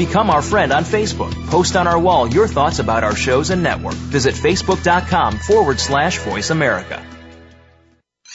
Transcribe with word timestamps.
Become 0.00 0.30
our 0.30 0.40
friend 0.40 0.72
on 0.72 0.84
Facebook. 0.84 1.30
Post 1.48 1.76
on 1.76 1.86
our 1.86 1.98
wall 1.98 2.26
your 2.26 2.48
thoughts 2.48 2.78
about 2.78 3.04
our 3.04 3.14
shows 3.14 3.50
and 3.50 3.62
network. 3.62 3.92
Visit 3.92 4.34
facebook.com 4.34 5.36
forward 5.36 5.78
slash 5.78 6.16
voice 6.20 6.48
America. 6.48 7.04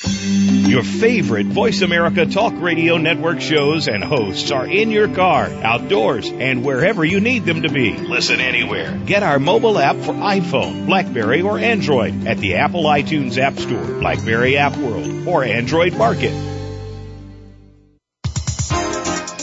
Your 0.04 0.83
favorite 0.83 1.47
Voice 1.47 1.81
America 1.81 2.28
Talk 2.28 2.54
Radio 2.57 2.97
Network 2.97 3.41
shows 3.41 3.88
and 3.88 4.04
hosts 4.04 4.51
are 4.51 4.67
in 4.67 4.91
your 4.91 5.07
car, 5.07 5.46
outdoors, 5.46 6.29
and 6.29 6.64
wherever 6.64 7.04
you 7.04 7.20
need 7.20 7.46
them 7.46 7.64
to 7.64 7.70
be. 7.70 7.97
Listen 7.97 8.41
anywhere. 8.41 8.95
Get 9.07 9.23
our 9.23 9.39
mobile 9.39 9.79
app 9.79 9.95
for 9.95 10.13
iPhone, 10.13 10.86
Blackberry, 10.86 11.41
or 11.41 11.57
Android 11.57 12.27
at 12.27 12.38
the 12.38 12.57
Apple 12.57 12.84
iTunes 12.84 13.39
App 13.39 13.57
Store, 13.57 14.00
Blackberry 14.00 14.55
App 14.57 14.77
World, 14.77 15.27
or 15.27 15.43
Android 15.43 15.97
Market. 15.97 16.54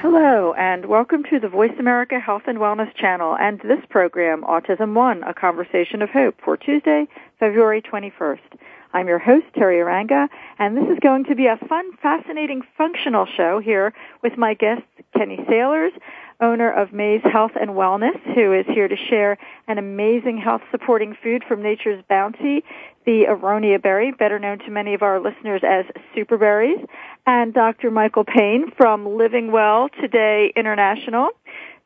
Hello, 0.00 0.54
and 0.56 0.86
welcome 0.86 1.24
to 1.24 1.40
the 1.40 1.48
Voice 1.48 1.72
America 1.76 2.20
Health 2.20 2.42
and 2.46 2.58
Wellness 2.58 2.94
channel 2.94 3.36
and 3.36 3.58
this 3.62 3.84
program, 3.90 4.42
Autism 4.42 4.94
One, 4.94 5.24
a 5.24 5.34
conversation 5.34 6.02
of 6.02 6.10
hope 6.10 6.36
for 6.44 6.56
Tuesday, 6.56 7.08
February 7.40 7.82
21st. 7.82 8.38
I'm 8.94 9.08
your 9.08 9.18
host, 9.18 9.46
Teri 9.56 9.82
Arranga, 9.82 10.28
and 10.60 10.76
this 10.76 10.88
is 10.88 11.00
going 11.00 11.24
to 11.24 11.34
be 11.34 11.46
a 11.46 11.56
fun, 11.68 11.96
fascinating, 12.00 12.62
functional 12.76 13.26
show 13.26 13.58
here 13.58 13.92
with 14.22 14.38
my 14.38 14.54
guest, 14.54 14.82
Kenny 15.16 15.44
Sailors, 15.48 15.92
owner 16.40 16.70
of 16.70 16.92
Maze 16.92 17.22
Health 17.24 17.52
and 17.60 17.70
Wellness, 17.70 18.20
who 18.36 18.52
is 18.52 18.66
here 18.66 18.86
to 18.86 18.96
share 18.96 19.36
an 19.66 19.78
amazing 19.78 20.38
health 20.38 20.62
supporting 20.70 21.16
food 21.20 21.42
from 21.46 21.60
nature's 21.60 22.04
bounty, 22.08 22.62
the 23.04 23.24
aronia 23.28 23.82
berry, 23.82 24.12
better 24.12 24.38
known 24.38 24.58
to 24.60 24.70
many 24.70 24.94
of 24.94 25.02
our 25.02 25.18
listeners 25.18 25.62
as 25.66 25.86
superberries, 26.14 26.86
and 27.28 27.52
Dr. 27.52 27.90
Michael 27.90 28.24
Payne 28.24 28.72
from 28.74 29.18
Living 29.18 29.52
Well 29.52 29.90
Today 30.00 30.50
International. 30.56 31.28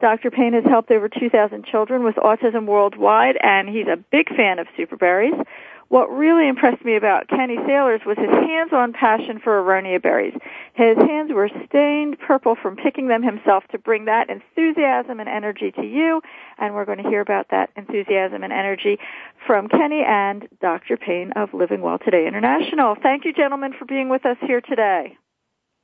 Dr. 0.01 0.31
Payne 0.31 0.53
has 0.53 0.63
helped 0.65 0.93
over 0.93 1.09
2,000 1.09 1.65
children 1.65 2.05
with 2.05 2.15
autism 2.15 2.65
worldwide, 2.65 3.37
and 3.43 3.69
he's 3.69 3.89
a 3.89 3.97
big 3.97 4.29
fan 4.37 4.61
of 4.61 4.69
superberries. 4.79 5.45
What 5.89 6.09
really 6.13 6.47
impressed 6.47 6.85
me 6.85 6.95
about 6.95 7.27
Kenny 7.27 7.57
Sailors 7.67 8.03
was 8.07 8.17
his 8.19 8.31
hands-on 8.31 8.93
passion 8.93 9.41
for 9.43 9.61
aronia 9.61 10.01
berries. 10.01 10.33
His 10.75 10.97
hands 10.97 11.33
were 11.33 11.51
stained 11.67 12.21
purple 12.21 12.55
from 12.55 12.77
picking 12.77 13.09
them 13.09 13.25
himself 13.25 13.65
to 13.73 13.79
bring 13.79 14.05
that 14.05 14.31
enthusiasm 14.31 15.19
and 15.19 15.29
energy 15.29 15.73
to 15.73 15.83
you, 15.83 16.23
and 16.59 16.73
we're 16.73 16.85
going 16.85 17.03
to 17.03 17.11
hear 17.11 17.21
about 17.21 17.49
that 17.51 17.71
enthusiasm 17.77 18.45
and 18.45 18.53
energy 18.53 18.97
from 19.45 19.67
Kenny 19.67 20.05
and 20.07 20.47
Dr. 20.61 20.97
Payne 20.97 21.33
of 21.33 21.53
Living 21.53 21.81
Well 21.83 21.99
Today 21.99 22.29
International. 22.29 22.95
Thank 23.03 23.25
you, 23.25 23.33
gentlemen, 23.33 23.73
for 23.77 23.87
being 23.87 24.09
with 24.09 24.25
us 24.25 24.37
here 24.47 24.61
today. 24.61 25.19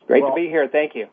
Great 0.09 0.23
well, 0.23 0.33
to 0.33 0.37
be 0.37 0.49
here. 0.49 0.67
Thank 0.67 0.97
you. 0.97 1.07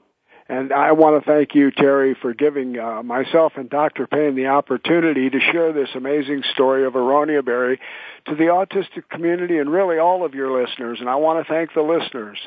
And 0.48 0.72
I 0.72 0.92
want 0.92 1.24
to 1.24 1.30
thank 1.30 1.56
you, 1.56 1.72
Teri, 1.72 2.16
for 2.22 2.34
giving 2.34 2.78
uh, 2.78 3.02
myself 3.04 3.54
and 3.56 3.70
Dr. 3.70 4.06
Payne 4.06 4.36
the 4.36 4.48
opportunity 4.48 5.30
to 5.30 5.40
share 5.40 5.74
this 5.74 5.90
amazing 5.96 6.44
story 6.54 6.86
of 6.86 6.94
Aronia 6.94 7.44
Berry 7.44 7.80
to 8.28 8.36
the 8.36 8.46
autistic 8.46 9.10
community 9.10 9.58
and 9.58 9.72
really 9.72 9.98
all 9.98 10.24
of 10.24 10.36
your 10.36 10.62
listeners. 10.62 11.00
And 11.00 11.10
I 11.10 11.16
want 11.16 11.46
to 11.46 11.52
thank 11.52 11.74
the 11.74 11.82
listeners. 11.82 12.38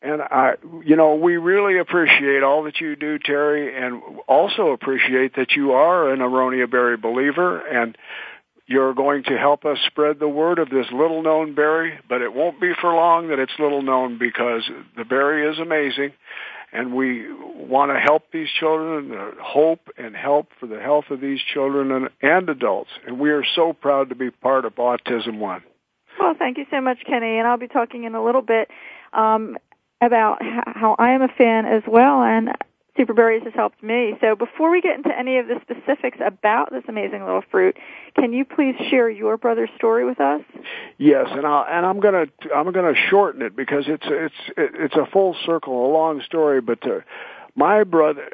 And 0.00 0.22
I, 0.22 0.54
you 0.84 0.96
know, 0.96 1.14
we 1.14 1.36
really 1.36 1.78
appreciate 1.78 2.42
all 2.42 2.64
that 2.64 2.80
you 2.80 2.96
do, 2.96 3.18
Teri, 3.18 3.74
and 3.74 4.02
also 4.26 4.68
appreciate 4.68 5.36
that 5.36 5.52
you 5.52 5.72
are 5.72 6.12
an 6.12 6.20
Aronia 6.20 6.70
Berry 6.70 6.96
believer 6.96 7.58
and 7.58 7.96
you're 8.66 8.94
going 8.94 9.24
to 9.24 9.36
help 9.36 9.64
us 9.64 9.78
spread 9.86 10.18
the 10.18 10.28
word 10.28 10.58
of 10.58 10.70
this 10.70 10.86
little 10.92 11.22
known 11.22 11.54
berry, 11.54 11.98
but 12.08 12.22
it 12.22 12.32
won't 12.32 12.60
be 12.60 12.72
for 12.80 12.94
long 12.94 13.28
that 13.28 13.38
it's 13.38 13.52
little 13.58 13.82
known 13.82 14.18
because 14.18 14.62
the 14.96 15.04
berry 15.04 15.50
is 15.50 15.58
amazing 15.58 16.12
and 16.74 16.92
we 16.92 17.32
want 17.32 17.92
to 17.92 18.00
help 18.00 18.24
these 18.32 18.48
children, 18.58 19.16
hope 19.40 19.88
and 19.96 20.14
help 20.16 20.48
for 20.58 20.66
the 20.66 20.80
health 20.80 21.04
of 21.10 21.20
these 21.20 21.38
children 21.40 21.92
and, 21.92 22.08
and 22.20 22.48
adults. 22.48 22.90
And 23.06 23.20
we 23.20 23.30
are 23.30 23.44
so 23.54 23.72
proud 23.72 24.08
to 24.08 24.16
be 24.16 24.30
part 24.30 24.64
of 24.64 24.74
Autism 24.74 25.38
One. 25.38 25.62
Well, 26.18 26.34
thank 26.36 26.58
you 26.58 26.66
so 26.70 26.80
much, 26.80 26.98
Kenny. 27.06 27.38
And 27.38 27.46
I'll 27.46 27.58
be 27.58 27.68
talking 27.68 28.04
in 28.04 28.16
a 28.16 28.24
little 28.24 28.42
bit 28.42 28.68
um, 29.12 29.56
about 30.00 30.38
how 30.42 30.96
I 30.98 31.12
am 31.12 31.22
a 31.22 31.28
fan 31.28 31.64
as 31.64 31.82
well. 31.86 32.22
And 32.22 32.50
Superberries 32.98 33.42
has 33.42 33.52
helped 33.54 33.82
me. 33.82 34.14
So 34.20 34.36
before 34.36 34.70
we 34.70 34.80
get 34.80 34.96
into 34.96 35.10
any 35.16 35.38
of 35.38 35.46
the 35.48 35.60
specifics 35.62 36.18
about 36.24 36.70
this 36.70 36.84
amazing 36.88 37.24
little 37.24 37.42
fruit, 37.50 37.76
can 38.14 38.32
you 38.32 38.44
please 38.44 38.76
share 38.88 39.10
your 39.10 39.36
brother's 39.36 39.70
story 39.76 40.04
with 40.04 40.20
us? 40.20 40.42
Yes, 40.98 41.26
and 41.30 41.44
I 41.44 41.66
and 41.70 41.84
I'm 41.84 41.98
gonna 42.00 42.26
I'm 42.54 42.70
gonna 42.72 42.94
shorten 43.10 43.42
it 43.42 43.56
because 43.56 43.84
it's 43.88 44.06
it's 44.06 44.34
it's 44.56 44.94
a 44.94 45.06
full 45.12 45.36
circle, 45.44 45.86
a 45.86 45.92
long 45.92 46.22
story. 46.24 46.60
But 46.60 46.86
uh, 46.86 47.00
my 47.56 47.82
brother, 47.82 48.28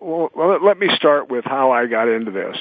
well, 0.00 0.30
let 0.62 0.78
me 0.78 0.88
start 0.94 1.28
with 1.28 1.44
how 1.44 1.72
I 1.72 1.86
got 1.86 2.08
into 2.08 2.30
this. 2.30 2.56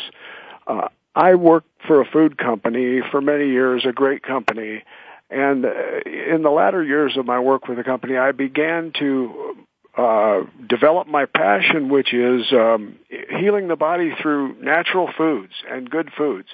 Uh, 0.66 0.88
I 1.16 1.36
worked 1.36 1.70
for 1.86 2.02
a 2.02 2.06
food 2.06 2.38
company 2.40 3.02
for 3.12 3.22
many 3.22 3.50
years, 3.50 3.86
a 3.88 3.92
great 3.92 4.24
company. 4.24 4.84
And 5.30 5.66
uh, 5.66 5.70
in 6.06 6.42
the 6.44 6.50
latter 6.50 6.84
years 6.84 7.18
of 7.18 7.26
my 7.26 7.40
work 7.40 7.68
with 7.68 7.78
the 7.78 7.84
company, 7.84 8.18
I 8.18 8.32
began 8.32 8.92
to 9.00 9.56
uh, 9.96 10.42
develop 10.68 11.08
my 11.08 11.26
passion, 11.26 11.90
which 11.90 12.14
is 12.14 12.52
um, 12.52 12.98
healing 13.10 13.68
the 13.68 13.76
body 13.76 14.12
through 14.22 14.56
natural 14.62 15.10
foods 15.16 15.54
and 15.70 15.90
good 15.90 16.10
foods. 16.18 16.48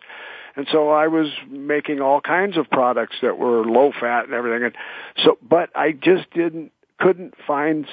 And 0.56 0.68
so 0.72 0.90
I 0.90 1.08
was 1.08 1.28
making 1.50 2.02
all 2.02 2.20
kinds 2.20 2.58
of 2.58 2.70
products 2.70 3.16
that 3.22 3.38
were 3.38 3.64
low 3.64 3.92
fat 3.98 4.26
and 4.26 4.34
everything. 4.34 4.64
And 4.66 4.76
so, 5.24 5.38
but 5.42 5.70
I 5.76 5.94
just 5.94 6.30
didn't, 6.32 6.72
couldn't 7.00 7.34
find 7.48 7.88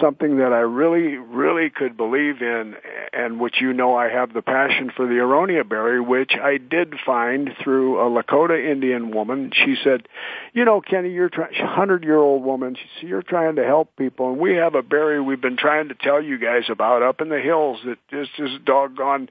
something 0.00 0.38
that 0.38 0.52
I 0.52 0.60
really, 0.60 1.16
really 1.16 1.70
could 1.70 1.96
believe 1.96 2.42
in, 2.42 2.74
and 3.12 3.40
which 3.40 3.60
you 3.60 3.72
know 3.72 3.96
I 3.96 4.08
have 4.08 4.32
the 4.32 4.42
passion 4.42 4.90
for 4.94 5.06
the 5.06 5.14
aronia 5.14 5.68
berry, 5.68 6.00
which 6.00 6.32
I 6.40 6.58
did 6.58 6.94
find 7.04 7.50
through 7.62 8.00
a 8.00 8.10
Lakota 8.10 8.70
Indian 8.70 9.10
woman. 9.10 9.52
She 9.54 9.76
said, 9.82 10.08
"You 10.52 10.64
know, 10.64 10.80
Kenny, 10.80 11.10
you're 11.10 11.28
trying, 11.28 11.54
hundred 11.54 12.04
year 12.04 12.18
old 12.18 12.44
woman. 12.44 12.74
She 12.74 12.88
said, 13.00 13.08
you're 13.08 13.22
trying 13.22 13.56
to 13.56 13.64
help 13.64 13.94
people, 13.96 14.30
and 14.30 14.38
we 14.38 14.54
have 14.54 14.74
a 14.74 14.82
berry 14.82 15.20
we've 15.20 15.40
been 15.40 15.56
trying 15.56 15.88
to 15.88 15.94
tell 15.94 16.22
you 16.22 16.38
guys 16.38 16.64
about 16.68 17.02
up 17.02 17.20
in 17.20 17.28
the 17.28 17.40
hills 17.40 17.80
that 17.84 17.98
just 18.10 18.32
is 18.38 18.58
doggone. 18.64 19.28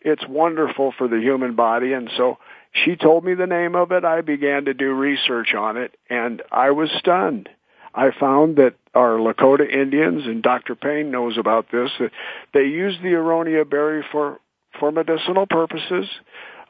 It's 0.00 0.26
wonderful 0.26 0.92
for 0.96 1.08
the 1.08 1.20
human 1.20 1.54
body, 1.54 1.92
and 1.92 2.10
so." 2.16 2.38
She 2.84 2.96
told 2.96 3.24
me 3.24 3.32
the 3.32 3.46
name 3.46 3.74
of 3.74 3.92
it. 3.92 4.04
I 4.04 4.20
began 4.20 4.66
to 4.66 4.74
do 4.74 4.92
research 4.92 5.54
on 5.54 5.78
it, 5.78 5.96
and 6.10 6.42
I 6.52 6.70
was 6.70 6.90
stunned 6.98 7.48
I 7.98 8.12
found 8.18 8.56
that 8.56 8.74
our 8.94 9.18
Lakota 9.18 9.68
Indians, 9.68 10.24
and 10.24 10.40
Dr. 10.40 10.76
Payne 10.76 11.10
knows 11.10 11.36
about 11.36 11.66
this, 11.72 11.90
that 11.98 12.12
they 12.54 12.62
use 12.62 12.96
the 13.02 13.08
aronia 13.08 13.68
berry 13.68 14.04
for, 14.12 14.38
for 14.78 14.92
medicinal 14.92 15.46
purposes. 15.46 16.06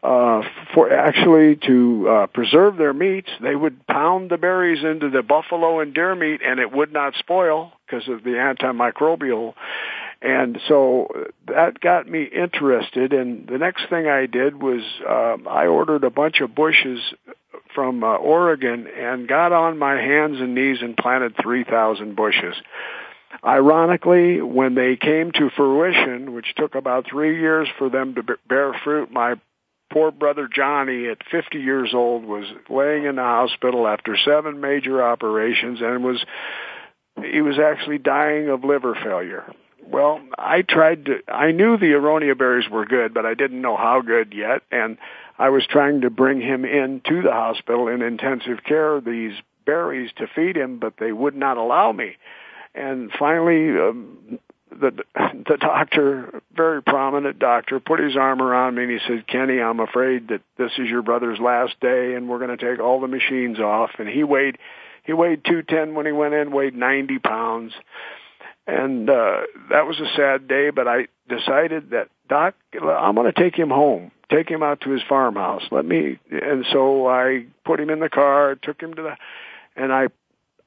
Uh, 0.00 0.42
for 0.74 0.92
actually 0.92 1.56
to 1.56 2.08
uh, 2.08 2.26
preserve 2.28 2.76
their 2.76 2.94
meats, 2.94 3.28
they 3.42 3.54
would 3.54 3.84
pound 3.88 4.30
the 4.30 4.38
berries 4.38 4.84
into 4.84 5.10
the 5.10 5.22
buffalo 5.22 5.80
and 5.80 5.92
deer 5.92 6.14
meat, 6.14 6.40
and 6.42 6.60
it 6.60 6.70
would 6.70 6.92
not 6.92 7.14
spoil 7.18 7.72
because 7.84 8.08
of 8.08 8.22
the 8.22 8.30
antimicrobial. 8.30 9.54
And 10.22 10.58
so 10.68 11.08
that 11.48 11.80
got 11.80 12.08
me 12.08 12.22
interested. 12.22 13.12
And 13.12 13.48
the 13.48 13.58
next 13.58 13.90
thing 13.90 14.06
I 14.06 14.26
did 14.26 14.62
was 14.62 14.82
uh, 15.06 15.36
I 15.48 15.66
ordered 15.66 16.04
a 16.04 16.10
bunch 16.10 16.40
of 16.40 16.54
bushes 16.54 17.00
from 17.74 18.02
uh, 18.02 18.16
Oregon 18.16 18.86
and 18.86 19.28
got 19.28 19.52
on 19.52 19.78
my 19.78 19.94
hands 19.94 20.40
and 20.40 20.54
knees 20.54 20.78
and 20.80 20.96
planted 20.96 21.34
3,000 21.40 22.16
bushes. 22.16 22.54
ironically, 23.44 24.40
when 24.40 24.74
they 24.74 24.96
came 24.96 25.32
to 25.32 25.50
fruition, 25.56 26.32
which 26.32 26.54
took 26.56 26.74
about 26.74 27.06
three 27.08 27.40
years 27.40 27.68
for 27.78 27.88
them 27.88 28.14
to 28.14 28.22
bear 28.48 28.74
fruit, 28.84 29.10
my 29.10 29.34
poor 29.92 30.10
brother 30.10 30.48
Johnny 30.52 31.08
at 31.08 31.18
50 31.30 31.58
years 31.58 31.92
old 31.94 32.24
was 32.24 32.44
laying 32.68 33.04
in 33.04 33.16
the 33.16 33.22
hospital 33.22 33.86
after 33.86 34.16
seven 34.16 34.60
major 34.60 35.02
operations 35.02 35.80
and 35.80 36.04
was 36.04 36.24
he 37.22 37.40
was 37.40 37.58
actually 37.58 37.98
dying 37.98 38.48
of 38.48 38.64
liver 38.64 38.94
failure. 38.94 39.44
Well, 39.90 40.20
I 40.36 40.62
tried 40.62 41.06
to 41.06 41.20
I 41.28 41.52
knew 41.52 41.76
the 41.78 41.92
aronia 41.92 42.36
berries 42.36 42.68
were 42.68 42.84
good, 42.84 43.14
but 43.14 43.24
I 43.24 43.34
didn't 43.34 43.62
know 43.62 43.76
how 43.76 44.02
good 44.02 44.34
yet 44.34 44.62
and 44.70 44.98
I 45.38 45.50
was 45.50 45.66
trying 45.66 46.02
to 46.02 46.10
bring 46.10 46.40
him 46.40 46.64
in 46.64 47.00
to 47.08 47.22
the 47.22 47.32
hospital 47.32 47.88
in 47.88 48.02
intensive 48.02 48.64
care 48.64 49.00
these 49.00 49.32
berries 49.64 50.10
to 50.16 50.26
feed 50.26 50.56
him, 50.56 50.78
but 50.78 50.94
they 50.98 51.12
would 51.12 51.36
not 51.36 51.56
allow 51.56 51.92
me. 51.92 52.16
And 52.74 53.10
finally 53.18 53.78
um, 53.78 54.38
the 54.70 54.92
the 55.14 55.56
doctor, 55.58 56.42
very 56.54 56.82
prominent 56.82 57.38
doctor, 57.38 57.80
put 57.80 58.00
his 58.00 58.16
arm 58.16 58.42
around 58.42 58.74
me 58.74 58.82
and 58.84 58.92
he 58.92 58.98
said, 59.06 59.26
"Kenny, 59.26 59.60
I'm 59.60 59.80
afraid 59.80 60.28
that 60.28 60.42
this 60.56 60.72
is 60.78 60.88
your 60.88 61.02
brother's 61.02 61.38
last 61.38 61.80
day, 61.80 62.14
and 62.14 62.28
we're 62.28 62.38
going 62.38 62.56
to 62.56 62.70
take 62.70 62.80
all 62.80 63.00
the 63.00 63.08
machines 63.08 63.58
off." 63.58 63.90
And 63.98 64.08
he 64.08 64.24
weighed 64.24 64.58
he 65.04 65.14
weighed 65.14 65.44
210 65.44 65.94
when 65.94 66.04
he 66.04 66.12
went 66.12 66.34
in, 66.34 66.50
weighed 66.50 66.74
90 66.74 67.18
pounds, 67.20 67.72
and 68.68 69.08
uh, 69.08 69.40
that 69.70 69.86
was 69.86 69.98
a 69.98 70.14
sad 70.14 70.46
day. 70.46 70.70
But 70.70 70.86
I 70.86 71.08
decided 71.28 71.90
that 71.90 72.08
Doc, 72.28 72.54
I'm 72.74 73.14
going 73.14 73.32
to 73.32 73.40
take 73.40 73.56
him 73.56 73.70
home, 73.70 74.12
take 74.30 74.48
him 74.48 74.62
out 74.62 74.82
to 74.82 74.90
his 74.90 75.02
farmhouse. 75.08 75.62
Let 75.70 75.84
me, 75.84 76.18
and 76.30 76.64
so 76.72 77.08
I 77.08 77.46
put 77.64 77.80
him 77.80 77.90
in 77.90 77.98
the 77.98 78.10
car, 78.10 78.54
took 78.54 78.80
him 78.80 78.94
to 78.94 79.02
the, 79.02 79.16
and 79.74 79.92
I 79.92 80.08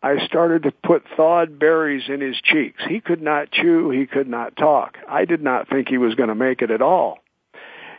I 0.03 0.25
started 0.25 0.63
to 0.63 0.71
put 0.71 1.03
thawed 1.15 1.59
berries 1.59 2.09
in 2.09 2.21
his 2.21 2.35
cheeks. 2.41 2.81
He 2.89 2.99
could 2.99 3.21
not 3.21 3.51
chew, 3.51 3.91
he 3.91 4.07
could 4.07 4.27
not 4.27 4.55
talk. 4.55 4.97
I 5.07 5.25
did 5.25 5.43
not 5.43 5.69
think 5.69 5.87
he 5.87 5.99
was 5.99 6.15
going 6.15 6.29
to 6.29 6.35
make 6.35 6.63
it 6.63 6.71
at 6.71 6.81
all. 6.81 7.19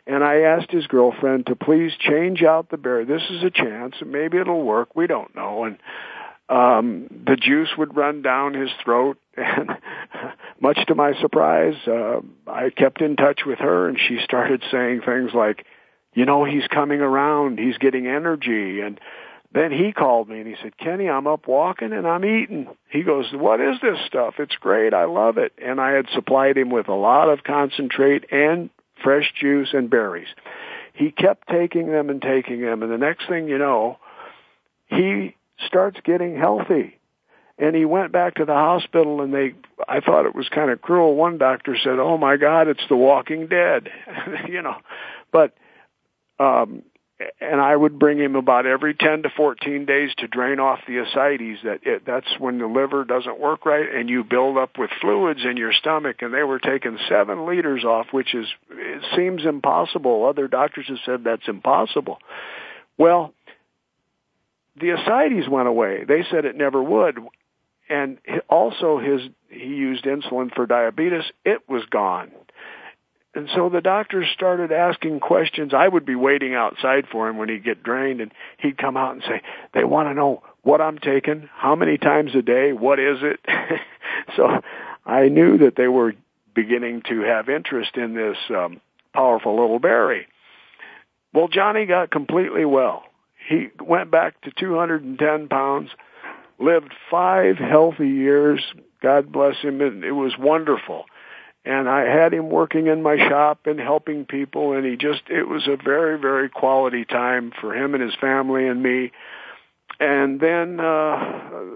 And 0.05 0.25
I 0.25 0.41
asked 0.41 0.73
his 0.73 0.89
girlfriend 0.89 1.47
to 1.47 1.55
please 1.55 1.93
change 1.97 2.43
out 2.43 2.71
the 2.71 2.77
berry. 2.77 3.05
This 3.05 3.23
is 3.31 3.45
a 3.45 3.51
chance. 3.51 3.95
Maybe 4.05 4.39
it'll 4.39 4.65
work. 4.65 4.97
We 4.97 5.07
don't 5.07 5.33
know. 5.37 5.63
And 5.63 5.79
um, 6.53 7.07
the 7.27 7.37
juice 7.37 7.71
would 7.79 7.97
run 7.97 8.23
down 8.23 8.55
his 8.55 8.71
throat. 8.85 9.19
And 9.35 9.71
much 10.61 10.79
to 10.87 10.95
my 10.95 11.19
surprise, 11.21 11.75
uh, 11.89 12.21
I 12.47 12.71
kept 12.71 13.01
in 13.01 13.17
touch 13.17 13.41
with 13.47 13.59
her, 13.59 13.89
and 13.89 13.99
she 13.99 14.19
started 14.23 14.63
saying 14.71 15.01
things 15.05 15.31
like, 15.35 15.65
"You 16.15 16.27
know, 16.27 16.45
he's 16.45 16.67
coming 16.69 17.01
around. 17.01 17.59
He's 17.59 17.79
getting 17.79 18.07
energy." 18.07 18.81
And 18.81 19.01
then 19.55 19.71
he 19.71 19.93
called 19.93 20.29
me 20.29 20.39
and 20.39 20.47
he 20.47 20.55
said, 20.63 20.79
Kenny, 20.79 21.09
I'm 21.09 21.27
up 21.27 21.47
walking 21.47 21.93
and 21.93 22.07
I'm 22.07 22.25
eating. 22.25 22.69
He 22.89 23.03
goes, 23.03 23.27
what 23.33 23.61
is 23.61 23.77
this 23.83 23.99
stuff? 24.07 24.35
It's 24.39 24.55
great. 24.57 24.95
I 24.95 25.05
love 25.05 25.37
it. 25.37 25.53
And 25.63 25.81
I 25.81 25.93
had 25.93 26.07
supplied 26.15 26.57
him 26.57 26.71
with 26.71 26.89
a 26.89 26.95
lot 26.95 27.29
of 27.29 27.45
concentrate 27.45 28.33
and 28.33 28.71
fresh 29.03 29.31
juice 29.39 29.71
and 29.73 29.91
berries. 29.91 30.29
He 30.95 31.11
kept 31.11 31.49
taking 31.49 31.91
them 31.91 32.09
and 32.09 32.23
taking 32.23 32.63
them. 32.63 32.83
And 32.83 32.91
the 32.91 32.99
next 32.99 33.29
thing 33.29 33.49
you 33.49 33.59
know, 33.59 33.99
he 34.87 35.37
starts 35.67 35.99
getting 36.05 36.37
healthy. 36.37 36.99
And 37.59 37.76
he 37.76 37.85
went 37.85 38.12
back 38.12 38.37
to 38.37 38.44
the 38.44 38.55
hospital 38.55 39.20
and 39.20 39.32
they, 39.32 39.55
I 39.87 40.00
thought 40.00 40.26
it 40.26 40.35
was 40.35 40.49
kind 40.49 40.70
of 40.70 40.81
cruel. 40.81 41.14
One 41.14 41.38
doctor 41.38 41.76
said, 41.76 41.99
oh 41.99 42.17
my 42.19 42.37
God, 42.37 42.69
it's 42.69 42.82
the 42.88 42.97
walking 42.97 43.47
dead, 43.47 43.88
you 44.49 44.62
know, 44.62 44.76
but, 45.31 45.55
um, 46.41 46.82
and 47.41 47.61
I 47.61 47.76
would 47.76 47.99
bring 47.99 48.19
him 48.19 48.37
about 48.37 48.67
every 48.67 48.94
10 48.94 49.25
to 49.25 49.31
14 49.31 49.85
days 49.87 50.11
to 50.19 50.29
drain 50.29 50.59
off 50.59 50.81
the 50.87 50.99
ascites. 50.99 51.62
That 51.65 51.81
it, 51.82 52.03
that's 52.06 52.26
when 52.38 52.58
the 52.58 52.67
liver 52.67 53.05
doesn't 53.05 53.38
work 53.38 53.67
right, 53.67 53.88
and 53.94 54.08
you 54.08 54.25
build 54.25 54.56
up 54.56 54.79
with 54.79 54.91
fluids 55.00 55.41
in 55.44 55.56
your 55.56 55.73
stomach. 55.73 56.23
And 56.23 56.32
they 56.32 56.43
were 56.43 56.58
taking 56.58 56.99
seven 57.08 57.47
liters 57.47 57.85
off, 57.85 58.06
which 58.11 58.35
is 58.35 58.47
it 58.70 59.03
seems 59.17 59.44
impossible. 59.44 60.25
Other 60.25 60.49
doctors 60.49 60.87
have 60.88 60.99
said 61.05 61.25
that's 61.25 61.49
impossible. 61.49 62.19
Well, 62.99 63.35
the 64.81 64.91
ascites 64.91 65.49
went 65.49 65.69
away. 65.69 66.05
They 66.05 66.25
said 66.31 66.45
it 66.45 66.57
never 66.57 66.83
would, 66.83 67.19
and 67.89 68.19
also 68.49 68.99
his 68.99 69.23
he 69.49 69.67
used 69.67 70.05
insulin 70.05 70.55
for 70.55 70.67
diabetes. 70.67 71.25
It 71.45 71.69
was 71.69 71.85
gone. 71.91 72.31
And 73.35 73.49
so 73.55 73.71
the 73.71 73.81
doctors 73.81 74.27
started 74.35 74.73
asking 74.73 75.21
questions. 75.21 75.73
I 75.73 75.89
would 75.89 76.05
be 76.05 76.15
waiting 76.15 76.55
outside 76.55 77.07
for 77.11 77.29
him 77.29 77.39
when 77.39 77.49
he'd 77.49 77.65
get 77.65 77.83
drained 77.83 78.21
and 78.21 78.31
he'd 78.59 78.77
come 78.77 78.97
out 78.97 79.15
and 79.15 79.23
say, 79.23 79.41
they 79.73 79.85
want 79.85 80.09
to 80.09 80.15
know 80.15 80.43
what 80.63 80.83
I'm 80.83 80.99
taking, 80.99 81.49
how 81.55 81.75
many 81.75 81.97
times 81.97 82.35
a 82.35 82.43
day, 82.43 82.73
what 82.73 82.99
is 82.99 83.19
it? 83.23 83.41
so 84.37 84.61
I 85.07 85.29
knew 85.29 85.59
that 85.59 85.77
they 85.77 85.89
were 85.89 86.15
beginning 86.55 87.03
to 87.09 87.23
have 87.23 87.49
interest 87.49 87.97
in 87.97 88.15
this 88.15 88.37
um, 88.51 88.81
powerful 89.15 89.59
little 89.59 89.79
berry. 89.79 90.27
Well, 91.33 91.49
Johnny 91.49 91.87
got 91.87 92.11
completely 92.11 92.67
well. 92.67 93.05
He 93.49 93.69
went 93.81 94.11
back 94.11 94.41
to 94.43 94.50
210 94.50 95.49
pounds, 95.49 95.91
lived 96.59 96.93
five 97.11 97.56
healthy 97.56 98.09
years. 98.09 98.62
God 99.03 99.33
bless 99.33 99.56
him. 99.59 99.81
And 99.81 100.05
it 100.05 100.12
was 100.12 100.33
wonderful 100.39 101.06
and 101.65 101.89
I 101.89 102.03
had 102.03 102.35
him 102.35 102.50
working 102.50 102.87
in 102.87 103.03
my 103.03 103.17
shop 103.17 103.67
and 103.67 103.79
helping 103.79 104.25
people 104.25 104.73
and 104.73 104.85
he 104.85 104.97
just 104.97 105.23
it 105.29 105.44
was 105.49 105.67
a 105.67 105.77
very 105.77 106.19
very 106.19 106.49
quality 106.49 107.05
time 107.05 107.53
for 107.61 107.75
him 107.75 107.94
and 107.94 108.03
his 108.03 108.15
family 108.21 108.67
and 108.67 108.83
me 108.83 109.12
and 110.00 110.41
then 110.41 110.81
uh 110.81 111.75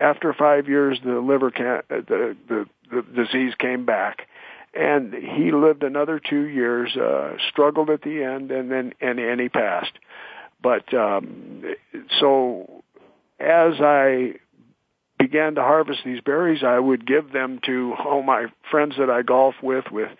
after 0.00 0.32
5 0.32 0.68
years 0.68 0.98
the 1.04 1.18
liver 1.18 1.50
can 1.50 1.82
the 1.88 2.36
the 2.48 2.66
the 2.90 3.02
disease 3.02 3.54
came 3.58 3.84
back 3.84 4.28
and 4.74 5.14
he 5.14 5.50
lived 5.50 5.82
another 5.82 6.20
2 6.20 6.46
years 6.48 6.96
uh 6.96 7.36
struggled 7.50 7.90
at 7.90 8.02
the 8.02 8.22
end 8.22 8.50
and 8.50 8.70
then 8.70 8.92
and 9.00 9.18
and 9.18 9.40
he 9.40 9.48
passed 9.48 9.92
but 10.62 10.92
um 10.94 11.64
so 12.20 12.82
as 13.40 13.74
I 13.80 14.34
began 15.18 15.56
to 15.56 15.62
harvest 15.62 16.00
these 16.04 16.20
berries, 16.20 16.62
I 16.62 16.78
would 16.78 17.06
give 17.06 17.32
them 17.32 17.60
to 17.66 17.94
all 17.98 18.22
my 18.22 18.46
friends 18.70 18.94
that 18.98 19.10
I 19.10 19.22
golf 19.22 19.56
with, 19.62 19.84
with 19.90 20.10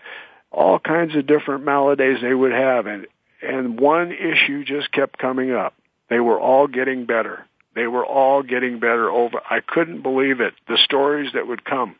all 0.50 0.78
kinds 0.78 1.16
of 1.16 1.26
different 1.26 1.64
maladies 1.64 2.18
they 2.20 2.34
would 2.34 2.52
have. 2.52 2.86
And, 2.86 3.06
and 3.42 3.78
one 3.78 4.12
issue 4.12 4.64
just 4.64 4.92
kept 4.92 5.18
coming 5.18 5.52
up. 5.52 5.74
They 6.10 6.20
were 6.20 6.40
all 6.40 6.66
getting 6.66 7.06
better. 7.06 7.46
They 7.74 7.86
were 7.86 8.04
all 8.04 8.42
getting 8.42 8.80
better 8.80 9.08
over. 9.08 9.40
I 9.48 9.60
couldn't 9.60 10.02
believe 10.02 10.40
it. 10.40 10.54
The 10.66 10.78
stories 10.82 11.30
that 11.34 11.46
would 11.46 11.64
come 11.64 11.96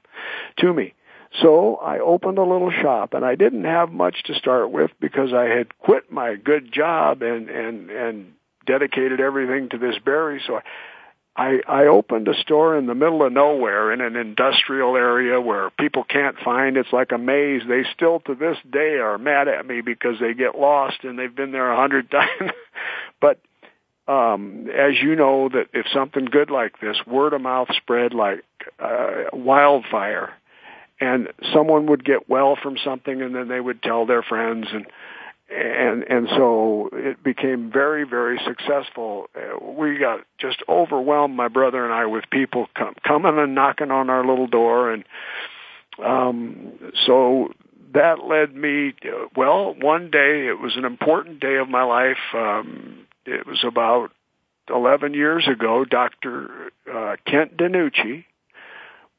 to 0.58 0.73
me. 0.73 0.94
So 1.42 1.76
I 1.76 1.99
opened 1.99 2.38
a 2.38 2.42
little 2.42 2.70
shop 2.70 3.14
and 3.14 3.25
I 3.25 3.35
didn't 3.35 3.64
have 3.64 3.90
much 3.90 4.23
to 4.25 4.35
start 4.35 4.70
with 4.70 4.90
because 5.00 5.32
I 5.32 5.44
had 5.44 5.78
quit 5.78 6.11
my 6.11 6.37
good 6.37 6.73
job 6.73 7.23
and, 7.23 7.49
and, 7.49 7.90
and 7.90 8.32
dedicated 8.66 9.20
everything 9.20 9.68
to 9.70 9.78
this 9.78 9.97
berry. 10.04 10.42
So 10.47 10.56
I, 10.56 10.62
I, 11.38 11.61
I 11.68 11.87
opened 11.87 12.26
a 12.26 12.35
store 12.35 12.76
in 12.76 12.87
the 12.87 12.97
middle 12.97 13.25
of 13.25 13.32
nowhere 13.32 13.92
in 13.92 14.00
an 14.00 14.16
industrial 14.16 14.97
area 14.97 15.40
where 15.40 15.70
people 15.70 16.02
can't 16.02 16.37
find. 16.44 16.76
It's 16.76 16.92
like 16.92 17.12
a 17.12 17.18
maze. 17.18 17.62
They 17.68 17.85
still 17.94 18.18
to 18.20 18.35
this 18.35 18.56
day 18.68 18.97
are 18.97 19.18
mad 19.18 19.47
at 19.47 19.64
me 19.64 19.80
because 19.80 20.16
they 20.20 20.35
get 20.35 20.58
lost 20.58 21.04
and 21.04 21.16
they've 21.16 21.35
been 21.35 21.52
there 21.52 21.70
a 21.70 21.76
hundred 21.76 22.11
times. 22.11 22.50
but 23.20 23.38
um, 24.08 24.68
as 24.68 24.94
you 25.00 25.14
know, 25.14 25.49
that 25.50 25.66
if 25.75 25.87
something 25.92 26.25
good 26.25 26.50
like 26.50 26.80
this, 26.80 26.97
word 27.06 27.35
of 27.35 27.42
mouth 27.42 27.68
spread 27.76 28.14
like 28.14 28.42
uh, 28.80 29.25
wildfire, 29.32 30.32
and 31.00 31.28
someone 31.52 31.87
would 31.87 32.05
get 32.05 32.28
well 32.28 32.57
from 32.61 32.76
something, 32.83 33.23
and 33.23 33.35
then 33.35 33.49
they 33.49 33.61
would 33.61 33.83
tell 33.83 34.07
their 34.07 34.23
friends 34.23 34.69
and 34.73 34.87
and 35.50 36.02
and 36.02 36.28
so 36.28 36.90
it 36.93 37.23
became 37.23 37.71
very 37.73 38.05
very 38.05 38.38
successful. 38.45 39.28
We 39.62 39.99
got 39.99 40.21
just 40.38 40.62
overwhelmed, 40.69 41.35
my 41.35 41.49
brother 41.49 41.85
and 41.85 41.95
I, 41.95 42.07
with 42.07 42.25
people 42.31 42.67
com- 42.76 42.97
coming 43.07 43.38
and 43.38 43.55
knocking 43.55 43.90
on 43.90 44.11
our 44.11 44.26
little 44.26 44.47
door, 44.47 44.93
and 44.93 45.05
um, 46.05 46.93
so 47.07 47.52
that 47.95 48.25
led 48.25 48.55
me. 48.55 48.93
To, 49.02 49.28
well, 49.37 49.75
one 49.75 50.11
day 50.11 50.47
it 50.49 50.61
was 50.61 50.76
an 50.76 50.85
important 50.85 51.40
day 51.40 51.57
of 51.57 51.69
my 51.69 51.83
life. 51.83 52.19
Um, 52.35 53.07
it 53.25 53.47
was 53.47 53.64
about 53.64 54.11
11 54.69 55.14
years 55.14 55.49
ago. 55.49 55.85
Doctor 55.85 56.71
uh, 56.93 57.17
Kent 57.26 57.57
DeNucci 57.57 58.25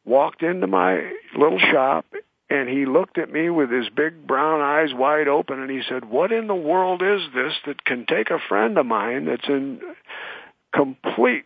walked 0.09 0.41
into 0.41 0.67
my 0.67 1.11
little 1.37 1.59
shop 1.59 2.05
and 2.49 2.67
he 2.67 2.85
looked 2.85 3.19
at 3.19 3.31
me 3.31 3.49
with 3.49 3.69
his 3.69 3.89
big 3.89 4.25
brown 4.25 4.59
eyes 4.59 4.93
wide 4.93 5.27
open 5.27 5.61
and 5.61 5.69
he 5.69 5.81
said, 5.87 6.03
what 6.03 6.31
in 6.31 6.47
the 6.47 6.55
world 6.55 7.03
is 7.03 7.21
this 7.33 7.53
that 7.67 7.85
can 7.85 8.05
take 8.07 8.31
a 8.31 8.39
friend 8.49 8.77
of 8.77 8.87
mine 8.87 9.25
that's 9.25 9.47
in 9.47 9.79
complete 10.73 11.45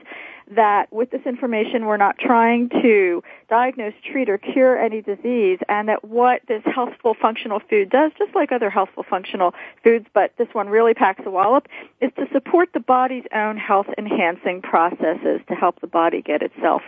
that 0.50 0.92
with 0.92 1.12
this 1.12 1.22
information 1.28 1.86
we're 1.86 1.98
not 1.98 2.18
trying 2.18 2.70
to 2.82 3.24
diagnose, 3.48 3.94
treat, 4.12 4.30
or 4.32 4.40
cure 4.40 4.80
any 4.80 5.00
disease, 5.00 5.60
and 5.70 5.90
that 5.90 6.04
what 6.04 6.42
this 6.48 6.64
healthful 6.66 7.14
functional 7.22 7.60
food 7.70 7.92
does, 7.92 8.12
just 8.18 8.34
like 8.34 8.52
other 8.52 8.72
healthful 8.72 9.06
functional 9.08 9.54
foods, 9.84 10.08
but 10.12 10.34
this 10.40 10.48
one 10.54 10.68
really 10.70 10.96
packs 10.96 11.22
a 11.28 11.30
wallop, 11.30 11.68
is 12.02 12.12
to 12.18 12.26
support 12.34 12.70
the 12.74 12.80
body's 12.80 13.26
own 13.32 13.58
health 13.58 13.88
enhancing 14.00 14.60
processes 14.60 15.40
to 15.48 15.54
help 15.54 15.80
the 15.82 15.88
body 15.88 16.24
get 16.24 16.42
itself 16.42 16.82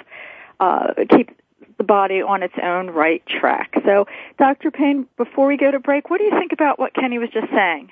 uh, 0.59 0.87
keep 1.11 1.29
the 1.77 1.83
body 1.83 2.23
on 2.23 2.41
its 2.41 2.55
own 2.63 2.89
right 2.89 3.23
track. 3.27 3.75
So, 3.85 4.07
Dr. 4.39 4.71
Payne, 4.71 5.07
before 5.17 5.45
we 5.45 5.55
go 5.55 5.69
to 5.69 5.79
break, 5.79 6.09
what 6.09 6.17
do 6.17 6.23
you 6.23 6.31
think 6.31 6.51
about 6.51 6.79
what 6.79 6.95
Kenny 6.95 7.19
was 7.19 7.29
just 7.29 7.51
saying? 7.51 7.91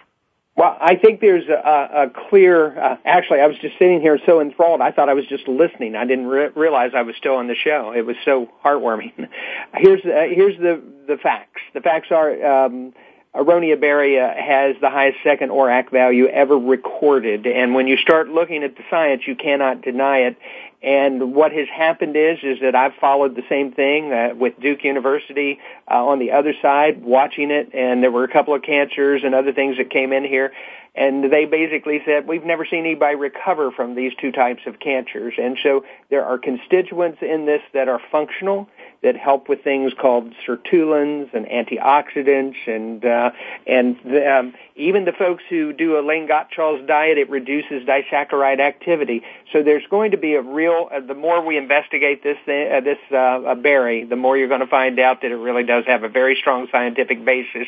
Well, 0.56 0.78
I 0.82 0.96
think 0.96 1.22
there's 1.22 1.48
a, 1.48 1.54
a 1.54 2.12
clear. 2.30 2.78
Uh, 2.78 2.98
actually, 3.06 3.40
I 3.40 3.48
was 3.48 3.58
just 3.62 3.80
sitting 3.80 4.02
here 4.02 4.20
so 4.26 4.42
enthralled. 4.42 4.82
I 4.82 4.92
thought 4.92 5.08
I 5.08 5.14
was 5.14 5.26
just 5.26 5.48
listening. 5.48 5.96
I 5.96 6.06
didn't 6.06 6.28
re- 6.28 6.50
realize 6.56 6.92
I 6.94 7.04
was 7.04 7.16
still 7.16 7.36
on 7.36 7.48
the 7.48 7.56
show. 7.56 7.94
It 7.96 8.06
was 8.06 8.18
so 8.26 8.50
heartwarming. 8.64 9.14
here's 9.76 10.04
uh, 10.04 10.28
here's 10.30 10.58
the 10.58 10.82
the 11.08 11.18
facts. 11.18 11.62
The 11.74 11.82
facts 11.82 12.10
are. 12.12 12.66
Um, 12.66 12.94
Aronia 13.34 13.80
berry 13.80 14.20
uh, 14.20 14.28
has 14.28 14.76
the 14.82 14.90
highest 14.90 15.20
second 15.24 15.52
ORAC 15.52 15.90
value 15.90 16.28
ever 16.28 16.58
recorded, 16.58 17.48
and 17.48 17.74
when 17.74 17.88
you 17.88 17.96
start 17.96 18.28
looking 18.28 18.62
at 18.64 18.76
the 18.76 18.84
science, 18.90 19.22
you 19.26 19.38
cannot 19.38 19.82
deny 19.82 20.18
it. 20.18 20.38
And 20.82 21.36
what 21.36 21.52
has 21.52 21.68
happened 21.70 22.16
is, 22.16 22.40
is 22.42 22.60
that 22.62 22.74
I've 22.74 22.96
followed 22.96 23.36
the 23.36 23.44
same 23.48 23.72
thing 23.72 24.12
uh, 24.12 24.30
with 24.36 24.60
Duke 24.60 24.84
University 24.84 25.60
uh, 25.90 26.06
on 26.06 26.18
the 26.18 26.32
other 26.32 26.54
side, 26.60 27.04
watching 27.04 27.52
it, 27.52 27.70
and 27.74 28.02
there 28.02 28.12
were 28.12 28.24
a 28.24 28.32
couple 28.32 28.56
of 28.56 28.64
cancers 28.64 29.22
and 29.24 29.36
other 29.36 29.54
things 29.54 29.78
that 29.78 29.92
came 29.92 30.12
in 30.12 30.24
here, 30.24 30.52
and 30.96 31.32
they 31.32 31.46
basically 31.46 32.02
said 32.04 32.28
we've 32.28 32.44
never 32.44 32.66
seen 32.66 32.80
anybody 32.80 33.16
recover 33.16 33.72
from 33.72 33.94
these 33.94 34.12
two 34.20 34.32
types 34.32 34.64
of 34.66 34.80
cancers. 34.80 35.36
And 35.38 35.58
so 35.62 35.86
there 36.10 36.26
are 36.26 36.40
constituents 36.40 37.20
in 37.22 37.46
this 37.46 37.62
that 37.74 37.88
are 37.88 38.02
functional, 38.12 38.68
that 39.04 39.18
help 39.18 39.50
with 39.50 39.64
things 39.64 39.94
called 40.00 40.32
sirtuins 40.48 41.34
and 41.34 41.46
antioxidants 41.48 42.56
and 42.68 43.04
uh, 43.04 43.32
and 43.66 43.98
the, 44.06 44.32
um, 44.32 44.54
even 44.76 45.06
the 45.06 45.12
folks 45.12 45.44
who 45.50 45.74
do 45.74 45.96
a 45.96 46.02
Elaine 46.02 46.28
Gottschall's 46.28 46.86
diet, 46.88 47.18
it 47.18 47.30
reduces 47.30 47.84
disaccharide 47.88 48.60
activity. 48.60 49.24
So 49.52 49.64
there's 49.64 49.86
going 49.90 50.12
to 50.12 50.18
be 50.18 50.36
a 50.36 50.42
real. 50.42 50.90
Uh, 50.92 51.00
the 51.00 51.16
more 51.16 51.44
we 51.46 51.58
investigate 51.58 52.24
this 52.24 52.38
uh, 52.44 52.82
this 52.82 52.98
uh, 53.12 53.56
berry, 53.56 54.04
the 54.06 54.16
more 54.16 54.38
you're 54.38 54.48
going 54.48 54.62
to 54.62 54.68
find 54.68 55.00
out 55.00 55.22
that 55.22 55.32
it 55.32 55.36
really 55.36 55.64
does 55.64 55.86
have 55.88 56.04
a 56.04 56.10
very 56.10 56.36
strong 56.40 56.68
scientific 56.72 57.24
basis, 57.26 57.68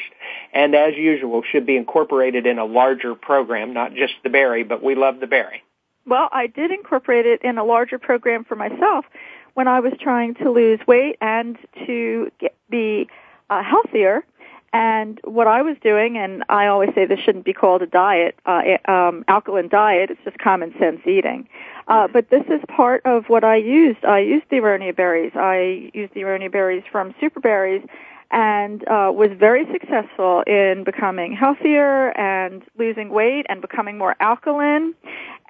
and 0.53 0.75
as 0.75 0.95
usual, 0.95 1.41
should 1.51 1.65
be 1.65 1.77
incorporated 1.77 2.45
in 2.45 2.59
a 2.59 2.65
larger 2.65 3.15
program, 3.15 3.73
not 3.73 3.93
just 3.93 4.13
the 4.23 4.29
berry, 4.29 4.63
but 4.63 4.83
we 4.83 4.95
love 4.95 5.19
the 5.19 5.27
berry. 5.27 5.63
Well, 6.05 6.27
I 6.31 6.47
did 6.47 6.71
incorporate 6.71 7.25
it 7.25 7.41
in 7.43 7.57
a 7.57 7.63
larger 7.63 7.97
program 7.97 8.43
for 8.43 8.55
myself 8.55 9.05
when 9.53 9.67
I 9.67 9.79
was 9.79 9.93
trying 9.99 10.35
to 10.35 10.51
lose 10.51 10.79
weight 10.87 11.17
and 11.21 11.57
to 11.85 12.31
get, 12.39 12.55
be 12.69 13.07
uh, 13.49 13.63
healthier. 13.63 14.25
And 14.73 15.19
what 15.23 15.45
I 15.45 15.61
was 15.61 15.77
doing, 15.83 16.17
and 16.17 16.43
I 16.49 16.65
always 16.65 16.89
say 16.95 17.05
this 17.05 17.19
shouldn't 17.19 17.45
be 17.45 17.53
called 17.53 17.83
a 17.83 17.85
diet, 17.85 18.35
uh, 18.47 18.63
um, 18.91 19.23
alkaline 19.27 19.67
diet. 19.67 20.09
It's 20.09 20.19
just 20.23 20.39
common 20.39 20.73
sense 20.79 21.01
eating. 21.05 21.47
Uh, 21.87 22.07
but 22.07 22.31
this 22.31 22.43
is 22.47 22.59
part 22.67 23.05
of 23.05 23.25
what 23.27 23.43
I 23.43 23.57
used. 23.57 24.03
I 24.03 24.19
used 24.19 24.45
the 24.49 24.55
aronia 24.57 24.95
berries. 24.95 25.33
I 25.35 25.91
used 25.93 26.15
the 26.15 26.21
aronia 26.21 26.51
berries 26.51 26.83
from 26.91 27.13
Super 27.19 27.39
Berries, 27.39 27.83
and 28.31 28.83
uh, 28.87 29.11
was 29.13 29.29
very 29.37 29.65
successful 29.71 30.43
in 30.47 30.83
becoming 30.83 31.33
healthier 31.33 32.17
and 32.17 32.63
losing 32.77 33.09
weight 33.09 33.45
and 33.49 33.61
becoming 33.61 33.97
more 33.97 34.15
alkaline 34.19 34.93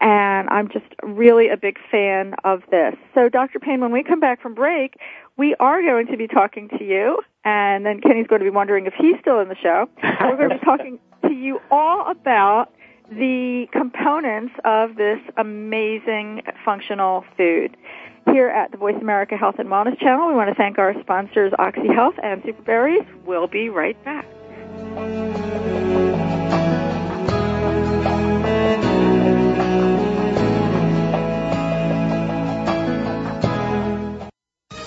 and 0.04 0.50
I'm 0.50 0.68
just 0.68 0.86
really 1.02 1.48
a 1.48 1.56
big 1.56 1.78
fan 1.90 2.36
of 2.44 2.62
this. 2.70 2.96
So, 3.14 3.30
Dr. 3.30 3.60
Payne, 3.60 3.80
when 3.80 3.92
we 3.92 4.04
come 4.04 4.20
back 4.20 4.42
from 4.42 4.54
break, 4.54 4.96
we 5.38 5.56
are 5.60 5.82
going 5.82 6.08
to 6.08 6.18
be 6.18 6.28
talking 6.28 6.68
to 6.78 6.84
you, 6.84 7.20
and 7.46 7.86
then 7.86 8.02
Kenny's 8.02 8.28
going 8.28 8.42
to 8.42 8.46
be 8.46 8.52
wondering 8.52 8.86
if 8.86 8.94
he's 9.00 9.16
still 9.22 9.40
in 9.40 9.48
the 9.48 9.56
show. 9.56 9.88
we're 10.22 10.36
going 10.36 10.50
to 10.50 10.58
be 10.58 10.62
talking 10.66 11.00
to 11.26 11.34
you 11.34 11.60
all 11.72 12.12
about 12.12 12.74
the 13.10 13.68
components 13.72 14.54
of 14.66 14.96
this 14.96 15.20
amazing 15.38 16.42
functional 16.66 17.24
food. 17.38 17.78
Here 18.26 18.48
at 18.48 18.72
the 18.72 18.78
Voice 18.78 18.96
America 19.02 19.36
Health 19.36 19.56
and 19.60 19.70
Wellness 19.70 20.00
Channel, 20.00 20.28
we 20.30 20.34
want 20.34 20.50
to 20.50 20.56
thank 20.56 20.78
our 20.80 20.94
sponsors, 21.02 21.52
OxyHealth 21.54 22.18
and 22.24 22.42
Superberries. 22.44 23.06
We'll 23.26 23.48
be 23.48 23.70
right 23.70 24.02
back. 24.06 24.26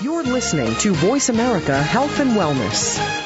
You're 0.00 0.22
listening 0.22 0.74
to 0.76 0.92
Voice 0.92 1.28
America 1.28 1.80
Health 1.82 2.20
and 2.20 2.30
Wellness. 2.30 3.25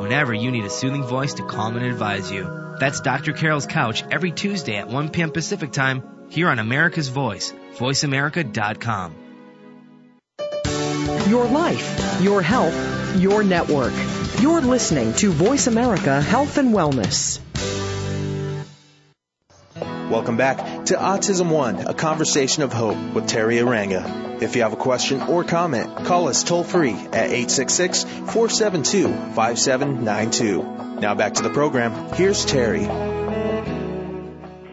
whenever 0.00 0.34
you 0.34 0.50
need 0.50 0.64
a 0.64 0.70
soothing 0.70 1.04
voice 1.04 1.34
to 1.34 1.44
calm 1.44 1.76
and 1.76 1.86
advise 1.86 2.30
you. 2.30 2.76
That's 2.78 3.00
Dr. 3.00 3.32
Carol's 3.32 3.66
Couch 3.66 4.04
every 4.10 4.32
Tuesday 4.32 4.76
at 4.76 4.88
1 4.88 5.10
p.m. 5.10 5.30
Pacific 5.30 5.72
Time 5.72 6.02
here 6.28 6.48
on 6.48 6.58
America's 6.58 7.08
Voice, 7.08 7.52
voiceamerica.com. 7.74 9.14
Your 11.28 11.46
life, 11.46 12.20
your 12.20 12.42
health, 12.42 13.16
your 13.16 13.44
network. 13.44 13.92
You're 14.40 14.60
listening 14.60 15.14
to 15.14 15.30
Voice 15.30 15.66
America 15.66 16.20
Health 16.20 16.58
and 16.58 16.74
Wellness. 16.74 17.40
Welcome 20.10 20.36
back 20.36 20.58
to 20.86 20.94
Autism 20.96 21.50
One, 21.50 21.78
a 21.86 21.94
conversation 21.94 22.62
of 22.62 22.72
hope 22.72 22.98
with 23.14 23.24
Teri 23.24 23.56
Arranga. 23.62 24.42
If 24.42 24.54
you 24.54 24.62
have 24.62 24.74
a 24.74 24.76
question 24.76 25.22
or 25.22 25.42
comment, 25.42 26.04
call 26.04 26.28
us 26.28 26.44
toll 26.44 26.62
free 26.62 26.92
at 26.92 27.30
866 27.30 28.04
472 28.04 29.08
5792. 29.08 31.00
Now 31.00 31.14
back 31.14 31.34
to 31.34 31.42
the 31.42 31.50
program. 31.50 32.12
Here's 32.12 32.44
Teri. 32.44 33.22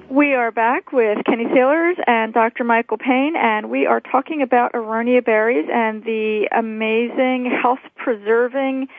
We 0.10 0.34
are 0.34 0.52
back 0.52 0.92
with 0.92 1.20
Kenny 1.26 1.46
Sailors 1.54 1.96
and 2.06 2.34
Dr. 2.34 2.66
Michael 2.66 2.98
Payne, 2.98 3.36
and 3.38 3.70
we 3.70 3.86
are 3.86 4.02
talking 4.02 4.42
about 4.42 4.74
aronia 4.74 5.24
berries 5.24 5.70
and 5.72 6.04
the 6.04 6.50
amazing 6.52 7.50
health 7.62 7.80
preserving 7.96 8.90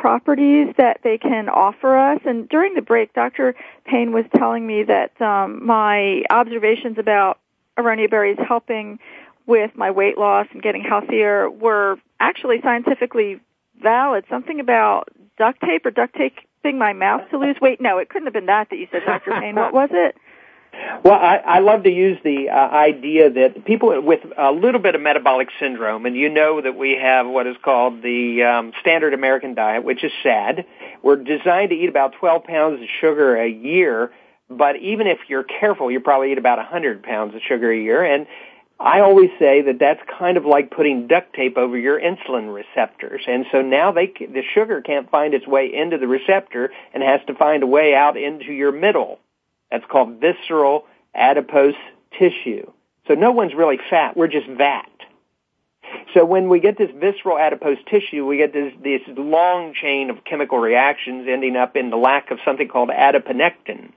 properties 0.00 0.74
that 0.76 1.00
they 1.02 1.18
can 1.18 1.48
offer 1.48 1.96
us. 1.96 2.20
And 2.24 2.48
during 2.48 2.74
the 2.74 2.82
break, 2.82 3.12
Dr. 3.14 3.54
Payne 3.84 4.12
was 4.12 4.24
telling 4.36 4.66
me 4.66 4.84
that 4.84 5.20
um, 5.20 5.64
my 5.66 6.22
observations 6.30 6.98
about 6.98 7.38
aronia 7.76 8.10
berries 8.10 8.38
helping 8.46 8.98
with 9.46 9.70
my 9.74 9.90
weight 9.90 10.18
loss 10.18 10.46
and 10.52 10.62
getting 10.62 10.82
healthier 10.82 11.50
were 11.50 11.96
actually 12.20 12.60
scientifically 12.62 13.40
valid. 13.82 14.24
Something 14.28 14.60
about 14.60 15.08
duct 15.36 15.60
tape 15.60 15.84
or 15.86 15.90
duct 15.90 16.14
taping 16.16 16.78
my 16.78 16.92
mouth 16.92 17.28
to 17.30 17.38
lose 17.38 17.56
weight. 17.60 17.80
No, 17.80 17.98
it 17.98 18.08
couldn't 18.08 18.26
have 18.26 18.34
been 18.34 18.46
that 18.46 18.70
that 18.70 18.76
you 18.76 18.86
said, 18.92 19.02
Dr. 19.06 19.32
Payne. 19.32 19.56
What 19.56 19.72
was 19.72 19.88
it? 19.92 20.16
Well, 21.04 21.14
I, 21.14 21.36
I 21.36 21.58
love 21.60 21.84
to 21.84 21.90
use 21.90 22.18
the 22.22 22.50
uh, 22.50 22.54
idea 22.54 23.30
that 23.30 23.64
people 23.64 24.00
with 24.00 24.20
a 24.36 24.52
little 24.52 24.80
bit 24.80 24.94
of 24.94 25.00
metabolic 25.00 25.48
syndrome, 25.58 26.06
and 26.06 26.16
you 26.16 26.28
know 26.28 26.60
that 26.60 26.76
we 26.76 26.96
have 27.00 27.26
what 27.26 27.46
is 27.46 27.56
called 27.62 28.02
the 28.02 28.42
um, 28.42 28.72
standard 28.80 29.14
American 29.14 29.54
diet, 29.54 29.84
which 29.84 30.04
is 30.04 30.12
sad. 30.22 30.66
We're 31.02 31.16
designed 31.16 31.70
to 31.70 31.76
eat 31.76 31.88
about 31.88 32.14
12 32.20 32.44
pounds 32.44 32.82
of 32.82 32.88
sugar 33.00 33.36
a 33.36 33.48
year, 33.48 34.12
but 34.50 34.76
even 34.76 35.06
if 35.06 35.18
you're 35.28 35.44
careful, 35.44 35.90
you 35.90 36.00
probably 36.00 36.32
eat 36.32 36.38
about 36.38 36.58
100 36.58 37.02
pounds 37.02 37.34
of 37.34 37.42
sugar 37.46 37.70
a 37.70 37.78
year. 37.78 38.02
And 38.02 38.26
I 38.80 39.00
always 39.00 39.30
say 39.38 39.62
that 39.62 39.78
that's 39.78 40.00
kind 40.18 40.36
of 40.36 40.44
like 40.46 40.70
putting 40.70 41.06
duct 41.06 41.34
tape 41.34 41.56
over 41.56 41.76
your 41.76 42.00
insulin 42.00 42.54
receptors. 42.54 43.22
And 43.26 43.46
so 43.50 43.62
now 43.62 43.92
they, 43.92 44.06
the 44.06 44.42
sugar 44.54 44.80
can't 44.80 45.10
find 45.10 45.34
its 45.34 45.46
way 45.46 45.72
into 45.74 45.98
the 45.98 46.06
receptor 46.06 46.70
and 46.94 47.02
has 47.02 47.20
to 47.26 47.34
find 47.34 47.62
a 47.62 47.66
way 47.66 47.94
out 47.94 48.16
into 48.16 48.52
your 48.52 48.72
middle 48.72 49.18
that's 49.70 49.84
called 49.90 50.20
visceral 50.20 50.84
adipose 51.14 51.74
tissue. 52.18 52.70
So 53.06 53.14
no 53.14 53.32
one's 53.32 53.54
really 53.54 53.78
fat. 53.90 54.16
We're 54.16 54.28
just 54.28 54.46
vat. 54.48 54.84
So 56.14 56.24
when 56.24 56.48
we 56.48 56.60
get 56.60 56.76
this 56.76 56.90
visceral 56.94 57.38
adipose 57.38 57.78
tissue, 57.88 58.26
we 58.26 58.36
get 58.36 58.52
this, 58.52 58.72
this 58.82 59.00
long 59.08 59.72
chain 59.74 60.10
of 60.10 60.24
chemical 60.24 60.58
reactions 60.58 61.26
ending 61.28 61.56
up 61.56 61.76
in 61.76 61.90
the 61.90 61.96
lack 61.96 62.30
of 62.30 62.38
something 62.44 62.68
called 62.68 62.90
adiponectin. 62.90 63.92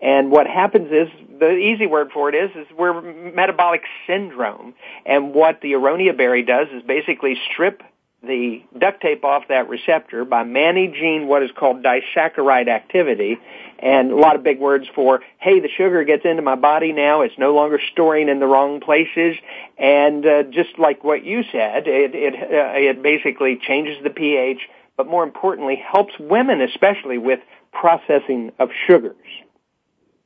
And 0.00 0.30
what 0.30 0.46
happens 0.46 0.90
is, 0.92 1.08
the 1.38 1.56
easy 1.56 1.86
word 1.86 2.10
for 2.12 2.28
it 2.28 2.34
is, 2.36 2.50
is 2.54 2.66
we're 2.76 3.00
metabolic 3.32 3.82
syndrome. 4.06 4.74
And 5.04 5.34
what 5.34 5.60
the 5.60 5.72
aronia 5.72 6.16
berry 6.16 6.42
does 6.42 6.68
is 6.72 6.82
basically 6.82 7.36
strip 7.50 7.82
the 8.22 8.62
duct 8.78 9.00
tape 9.00 9.24
off 9.24 9.48
that 9.48 9.68
receptor 9.68 10.24
by 10.24 10.44
managing 10.44 11.26
what 11.26 11.42
is 11.42 11.50
called 11.56 11.82
disaccharide 11.82 12.68
activity 12.68 13.38
and 13.82 14.12
a 14.12 14.16
lot 14.16 14.36
of 14.36 14.42
big 14.42 14.60
words 14.60 14.86
for 14.94 15.20
hey 15.38 15.60
the 15.60 15.68
sugar 15.68 16.04
gets 16.04 16.24
into 16.24 16.42
my 16.42 16.54
body 16.54 16.92
now. 16.92 17.22
It's 17.22 17.36
no 17.36 17.54
longer 17.54 17.80
storing 17.92 18.28
in 18.28 18.38
the 18.38 18.46
wrong 18.46 18.80
places. 18.80 19.36
And 19.76 20.24
uh, 20.24 20.44
just 20.44 20.78
like 20.78 21.02
what 21.04 21.24
you 21.24 21.42
said 21.50 21.86
it 21.86 22.14
it 22.14 22.34
uh, 22.34 22.78
it 22.78 23.02
basically 23.02 23.58
changes 23.60 24.02
the 24.02 24.10
pH 24.10 24.60
but 24.96 25.06
more 25.06 25.24
importantly 25.24 25.76
helps 25.76 26.12
women 26.18 26.60
especially 26.60 27.18
with 27.18 27.40
processing 27.72 28.52
of 28.58 28.70
sugars. 28.86 29.16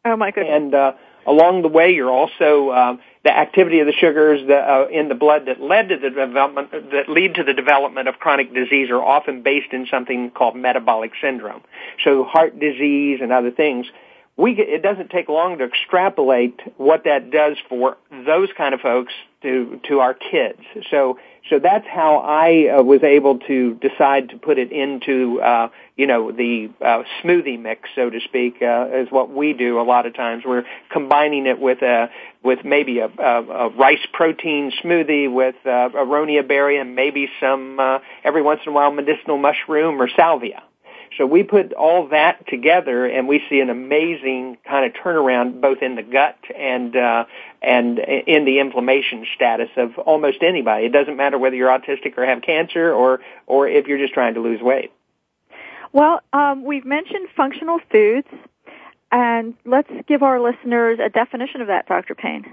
Oh 0.04 0.16
my 0.16 0.30
goodness. 0.30 0.54
And 0.54 0.74
uh 0.74 0.92
along 1.26 1.62
the 1.62 1.68
way 1.68 1.92
you're 1.92 2.10
also 2.10 2.70
um, 2.72 3.00
the 3.24 3.36
activity 3.36 3.80
of 3.80 3.86
the 3.86 3.92
sugars 3.92 4.40
uh, 4.48 4.86
in 4.88 5.08
the 5.08 5.14
blood 5.14 5.46
that 5.46 5.60
led 5.60 5.88
to 5.88 5.96
the 5.96 6.10
development 6.10 6.70
that 6.92 7.08
lead 7.08 7.34
to 7.34 7.42
the 7.42 7.52
development 7.52 8.08
of 8.08 8.18
chronic 8.18 8.54
disease 8.54 8.90
are 8.90 9.02
often 9.02 9.42
based 9.42 9.72
in 9.72 9.86
something 9.90 10.30
called 10.30 10.56
metabolic 10.56 11.12
syndrome. 11.20 11.62
So 12.04 12.24
heart 12.24 12.58
disease 12.58 13.20
and 13.22 13.32
other 13.32 13.50
things. 13.50 13.86
We 14.36 14.52
it 14.52 14.82
doesn't 14.82 15.10
take 15.10 15.28
long 15.28 15.58
to 15.58 15.64
extrapolate 15.64 16.60
what 16.76 17.04
that 17.04 17.30
does 17.30 17.56
for 17.68 17.96
those 18.10 18.48
kind 18.56 18.74
of 18.74 18.80
folks 18.80 19.12
to 19.46 19.80
to 19.88 20.00
our 20.00 20.14
kids. 20.14 20.61
So 20.90 21.18
so 21.48 21.61
that's 21.61 21.87
how 21.87 22.18
I 22.18 22.76
uh, 22.76 22.82
was 22.82 23.02
able 23.04 23.38
to 23.40 23.74
decide 23.74 24.30
to 24.30 24.37
put 24.37 24.59
it 24.59 24.72
into, 24.72 25.40
uh, 25.40 25.68
you 25.96 26.06
know, 26.06 26.32
the 26.32 26.70
uh, 26.80 27.04
smoothie 27.22 27.61
mix, 27.61 27.88
so 27.94 28.11
to 28.11 28.18
speak, 28.20 28.56
uh, 28.62 28.88
is 28.92 29.09
what 29.11 29.30
we 29.30 29.52
do 29.52 29.80
a 29.80 29.85
lot 29.85 30.06
of 30.06 30.14
times. 30.14 30.42
We're 30.44 30.64
combining 30.90 31.46
it 31.46 31.61
with 31.61 31.82
a 31.82 32.11
with 32.42 32.64
maybe 32.64 32.98
a, 32.98 33.06
a, 33.06 33.42
a 33.42 33.68
rice 33.70 34.04
protein 34.12 34.72
smoothie 34.82 35.32
with 35.32 35.56
uh, 35.64 35.90
aronia 35.94 36.46
berry 36.46 36.78
and 36.78 36.94
maybe 36.94 37.28
some 37.40 37.78
uh, 37.78 37.98
every 38.24 38.42
once 38.42 38.61
in 38.66 38.72
a 38.72 38.74
while 38.74 38.90
medicinal 38.90 39.38
mushroom 39.38 40.00
or 40.00 40.09
salvia. 40.09 40.62
So 41.16 41.26
we 41.26 41.42
put 41.42 41.72
all 41.72 42.09
that 42.09 42.46
together 42.46 43.07
and 43.07 43.26
we 43.26 43.42
see 43.48 43.61
an 43.61 43.70
amazing 43.70 44.59
kind 44.66 44.85
of 44.85 44.92
turnaround 45.02 45.61
both 45.61 45.79
in 45.83 45.94
the 45.94 46.02
gut 46.02 46.38
and 46.55 46.94
uh, 46.94 47.24
and 47.62 47.98
in 47.98 48.44
the 48.44 48.59
inflammation 48.59 49.26
status 49.35 49.70
of 49.76 49.98
almost 49.98 50.42
anybody. 50.42 50.87
It 50.87 50.92
doesn't 50.92 51.16
matter 51.16 51.38
whether 51.38 51.57
you're 51.57 51.70
autistic 51.70 52.16
or 52.18 52.26
have 52.26 52.42
cancer 52.42 52.92
or 52.92 53.20
or 53.46 53.68
if 53.68 53.87
you're 53.87 53.98
just 53.98 54.14
trying 54.14 54.35
to 54.35 54.40
lose 54.40 54.61
weight. 54.61 54.92
Well, 55.92 56.20
um, 56.33 56.64
we've 56.64 56.85
mentioned 56.85 57.29
functional 57.35 57.79
foods, 57.90 58.29
and 59.11 59.55
let's 59.64 59.90
give 60.07 60.22
our 60.22 60.40
listeners 60.40 60.98
a 61.02 61.09
definition 61.09 61.62
of 61.62 61.68
that, 61.68 61.87
Dr. 61.87 62.14
Payne. 62.14 62.52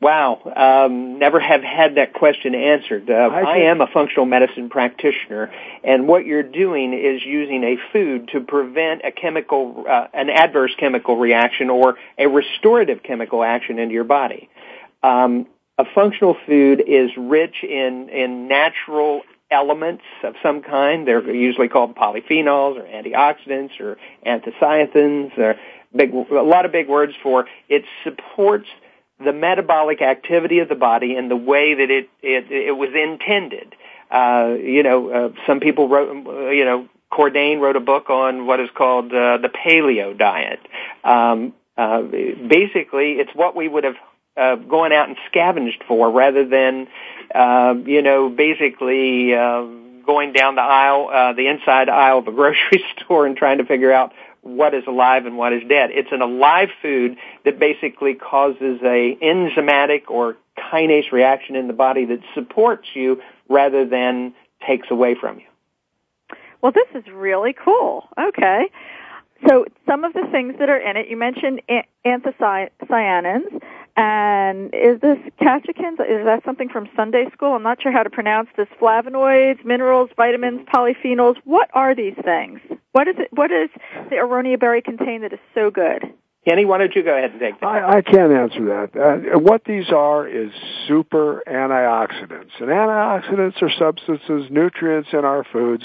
Wow, 0.00 0.40
um, 0.54 1.18
never 1.18 1.40
have 1.40 1.62
had 1.62 1.96
that 1.96 2.12
question 2.12 2.54
answered. 2.54 3.10
Uh, 3.10 3.14
I, 3.14 3.40
I 3.40 3.56
am 3.62 3.80
a 3.80 3.88
functional 3.88 4.26
medicine 4.26 4.70
practitioner, 4.70 5.50
and 5.82 6.06
what 6.06 6.24
you're 6.24 6.44
doing 6.44 6.92
is 6.92 7.24
using 7.24 7.64
a 7.64 7.76
food 7.92 8.28
to 8.32 8.40
prevent 8.40 9.02
a 9.04 9.10
chemical, 9.10 9.84
uh, 9.88 10.06
an 10.14 10.30
adverse 10.30 10.72
chemical 10.78 11.16
reaction 11.16 11.68
or 11.68 11.96
a 12.16 12.28
restorative 12.28 13.02
chemical 13.02 13.42
action 13.42 13.80
into 13.80 13.92
your 13.92 14.04
body. 14.04 14.48
Um, 15.02 15.48
a 15.78 15.84
functional 15.94 16.36
food 16.46 16.80
is 16.86 17.10
rich 17.16 17.64
in 17.64 18.08
in 18.08 18.46
natural 18.46 19.22
elements 19.50 20.04
of 20.22 20.34
some 20.42 20.62
kind. 20.62 21.08
They're 21.08 21.28
usually 21.28 21.68
called 21.68 21.96
polyphenols 21.96 22.76
or 22.76 22.82
antioxidants 22.82 23.80
or 23.80 23.96
anthocyanins. 24.24 25.36
Or 25.38 25.56
big, 25.94 26.12
a 26.14 26.42
lot 26.42 26.66
of 26.66 26.72
big 26.72 26.88
words 26.88 27.14
for 27.22 27.46
it 27.68 27.84
supports 28.04 28.68
the 29.22 29.32
metabolic 29.32 30.00
activity 30.02 30.60
of 30.60 30.68
the 30.68 30.74
body 30.74 31.16
in 31.16 31.28
the 31.28 31.36
way 31.36 31.74
that 31.74 31.90
it 31.90 32.08
it, 32.22 32.50
it 32.50 32.76
was 32.76 32.90
intended. 32.94 33.74
Uh, 34.10 34.56
you 34.58 34.82
know, 34.82 35.10
uh, 35.10 35.28
some 35.46 35.60
people 35.60 35.88
wrote, 35.88 36.08
you 36.54 36.64
know, 36.64 36.88
Cordain 37.12 37.60
wrote 37.60 37.76
a 37.76 37.80
book 37.80 38.10
on 38.10 38.46
what 38.46 38.60
is 38.60 38.70
called 38.74 39.12
uh, 39.12 39.38
the 39.38 39.48
paleo 39.48 40.16
diet. 40.16 40.60
Um, 41.04 41.52
uh, 41.76 42.02
basically, 42.02 43.12
it's 43.12 43.30
what 43.34 43.54
we 43.54 43.68
would 43.68 43.84
have 43.84 43.96
uh, 44.36 44.56
going 44.56 44.92
out 44.92 45.08
and 45.08 45.16
scavenged 45.28 45.82
for 45.86 46.10
rather 46.10 46.46
than, 46.46 46.88
uh, 47.34 47.74
you 47.84 48.02
know, 48.02 48.28
basically 48.28 49.34
uh, 49.34 49.62
going 50.06 50.32
down 50.32 50.54
the 50.54 50.62
aisle, 50.62 51.10
uh, 51.12 51.32
the 51.34 51.48
inside 51.48 51.88
aisle 51.88 52.18
of 52.18 52.28
a 52.28 52.32
grocery 52.38 52.84
store 52.96 53.26
and 53.26 53.36
trying 53.36 53.58
to 53.58 53.64
figure 53.64 53.92
out 53.92 54.12
what 54.56 54.74
is 54.74 54.84
alive 54.86 55.26
and 55.26 55.36
what 55.36 55.52
is 55.52 55.62
dead. 55.68 55.90
It's 55.92 56.12
an 56.12 56.22
alive 56.22 56.68
food 56.80 57.16
that 57.44 57.58
basically 57.58 58.14
causes 58.14 58.80
a 58.82 59.16
enzymatic 59.22 60.02
or 60.08 60.36
kinase 60.58 61.12
reaction 61.12 61.56
in 61.56 61.66
the 61.66 61.72
body 61.72 62.04
that 62.06 62.20
supports 62.34 62.88
you 62.94 63.20
rather 63.48 63.86
than 63.86 64.34
takes 64.66 64.90
away 64.90 65.14
from 65.14 65.38
you. 65.38 65.44
Well, 66.62 66.72
this 66.72 66.88
is 66.94 67.04
really 67.12 67.52
cool. 67.52 68.08
Okay. 68.18 68.70
So 69.46 69.66
some 69.86 70.04
of 70.04 70.12
the 70.14 70.26
things 70.32 70.54
that 70.58 70.68
are 70.68 70.78
in 70.78 70.96
it, 70.96 71.08
you 71.08 71.16
mentioned 71.16 71.62
anthocyanins, 72.04 73.62
and 73.98 74.72
is 74.72 75.00
this 75.00 75.18
catechins? 75.40 75.98
Is 75.98 76.24
that 76.24 76.42
something 76.44 76.68
from 76.68 76.88
Sunday 76.94 77.24
school? 77.32 77.54
I'm 77.54 77.64
not 77.64 77.82
sure 77.82 77.90
how 77.90 78.04
to 78.04 78.10
pronounce 78.10 78.48
this. 78.56 78.68
Flavonoids, 78.80 79.64
minerals, 79.64 80.10
vitamins, 80.16 80.60
polyphenols. 80.72 81.34
What 81.42 81.68
are 81.74 81.96
these 81.96 82.14
things? 82.24 82.60
What 82.92 83.08
is 83.08 83.16
it? 83.18 83.28
What 83.32 83.48
does 83.48 83.70
the 84.08 84.16
aronia 84.16 84.58
berry 84.58 84.82
contain 84.82 85.22
that 85.22 85.32
is 85.32 85.40
so 85.52 85.72
good? 85.72 86.04
Kenny, 86.48 86.64
why 86.64 86.78
don't 86.78 86.94
you 86.94 87.02
go 87.02 87.16
ahead 87.18 87.32
and 87.32 87.40
take 87.40 87.58
that? 87.60 87.66
I, 87.66 87.96
I 87.96 88.02
can't 88.02 88.32
answer 88.32 88.64
that. 88.66 89.34
Uh, 89.34 89.38
what 89.40 89.64
these 89.64 89.90
are 89.90 90.28
is 90.28 90.52
super 90.86 91.42
antioxidants. 91.48 92.52
And 92.60 92.68
antioxidants 92.68 93.60
are 93.60 93.70
substances, 93.76 94.48
nutrients 94.48 95.08
in 95.12 95.24
our 95.24 95.44
foods 95.52 95.84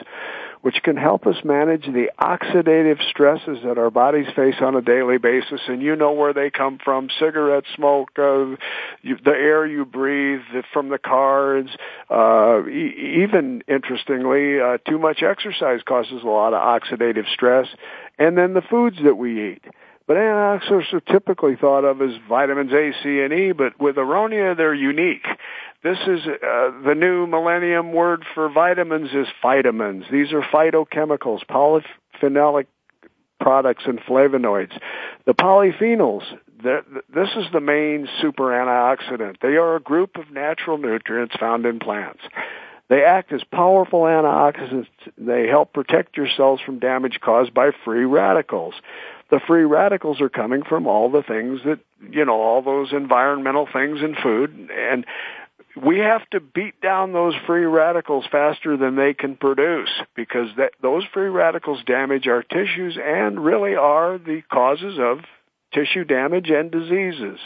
which 0.63 0.81
can 0.81 0.95
help 0.95 1.27
us 1.27 1.35
manage 1.43 1.85
the 1.85 2.09
oxidative 2.17 2.97
stresses 3.09 3.57
that 3.65 3.77
our 3.77 3.91
bodies 3.91 4.27
face 4.33 4.55
on 4.61 4.75
a 4.75 4.81
daily 4.81 5.17
basis. 5.17 5.59
And 5.67 5.81
you 5.81 5.97
know 5.97 6.13
where 6.13 6.33
they 6.33 6.49
come 6.49 6.79
from: 6.83 7.09
cigarette 7.19 7.65
smoke, 7.75 8.11
uh, 8.17 8.55
you, 9.01 9.17
the 9.23 9.31
air 9.31 9.65
you 9.65 9.83
breathe 9.83 10.39
from 10.71 10.87
the 10.87 10.97
cars. 10.97 11.69
Uh, 12.09 12.65
e- 12.65 13.23
even 13.23 13.63
interestingly, 13.67 14.61
uh, 14.61 14.77
too 14.89 14.97
much 14.97 15.21
exercise 15.21 15.81
causes 15.85 16.23
a 16.23 16.27
lot 16.27 16.53
of 16.53 16.61
oxidative 16.61 17.27
stress, 17.33 17.67
and 18.17 18.37
then 18.37 18.53
the 18.53 18.61
foods 18.61 18.95
that 19.03 19.15
we 19.15 19.51
eat. 19.51 19.63
But 20.07 20.15
antioxidants 20.15 20.93
are 20.93 20.99
typically 20.99 21.55
thought 21.57 21.83
of 21.83 22.01
as 22.01 22.11
vitamins 22.27 22.71
A, 22.71 22.91
C, 23.03 23.21
and 23.21 23.33
E, 23.33 23.51
but 23.51 23.79
with 23.79 23.95
Aronia, 23.95 24.55
they're 24.55 24.73
unique. 24.73 25.25
This 25.83 25.97
is 26.07 26.21
uh, 26.25 26.71
the 26.85 26.95
new 26.95 27.27
millennium 27.27 27.91
word 27.91 28.23
for 28.33 28.47
vitamins 28.47 29.09
is 29.13 29.27
phytamins. 29.43 30.09
These 30.09 30.31
are 30.31 30.41
phytochemicals, 30.41 31.45
polyphenolic 31.45 32.67
products 33.41 33.83
and 33.85 33.99
flavonoids. 33.99 34.71
The 35.25 35.33
polyphenols, 35.33 36.23
this 36.63 37.29
is 37.35 37.45
the 37.51 37.59
main 37.59 38.07
super 38.21 38.43
antioxidant. 38.43 39.41
They 39.41 39.57
are 39.57 39.75
a 39.75 39.81
group 39.81 40.17
of 40.17 40.31
natural 40.31 40.77
nutrients 40.77 41.35
found 41.37 41.65
in 41.65 41.79
plants. 41.79 42.21
They 42.89 43.03
act 43.03 43.33
as 43.33 43.43
powerful 43.43 44.01
antioxidants. 44.03 44.87
They 45.17 45.47
help 45.47 45.73
protect 45.73 46.15
your 46.15 46.27
cells 46.37 46.61
from 46.65 46.79
damage 46.79 47.19
caused 47.21 47.53
by 47.53 47.71
free 47.83 48.05
radicals. 48.05 48.75
The 49.31 49.41
free 49.45 49.63
radicals 49.63 50.21
are 50.21 50.29
coming 50.29 50.63
from 50.63 50.87
all 50.87 51.09
the 51.09 51.23
things 51.23 51.61
that, 51.65 51.79
you 52.09 52.23
know, 52.23 52.39
all 52.39 52.61
those 52.61 52.93
environmental 52.93 53.67
things 53.71 53.99
in 54.01 54.15
food. 54.21 54.69
And 54.71 55.05
we 55.81 55.99
have 55.99 56.27
to 56.29 56.39
beat 56.39 56.79
down 56.81 57.13
those 57.13 57.33
free 57.47 57.65
radicals 57.65 58.25
faster 58.31 58.77
than 58.77 58.95
they 58.95 59.13
can 59.13 59.35
produce 59.35 59.89
because 60.15 60.49
that, 60.57 60.73
those 60.81 61.03
free 61.13 61.29
radicals 61.29 61.83
damage 61.85 62.27
our 62.27 62.43
tissues 62.43 62.97
and 63.03 63.43
really 63.43 63.75
are 63.75 64.17
the 64.17 64.41
causes 64.51 64.97
of 64.99 65.19
tissue 65.73 66.03
damage 66.03 66.49
and 66.49 66.71
diseases. 66.71 67.39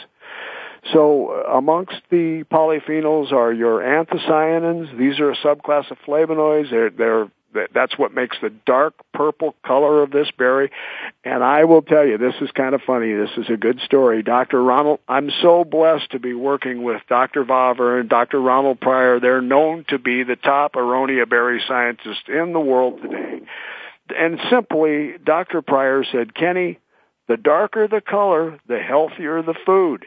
So 0.92 1.44
uh, 1.46 1.56
amongst 1.56 1.96
the 2.10 2.44
polyphenols 2.52 3.32
are 3.32 3.52
your 3.52 3.80
anthocyanins. 3.80 4.96
These 4.98 5.18
are 5.20 5.32
a 5.32 5.36
subclass 5.36 5.90
of 5.90 5.98
flavonoids. 6.06 6.70
They're, 6.70 6.90
they're 6.90 7.28
that's 7.74 7.98
what 7.98 8.14
makes 8.14 8.36
the 8.40 8.50
dark 8.66 8.94
purple 9.12 9.54
color 9.64 10.02
of 10.02 10.10
this 10.10 10.30
berry. 10.36 10.70
And 11.24 11.42
I 11.42 11.64
will 11.64 11.82
tell 11.82 12.06
you, 12.06 12.18
this 12.18 12.34
is 12.40 12.50
kind 12.52 12.74
of 12.74 12.82
funny. 12.82 13.12
This 13.12 13.30
is 13.36 13.46
a 13.50 13.56
good 13.56 13.80
story. 13.80 14.22
Dr. 14.22 14.62
Ronald, 14.62 15.00
I'm 15.08 15.30
so 15.42 15.64
blessed 15.64 16.10
to 16.12 16.18
be 16.18 16.34
working 16.34 16.82
with 16.82 17.02
Dr. 17.08 17.44
Wawer 17.44 17.98
and 17.98 18.08
Dr. 18.08 18.40
Ronald 18.40 18.80
Prior. 18.80 19.20
They're 19.20 19.40
known 19.40 19.84
to 19.88 19.98
be 19.98 20.24
the 20.24 20.36
top 20.36 20.74
aronia 20.74 21.28
berry 21.28 21.62
scientists 21.66 22.28
in 22.28 22.52
the 22.52 22.60
world 22.60 23.00
today. 23.02 23.40
And 24.16 24.38
simply, 24.50 25.14
Dr. 25.22 25.62
Prior 25.62 26.04
said, 26.04 26.34
Kenny, 26.34 26.78
the 27.28 27.36
darker 27.36 27.88
the 27.88 28.00
color, 28.00 28.58
the 28.66 28.78
healthier 28.78 29.42
the 29.42 29.54
food. 29.66 30.06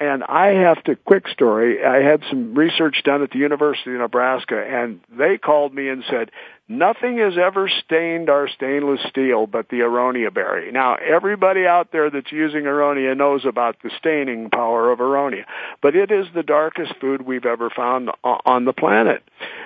And 0.00 0.24
I 0.24 0.48
have 0.54 0.82
to, 0.84 0.96
quick 0.96 1.28
story, 1.28 1.84
I 1.84 2.02
had 2.02 2.22
some 2.28 2.54
research 2.54 3.02
done 3.04 3.22
at 3.22 3.30
the 3.30 3.38
University 3.38 3.92
of 3.92 4.00
Nebraska 4.00 4.60
and 4.60 5.00
they 5.08 5.38
called 5.38 5.72
me 5.72 5.88
and 5.88 6.02
said, 6.10 6.32
nothing 6.68 7.18
has 7.18 7.34
ever 7.38 7.68
stained 7.68 8.28
our 8.28 8.48
stainless 8.48 9.00
steel 9.08 9.46
but 9.46 9.68
the 9.68 9.80
aronia 9.80 10.34
berry. 10.34 10.72
Now, 10.72 10.96
everybody 10.96 11.64
out 11.64 11.92
there 11.92 12.10
that's 12.10 12.32
using 12.32 12.64
aronia 12.64 13.16
knows 13.16 13.44
about 13.44 13.76
the 13.84 13.90
staining 13.96 14.50
power 14.50 14.90
of 14.90 14.98
aronia, 14.98 15.44
but 15.80 15.94
it 15.94 16.10
is 16.10 16.26
the 16.34 16.42
darkest 16.42 16.94
food 17.00 17.22
we've 17.22 17.46
ever 17.46 17.70
found 17.70 18.10
on 18.24 18.64
the 18.64 18.72
planet. 18.72 19.22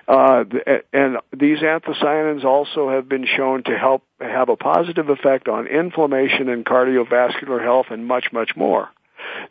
Uh, 0.06 0.44
and 0.92 1.16
these 1.32 1.60
anthocyanins 1.60 2.44
also 2.44 2.90
have 2.90 3.08
been 3.08 3.26
shown 3.26 3.62
to 3.62 3.78
help 3.78 4.02
have 4.20 4.50
a 4.50 4.56
positive 4.56 5.08
effect 5.08 5.48
on 5.48 5.66
inflammation 5.66 6.50
and 6.50 6.66
cardiovascular 6.66 7.62
health 7.62 7.86
and 7.90 8.06
much, 8.06 8.26
much 8.30 8.56
more. 8.56 8.90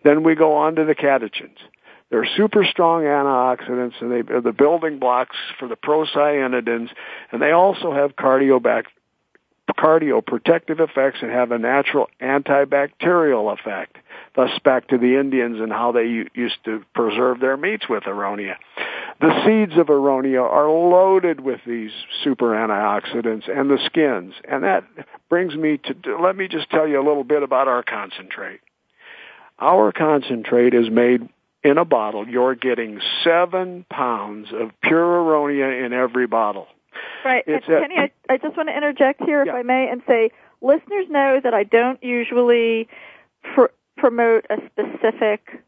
Then 0.04 0.24
we 0.24 0.36
go 0.36 0.56
on 0.56 0.76
to 0.76 0.86
the 0.86 0.96
catechins. 0.96 1.58
They're 2.10 2.28
super 2.38 2.64
strong 2.64 3.04
antioxidants 3.04 4.02
and 4.02 4.12
they 4.12 4.34
are 4.34 4.42
the 4.42 4.54
building 4.54 4.98
blocks 4.98 5.36
for 5.60 5.68
the 5.68 5.76
procyanidins 5.76 6.90
and 7.32 7.42
they 7.42 7.52
also 7.52 7.92
have 7.92 8.16
cardiobac 8.16 8.86
cardioprotective 9.78 10.80
effects 10.80 11.20
and 11.22 11.32
have 11.32 11.52
a 11.52 11.58
natural 11.58 12.10
antibacterial 12.22 13.54
effect. 13.54 13.98
Thus 14.36 14.52
back 14.64 14.88
to 14.90 14.98
the 14.98 15.20
Indians 15.20 15.60
and 15.60 15.72
how 15.72 15.92
they 15.92 16.26
used 16.34 16.58
to 16.66 16.84
preserve 16.94 17.40
their 17.40 17.58
meats 17.58 17.88
with 17.90 18.04
aronia. 18.04 18.56
The 19.20 19.34
seeds 19.46 19.78
of 19.80 19.88
aronia 19.88 20.42
are 20.42 20.70
loaded 20.70 21.40
with 21.40 21.60
these 21.66 21.92
super 22.24 22.52
antioxidants 22.52 23.50
and 23.50 23.70
the 23.70 23.80
skins. 23.86 24.34
And 24.48 24.64
that 24.64 24.84
brings 25.30 25.56
me 25.56 25.80
to, 25.80 26.18
let 26.18 26.36
me 26.36 26.48
just 26.48 26.70
tell 26.70 26.88
you 26.88 27.00
a 27.00 27.06
little 27.06 27.24
bit 27.24 27.44
about 27.44 27.68
our 27.68 27.84
concentrate. 27.84 28.60
Our 29.60 29.92
concentrate 29.92 30.74
is 30.74 30.90
made 30.90 31.28
in 31.64 31.78
a 31.78 31.86
bottle. 31.86 32.28
You're 32.28 32.56
getting 32.56 33.00
seven 33.24 33.86
pounds 33.90 34.50
of 34.54 34.72
pure 34.82 35.00
aronia 35.00 35.86
in 35.86 35.94
every 35.94 36.28
bottle. 36.28 36.68
Right. 37.26 37.44
It's 37.48 37.66
Kenny, 37.66 37.96
a, 37.96 38.02
I, 38.02 38.12
I 38.30 38.38
just 38.38 38.56
want 38.56 38.70
to 38.70 38.76
interject 38.76 39.24
here, 39.24 39.44
if. 39.46 39.54
I 39.54 39.64
may, 39.64 39.90
and 39.90 40.02
say 40.08 40.32
listeners 40.62 41.08
know 41.10 41.40
that 41.44 41.54
I 41.54 41.64
don't 41.64 42.02
usually 42.04 42.88
pr- 43.54 43.74
promote 43.98 44.46
a 44.50 44.58
specific 44.72 45.64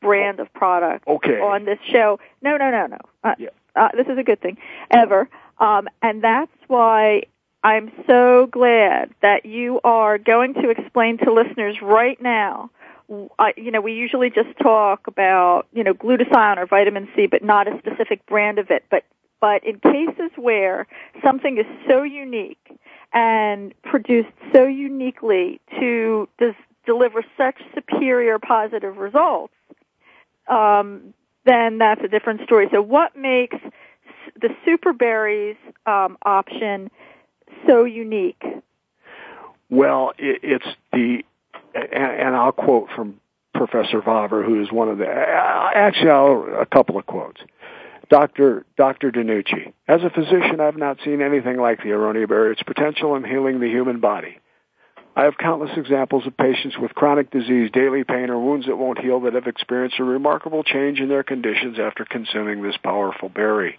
brand 0.00 0.40
of 0.40 0.52
product 0.52 1.06
okay. 1.06 1.40
on 1.40 1.64
this 1.64 1.78
show. 1.90 2.18
No, 2.42 2.56
no, 2.56 2.70
no, 2.70 2.86
no. 2.86 2.98
Uh, 3.24 3.34
yeah. 3.38 3.48
uh, 3.76 3.88
this 3.96 4.06
is 4.06 4.18
a 4.18 4.22
good 4.22 4.40
thing 4.40 4.56
ever. 4.90 5.28
Um, 5.58 5.88
and 6.02 6.22
that's 6.22 6.52
why 6.68 7.24
I'm 7.62 7.90
so 8.06 8.46
glad 8.46 9.12
that 9.22 9.44
you 9.44 9.80
are 9.82 10.18
going 10.18 10.54
to 10.54 10.70
explain 10.70 11.18
to 11.18 11.32
listeners 11.32 11.76
right 11.82 12.20
now 12.22 12.70
I, 13.38 13.54
you 13.56 13.70
know, 13.70 13.80
we 13.80 13.94
usually 13.94 14.30
just 14.30 14.56
talk 14.62 15.06
about, 15.06 15.66
you 15.72 15.82
know, 15.82 15.94
glutathione 15.94 16.58
or 16.58 16.66
vitamin 16.66 17.08
C, 17.16 17.26
but 17.26 17.42
not 17.42 17.66
a 17.66 17.78
specific 17.78 18.24
brand 18.26 18.58
of 18.58 18.70
it. 18.70 18.84
But, 18.90 19.04
but 19.40 19.64
in 19.64 19.80
cases 19.80 20.30
where 20.36 20.86
something 21.24 21.58
is 21.58 21.66
so 21.88 22.02
unique 22.02 22.78
and 23.12 23.72
produced 23.82 24.28
so 24.52 24.66
uniquely 24.66 25.60
to 25.80 26.28
des- 26.38 26.52
deliver 26.84 27.24
such 27.36 27.56
superior 27.74 28.38
positive 28.38 28.98
results, 28.98 29.54
um, 30.48 31.14
then 31.44 31.78
that's 31.78 32.02
a 32.04 32.08
different 32.08 32.42
story. 32.42 32.68
So 32.70 32.82
what 32.82 33.16
makes 33.16 33.56
the 34.40 34.50
super 34.64 34.92
berries 34.92 35.56
um, 35.86 36.18
option 36.22 36.90
so 37.66 37.84
unique? 37.84 38.42
Well, 39.70 40.12
it, 40.18 40.40
it's 40.42 40.76
the 40.92 41.24
and, 41.92 42.20
and 42.20 42.36
I'll 42.36 42.52
quote 42.52 42.88
from 42.94 43.20
Professor 43.54 44.00
Wawer, 44.00 44.42
who 44.42 44.62
is 44.62 44.70
one 44.70 44.88
of 44.88 44.98
the, 44.98 45.08
actually 45.08 46.10
I'll, 46.10 46.60
a 46.60 46.66
couple 46.66 46.98
of 46.98 47.06
quotes. 47.06 47.40
Dr. 48.08 48.64
Dr. 48.76 49.10
DeNucci, 49.10 49.72
as 49.86 50.02
a 50.02 50.10
physician, 50.10 50.60
I've 50.60 50.78
not 50.78 50.98
seen 51.04 51.20
anything 51.20 51.58
like 51.58 51.78
the 51.78 51.90
aronia 51.90 52.26
berry, 52.26 52.52
its 52.52 52.62
potential 52.62 53.16
in 53.16 53.24
healing 53.24 53.60
the 53.60 53.68
human 53.68 54.00
body. 54.00 54.38
I 55.14 55.24
have 55.24 55.36
countless 55.36 55.76
examples 55.76 56.26
of 56.26 56.36
patients 56.36 56.78
with 56.78 56.94
chronic 56.94 57.30
disease, 57.30 57.70
daily 57.72 58.04
pain, 58.04 58.30
or 58.30 58.38
wounds 58.38 58.66
that 58.66 58.76
won't 58.76 59.00
heal 59.00 59.20
that 59.20 59.34
have 59.34 59.48
experienced 59.48 59.98
a 59.98 60.04
remarkable 60.04 60.62
change 60.62 61.00
in 61.00 61.08
their 61.08 61.24
conditions 61.24 61.78
after 61.78 62.04
consuming 62.04 62.62
this 62.62 62.76
powerful 62.76 63.28
berry. 63.28 63.78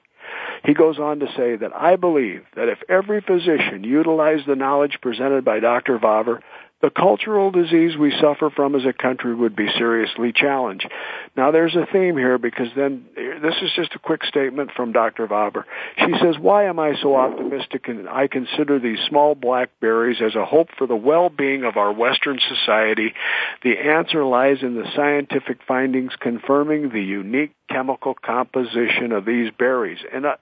He 0.66 0.74
goes 0.74 1.00
on 1.00 1.20
to 1.20 1.28
say 1.38 1.56
that 1.56 1.74
I 1.74 1.96
believe 1.96 2.44
that 2.56 2.68
if 2.68 2.80
every 2.90 3.22
physician 3.22 3.84
utilized 3.84 4.48
the 4.48 4.56
knowledge 4.56 5.00
presented 5.02 5.46
by 5.46 5.60
Dr. 5.60 5.98
Wawer, 5.98 6.42
the 6.82 6.90
cultural 6.90 7.52
disease 7.52 7.98
we 7.98 8.14
suffer 8.22 8.50
from 8.50 8.74
as 8.74 8.86
a 8.86 8.94
country 8.94 9.36
would 9.36 9.56
be 9.56 9.68
seriously 9.78 10.32
challenged. 10.34 10.88
Now 11.36 11.52
there's 11.52 11.76
a 11.76 11.86
theme 11.92 12.16
here 12.16 12.38
because 12.38 12.70
then 12.76 13.06
this 13.16 13.56
is 13.62 13.72
just 13.76 13.94
a 13.96 14.00
quick 14.00 14.24
statement 14.24 14.72
from 14.76 14.94
Dr. 14.94 15.28
Wawer. 15.28 15.66
She 15.98 16.14
says, 16.22 16.36
why 16.40 16.66
am 16.66 16.80
I 16.80 16.94
so 17.02 17.16
optimistic 17.16 17.90
and 17.90 18.08
I 18.08 18.28
consider 18.28 18.80
these 18.80 19.00
small 19.10 19.36
blackberries 19.36 20.22
as 20.22 20.36
a 20.36 20.46
hope 20.46 20.70
for 20.78 20.88
the 20.88 20.96
well-being 20.96 21.66
of 21.66 21.76
our 21.76 21.92
Western 21.92 22.40
society? 22.48 23.14
The 23.62 23.78
answer 23.78 24.24
lies 24.24 24.58
in 24.62 24.76
the 24.76 24.90
scientific 24.96 25.60
findings 25.68 26.14
confirming 26.18 26.90
the 26.90 27.04
unique 27.04 27.52
chemical 27.70 28.14
composition 28.14 29.12
of 29.12 29.26
these 29.26 29.52
berries. 29.52 30.00
And 30.14 30.26
uh, 30.26 30.38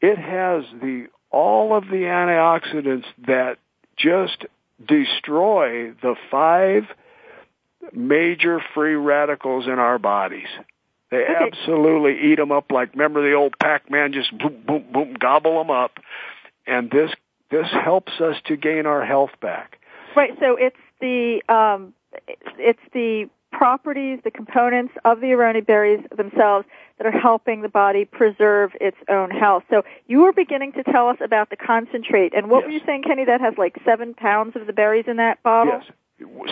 it 0.00 0.18
has 0.18 0.64
the, 0.80 1.08
all 1.30 1.76
of 1.76 1.84
the 1.84 2.04
antioxidants 2.04 3.04
that 3.26 3.58
just 3.96 4.46
destroy 4.84 5.92
the 6.02 6.16
five 6.30 6.84
major 7.92 8.60
free 8.74 8.94
radicals 8.94 9.66
in 9.66 9.78
our 9.78 9.98
bodies. 9.98 10.48
They 11.10 11.22
okay. 11.22 11.34
absolutely 11.52 12.32
eat 12.32 12.36
them 12.36 12.50
up 12.50 12.72
like 12.72 12.92
remember 12.92 13.22
the 13.22 13.36
old 13.36 13.58
Pac-Man 13.58 14.12
just 14.12 14.36
boom 14.36 14.64
boom 14.66 14.84
boom 14.92 15.14
gobble 15.14 15.58
them 15.58 15.70
up 15.70 15.98
and 16.66 16.90
this 16.90 17.10
this 17.50 17.66
helps 17.70 18.12
us 18.20 18.36
to 18.46 18.56
gain 18.56 18.86
our 18.86 19.04
health 19.04 19.30
back. 19.40 19.78
Right, 20.16 20.32
so 20.40 20.56
it's 20.58 20.76
the 21.00 21.42
um, 21.48 21.94
it's 22.58 22.80
the 22.92 23.28
properties, 23.56 24.18
the 24.24 24.30
components 24.30 24.94
of 25.04 25.20
the 25.20 25.28
aronia 25.28 25.64
berries 25.64 26.04
themselves 26.16 26.66
that 26.98 27.06
are 27.06 27.18
helping 27.18 27.62
the 27.62 27.68
body 27.68 28.04
preserve 28.04 28.72
its 28.80 28.96
own 29.08 29.30
health. 29.30 29.62
So 29.70 29.82
you 30.06 30.20
were 30.20 30.32
beginning 30.32 30.72
to 30.72 30.82
tell 30.82 31.08
us 31.08 31.18
about 31.24 31.50
the 31.50 31.56
concentrate, 31.56 32.34
and 32.34 32.50
what 32.50 32.60
yes. 32.60 32.66
were 32.66 32.72
you 32.72 32.80
saying, 32.86 33.02
Kenny? 33.04 33.24
That 33.24 33.40
has 33.40 33.54
like 33.56 33.76
seven 33.84 34.14
pounds 34.14 34.56
of 34.56 34.66
the 34.66 34.72
berries 34.72 35.06
in 35.06 35.16
that 35.16 35.42
bottle. 35.42 35.80
Yes 35.80 35.90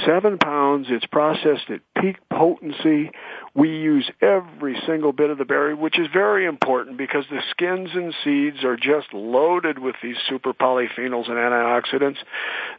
seven 0.04 0.38
pounds. 0.38 0.88
It's 0.90 1.06
processed 1.06 1.70
at 1.70 1.80
peak 2.00 2.16
potency. 2.30 3.10
We 3.54 3.68
use 3.68 4.10
every 4.20 4.80
single 4.86 5.12
bit 5.12 5.30
of 5.30 5.38
the 5.38 5.44
berry, 5.44 5.74
which 5.74 5.98
is 5.98 6.08
very 6.12 6.46
important 6.46 6.96
because 6.96 7.24
the 7.30 7.42
skins 7.50 7.90
and 7.94 8.14
seeds 8.24 8.64
are 8.64 8.76
just 8.76 9.12
loaded 9.12 9.78
with 9.78 9.96
these 10.02 10.16
super 10.28 10.52
polyphenols 10.52 11.28
and 11.28 11.38
antioxidants. 11.38 12.18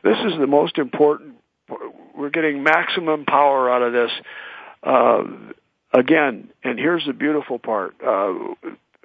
This 0.03 0.17
is 0.25 0.37
the 0.39 0.47
most 0.47 0.77
important. 0.77 1.35
We're 2.15 2.29
getting 2.29 2.63
maximum 2.63 3.25
power 3.25 3.69
out 3.71 3.81
of 3.81 3.93
this. 3.93 4.11
Uh, 4.83 5.23
again, 5.93 6.49
and 6.63 6.77
here's 6.77 7.05
the 7.05 7.13
beautiful 7.13 7.59
part. 7.59 7.95
Uh, 8.01 8.55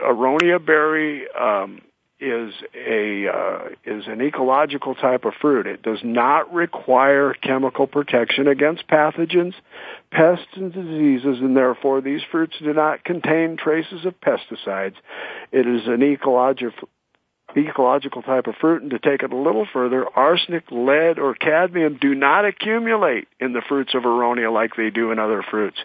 aronia 0.01 0.65
berry 0.65 1.27
um, 1.31 1.81
is 2.21 2.53
a 2.75 3.29
uh, 3.29 3.69
is 3.85 4.05
an 4.09 4.21
ecological 4.21 4.95
type 4.95 5.25
of 5.25 5.35
fruit. 5.41 5.67
It 5.67 5.83
does 5.83 6.01
not 6.03 6.53
require 6.53 7.33
chemical 7.35 7.87
protection 7.87 8.49
against 8.49 8.89
pathogens, 8.89 9.55
pests, 10.11 10.47
and 10.57 10.73
diseases, 10.73 11.41
and 11.41 11.57
therefore 11.57 12.01
these 12.01 12.23
fruits 12.31 12.57
do 12.59 12.73
not 12.73 13.05
contain 13.05 13.57
traces 13.57 14.05
of 14.05 14.15
pesticides. 14.21 14.97
It 15.53 15.67
is 15.67 15.87
an 15.87 16.03
ecological 16.03 16.89
ecological 17.59 18.23
type 18.23 18.47
of 18.47 18.55
fruit 18.57 18.83
and 18.83 18.91
to 18.91 18.99
take 18.99 19.23
it 19.23 19.33
a 19.33 19.37
little 19.37 19.67
further, 19.73 20.07
arsenic, 20.15 20.65
lead, 20.71 21.19
or 21.19 21.35
cadmium 21.35 21.99
do 22.01 22.15
not 22.15 22.45
accumulate 22.45 23.29
in 23.41 23.53
the 23.53 23.63
fruits 23.67 23.95
of 23.95 24.03
aronia 24.03 24.53
like 24.53 24.77
they 24.77 24.91
do 24.91 25.11
in 25.11 25.19
other 25.19 25.43
fruits. 25.43 25.79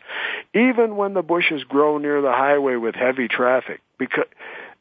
Even 0.53 0.95
when 0.95 1.13
the 1.13 1.21
bushes 1.21 1.63
grow 1.63 1.97
near 1.97 2.21
the 2.21 2.31
highway 2.31 2.75
with 2.75 2.95
heavy 2.95 3.27
traffic, 3.27 3.81
because 3.97 4.25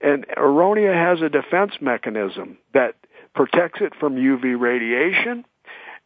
and 0.01 0.27
aronia 0.37 0.93
has 0.93 1.23
a 1.23 1.29
defense 1.29 1.73
mechanism 1.81 2.59
that 2.75 2.97
protects 3.35 3.81
it 3.81 3.95
from 3.99 4.17
UV 4.17 4.61
radiation, 4.61 5.45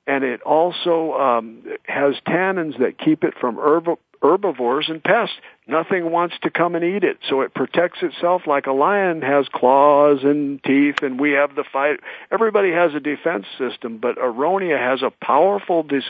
and 0.06 0.22
it 0.22 0.42
also 0.42 1.14
um, 1.14 1.62
has 1.84 2.14
tannins 2.26 2.78
that 2.78 2.98
keep 2.98 3.24
it 3.24 3.34
from 3.40 3.56
herb- 3.58 3.98
herbivores 4.22 4.88
and 4.88 5.02
pests. 5.02 5.36
Nothing 5.68 6.12
wants 6.12 6.36
to 6.42 6.50
come 6.50 6.76
and 6.76 6.84
eat 6.84 7.02
it, 7.02 7.18
so 7.28 7.40
it 7.40 7.52
protects 7.52 7.98
itself 8.00 8.42
like 8.46 8.66
a 8.66 8.72
lion 8.72 9.20
has 9.22 9.46
claws 9.52 10.20
and 10.22 10.62
teeth, 10.62 10.96
and 11.02 11.18
we 11.18 11.32
have 11.32 11.56
the 11.56 11.64
fight. 11.72 11.98
Everybody 12.30 12.70
has 12.70 12.94
a 12.94 13.00
defense 13.00 13.46
system, 13.58 13.98
but 13.98 14.16
aronia 14.16 14.78
has 14.78 15.02
a 15.02 15.10
powerful 15.10 15.82
dis- 15.82 16.04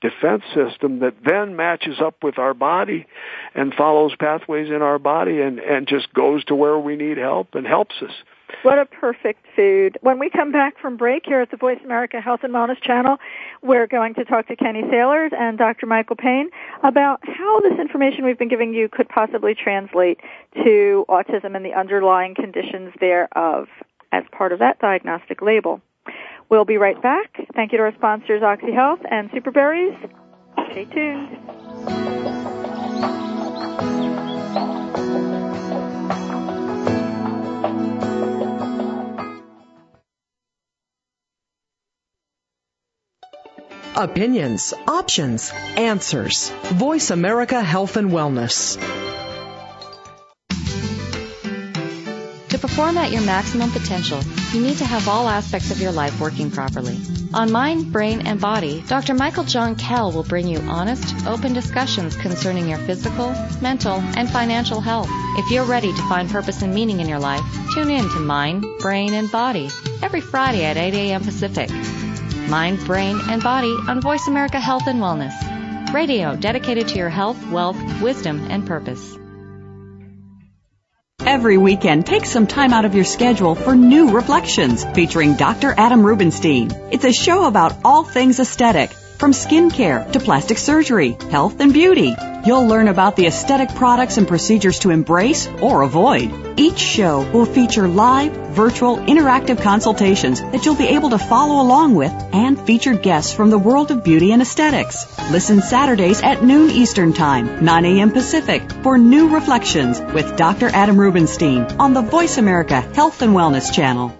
defense 0.00 0.44
system 0.54 1.00
that 1.00 1.14
then 1.24 1.56
matches 1.56 2.00
up 2.00 2.22
with 2.22 2.38
our 2.38 2.54
body 2.54 3.06
and 3.54 3.74
follows 3.74 4.12
pathways 4.18 4.68
in 4.68 4.80
our 4.80 5.00
body 5.00 5.40
and, 5.40 5.58
and 5.58 5.88
just 5.88 6.12
goes 6.14 6.44
to 6.44 6.54
where 6.54 6.78
we 6.78 6.94
need 6.94 7.18
help 7.18 7.54
and 7.54 7.66
helps 7.66 7.96
us. 8.02 8.12
What 8.62 8.78
a 8.78 8.86
perfect 8.86 9.46
food. 9.56 9.98
When 10.02 10.18
we 10.18 10.30
come 10.30 10.52
back 10.52 10.78
from 10.78 10.96
break 10.96 11.22
here 11.26 11.40
at 11.40 11.50
the 11.50 11.56
Voice 11.56 11.78
America 11.84 12.20
Health 12.20 12.40
and 12.42 12.52
Wellness 12.52 12.80
channel, 12.82 13.16
we're 13.62 13.86
going 13.86 14.14
to 14.14 14.24
talk 14.24 14.48
to 14.48 14.56
Kenny 14.56 14.82
Sailors 14.90 15.32
and 15.36 15.58
Dr. 15.58 15.86
Michael 15.86 16.16
Payne 16.16 16.50
about 16.82 17.20
how 17.22 17.60
this 17.60 17.78
information 17.78 18.24
we've 18.24 18.38
been 18.38 18.48
giving 18.48 18.74
you 18.74 18.88
could 18.88 19.08
possibly 19.08 19.54
translate 19.54 20.20
to 20.64 21.04
autism 21.08 21.56
and 21.56 21.64
the 21.64 21.72
underlying 21.72 22.34
conditions 22.34 22.92
thereof 23.00 23.68
as 24.12 24.24
part 24.32 24.52
of 24.52 24.58
that 24.58 24.78
diagnostic 24.78 25.40
label. 25.42 25.80
We'll 26.48 26.64
be 26.64 26.76
right 26.76 27.00
back. 27.00 27.36
Thank 27.54 27.72
you 27.72 27.78
to 27.78 27.84
our 27.84 27.94
sponsors, 27.94 28.42
OxyHealth 28.42 29.04
and 29.10 29.30
Superberries. 29.30 29.96
Stay 30.70 30.84
tuned. 30.86 31.59
Opinions, 44.00 44.72
options, 44.88 45.52
answers. 45.76 46.48
Voice 46.72 47.10
America 47.10 47.62
Health 47.62 47.98
and 47.98 48.10
Wellness. 48.10 48.80
To 52.48 52.58
perform 52.58 52.96
at 52.96 53.12
your 53.12 53.20
maximum 53.20 53.70
potential, 53.70 54.22
you 54.54 54.62
need 54.62 54.78
to 54.78 54.86
have 54.86 55.06
all 55.06 55.28
aspects 55.28 55.70
of 55.70 55.82
your 55.82 55.92
life 55.92 56.18
working 56.18 56.50
properly. 56.50 56.98
On 57.34 57.52
Mind, 57.52 57.92
Brain, 57.92 58.26
and 58.26 58.40
Body, 58.40 58.82
Dr. 58.88 59.12
Michael 59.12 59.44
John 59.44 59.76
Kell 59.76 60.10
will 60.12 60.24
bring 60.24 60.48
you 60.48 60.60
honest, 60.60 61.26
open 61.26 61.52
discussions 61.52 62.16
concerning 62.16 62.70
your 62.70 62.78
physical, 62.78 63.34
mental, 63.60 64.02
and 64.16 64.30
financial 64.30 64.80
health. 64.80 65.10
If 65.36 65.50
you're 65.50 65.64
ready 65.64 65.92
to 65.92 66.08
find 66.08 66.30
purpose 66.30 66.62
and 66.62 66.74
meaning 66.74 67.00
in 67.00 67.08
your 67.08 67.20
life, 67.20 67.42
tune 67.74 67.90
in 67.90 68.08
to 68.08 68.20
Mind, 68.20 68.64
Brain, 68.78 69.12
and 69.12 69.30
Body 69.30 69.68
every 70.02 70.22
Friday 70.22 70.64
at 70.64 70.78
8 70.78 70.94
a.m. 70.94 71.22
Pacific 71.22 71.68
mind, 72.50 72.84
brain, 72.84 73.18
and 73.28 73.42
body 73.42 73.74
on 73.88 74.00
Voice 74.00 74.26
America 74.26 74.60
Health 74.60 74.86
and 74.86 75.00
Wellness. 75.00 75.94
Radio 75.94 76.36
dedicated 76.36 76.88
to 76.88 76.96
your 76.96 77.08
health, 77.08 77.44
wealth, 77.50 77.78
wisdom, 78.02 78.46
and 78.50 78.66
purpose. 78.66 79.16
Every 81.20 81.58
weekend, 81.58 82.06
take 82.06 82.24
some 82.24 82.46
time 82.46 82.72
out 82.72 82.84
of 82.84 82.94
your 82.94 83.04
schedule 83.04 83.54
for 83.54 83.76
New 83.76 84.10
Reflections 84.10 84.84
featuring 84.84 85.36
Dr. 85.36 85.72
Adam 85.76 86.04
Rubenstein. 86.04 86.70
It's 86.90 87.04
a 87.04 87.12
show 87.12 87.44
about 87.44 87.76
all 87.84 88.04
things 88.04 88.40
aesthetic, 88.40 88.90
from 89.20 89.32
skincare 89.32 90.10
to 90.12 90.18
plastic 90.18 90.56
surgery, 90.56 91.14
health 91.30 91.60
and 91.60 91.74
beauty. 91.74 92.16
You'll 92.46 92.66
learn 92.66 92.88
about 92.88 93.16
the 93.16 93.26
aesthetic 93.26 93.68
products 93.74 94.16
and 94.16 94.26
procedures 94.26 94.78
to 94.78 94.90
embrace 94.90 95.46
or 95.60 95.82
avoid. 95.82 96.58
Each 96.58 96.78
show 96.78 97.30
will 97.30 97.44
feature 97.44 97.86
live, 97.86 98.32
virtual, 98.32 98.96
interactive 98.96 99.62
consultations 99.62 100.40
that 100.40 100.64
you'll 100.64 100.74
be 100.74 100.88
able 100.88 101.10
to 101.10 101.18
follow 101.18 101.62
along 101.62 101.94
with 101.94 102.12
and 102.32 102.58
featured 102.58 103.02
guests 103.02 103.34
from 103.34 103.50
the 103.50 103.58
world 103.58 103.90
of 103.90 104.02
beauty 104.02 104.32
and 104.32 104.40
aesthetics. 104.40 105.06
Listen 105.30 105.60
Saturdays 105.60 106.22
at 106.22 106.42
noon 106.42 106.70
Eastern 106.70 107.12
Time, 107.12 107.62
9 107.62 107.84
a.m. 107.84 108.12
Pacific 108.12 108.62
for 108.82 108.96
New 108.96 109.28
Reflections 109.28 110.00
with 110.00 110.38
Dr. 110.38 110.68
Adam 110.68 110.98
Rubenstein 110.98 111.64
on 111.78 111.92
the 111.92 112.02
Voice 112.02 112.38
America 112.38 112.80
Health 112.80 113.20
and 113.20 113.34
Wellness 113.34 113.70
Channel. 113.70 114.19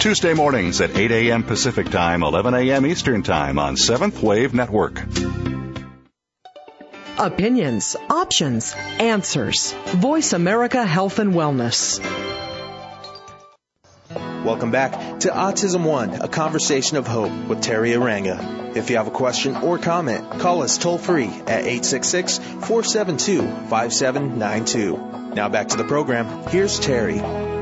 Tuesday 0.00 0.34
mornings 0.34 0.80
at 0.80 0.96
8 0.96 1.10
a.m. 1.10 1.42
Pacific 1.42 1.88
Time, 1.88 2.22
11 2.22 2.54
a.m. 2.54 2.86
Eastern 2.86 3.22
Time 3.22 3.58
on 3.58 3.76
Seventh 3.76 4.22
Wave 4.22 4.52
Network. 4.52 5.02
Opinions, 7.18 7.96
options, 8.10 8.74
answers. 8.98 9.72
Voice 9.86 10.32
America 10.32 10.84
Health 10.84 11.18
and 11.18 11.32
Wellness. 11.32 12.00
Welcome 14.44 14.70
back 14.70 15.20
to 15.20 15.28
Autism 15.30 15.84
One, 15.84 16.20
a 16.20 16.28
conversation 16.28 16.98
of 16.98 17.06
hope 17.06 17.32
with 17.48 17.60
Teri 17.62 17.96
Arranga. 17.96 18.76
If 18.76 18.90
you 18.90 18.98
have 18.98 19.06
a 19.06 19.10
question 19.10 19.56
or 19.56 19.78
comment, 19.78 20.40
call 20.40 20.62
us 20.62 20.76
toll 20.76 20.98
free 20.98 21.28
at 21.46 21.64
866 21.64 22.38
472 22.38 23.40
5792. 23.70 25.34
Now 25.34 25.48
back 25.48 25.68
to 25.68 25.78
the 25.78 25.84
program. 25.84 26.46
Here's 26.48 26.78
Teri. 26.78 27.53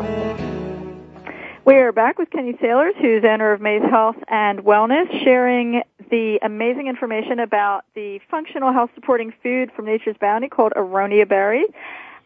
We 1.64 1.76
are 1.76 1.92
back 1.92 2.18
with 2.18 2.28
Kenny 2.30 2.58
Sailors, 2.60 2.94
who's 3.00 3.22
owner 3.24 3.52
of 3.52 3.60
Maze 3.60 3.88
Health 3.88 4.16
and 4.26 4.64
Wellness, 4.64 5.06
sharing 5.22 5.82
the 6.10 6.40
amazing 6.42 6.88
information 6.88 7.38
about 7.38 7.84
the 7.94 8.18
functional 8.28 8.72
health 8.72 8.90
supporting 8.96 9.32
food 9.44 9.70
from 9.76 9.84
Nature's 9.84 10.16
Bounty 10.20 10.48
called 10.48 10.72
Aronia 10.76 11.28
Berry. 11.28 11.64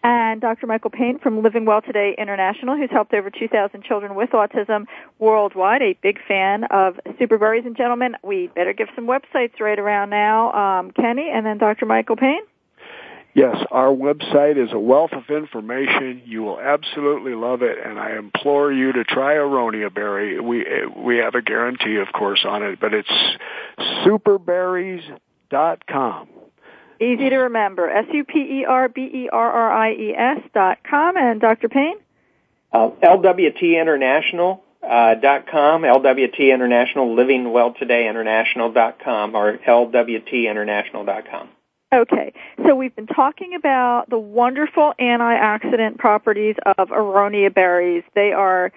And 0.02 0.40
Dr. 0.40 0.66
Michael 0.66 0.88
Payne 0.88 1.18
from 1.18 1.42
Living 1.42 1.66
Well 1.66 1.82
Today 1.82 2.14
International, 2.16 2.78
who's 2.78 2.90
helped 2.90 3.12
over 3.12 3.28
2,000 3.28 3.84
children 3.84 4.14
with 4.14 4.30
autism 4.30 4.86
worldwide, 5.18 5.82
a 5.82 5.98
big 6.02 6.18
fan 6.26 6.64
of 6.70 6.98
super 7.18 7.36
berries. 7.36 7.66
And 7.66 7.76
gentlemen, 7.76 8.16
we 8.22 8.46
better 8.46 8.72
give 8.72 8.88
some 8.94 9.06
websites 9.06 9.60
right 9.60 9.78
around 9.78 10.08
now. 10.08 10.50
Um, 10.52 10.92
Kenny 10.92 11.28
and 11.30 11.44
then 11.44 11.58
Dr. 11.58 11.84
Michael 11.84 12.16
Payne. 12.16 12.40
Yes, 13.36 13.56
our 13.70 13.88
website 13.88 14.56
is 14.56 14.72
a 14.72 14.78
wealth 14.78 15.12
of 15.12 15.28
information. 15.28 16.22
You 16.24 16.42
will 16.42 16.58
absolutely 16.58 17.34
love 17.34 17.60
it, 17.60 17.76
and 17.84 17.98
I 17.98 18.16
implore 18.16 18.72
you 18.72 18.94
to 18.94 19.04
try 19.04 19.34
Aronia 19.34 19.92
Berry. 19.92 20.40
We 20.40 20.64
we 20.96 21.18
have 21.18 21.34
a 21.34 21.42
guarantee, 21.42 21.96
of 21.96 22.10
course, 22.14 22.46
on 22.48 22.62
it, 22.62 22.80
but 22.80 22.94
it's 22.94 23.12
superberries.com. 24.06 26.28
Easy 26.98 27.28
to 27.28 27.36
remember. 27.36 27.90
S 27.90 28.06
U 28.10 28.24
P 28.24 28.38
E 28.38 28.64
R 28.64 28.88
B 28.88 29.02
E 29.02 29.28
R 29.30 29.52
R 29.52 29.70
I 29.70 29.92
E 29.92 30.14
S 30.16 30.40
dot 30.54 30.78
com. 30.88 31.18
And 31.18 31.38
Dr. 31.38 31.68
Payne? 31.68 31.98
Uh, 32.72 32.88
LWT 33.02 33.78
International. 33.78 34.62
Uh, 34.82 35.14
dot 35.14 35.46
com, 35.50 35.82
LWT 35.82 36.54
International, 36.54 37.14
Living 37.14 37.52
Well 37.52 37.74
Today 37.74 38.08
International 38.08 38.72
dot 38.72 38.98
com, 39.04 39.34
or 39.34 39.58
LWT 39.58 40.48
International 40.48 41.04
dot 41.04 41.28
com. 41.28 41.50
Okay, 41.92 42.32
so 42.64 42.74
we've 42.74 42.94
been 42.96 43.06
talking 43.06 43.54
about 43.54 44.10
the 44.10 44.18
wonderful 44.18 44.92
antioxidant 44.98 45.98
properties 45.98 46.56
of 46.78 46.88
aronia 46.88 47.52
berries. 47.54 48.02
They 48.14 48.32
are 48.32 48.72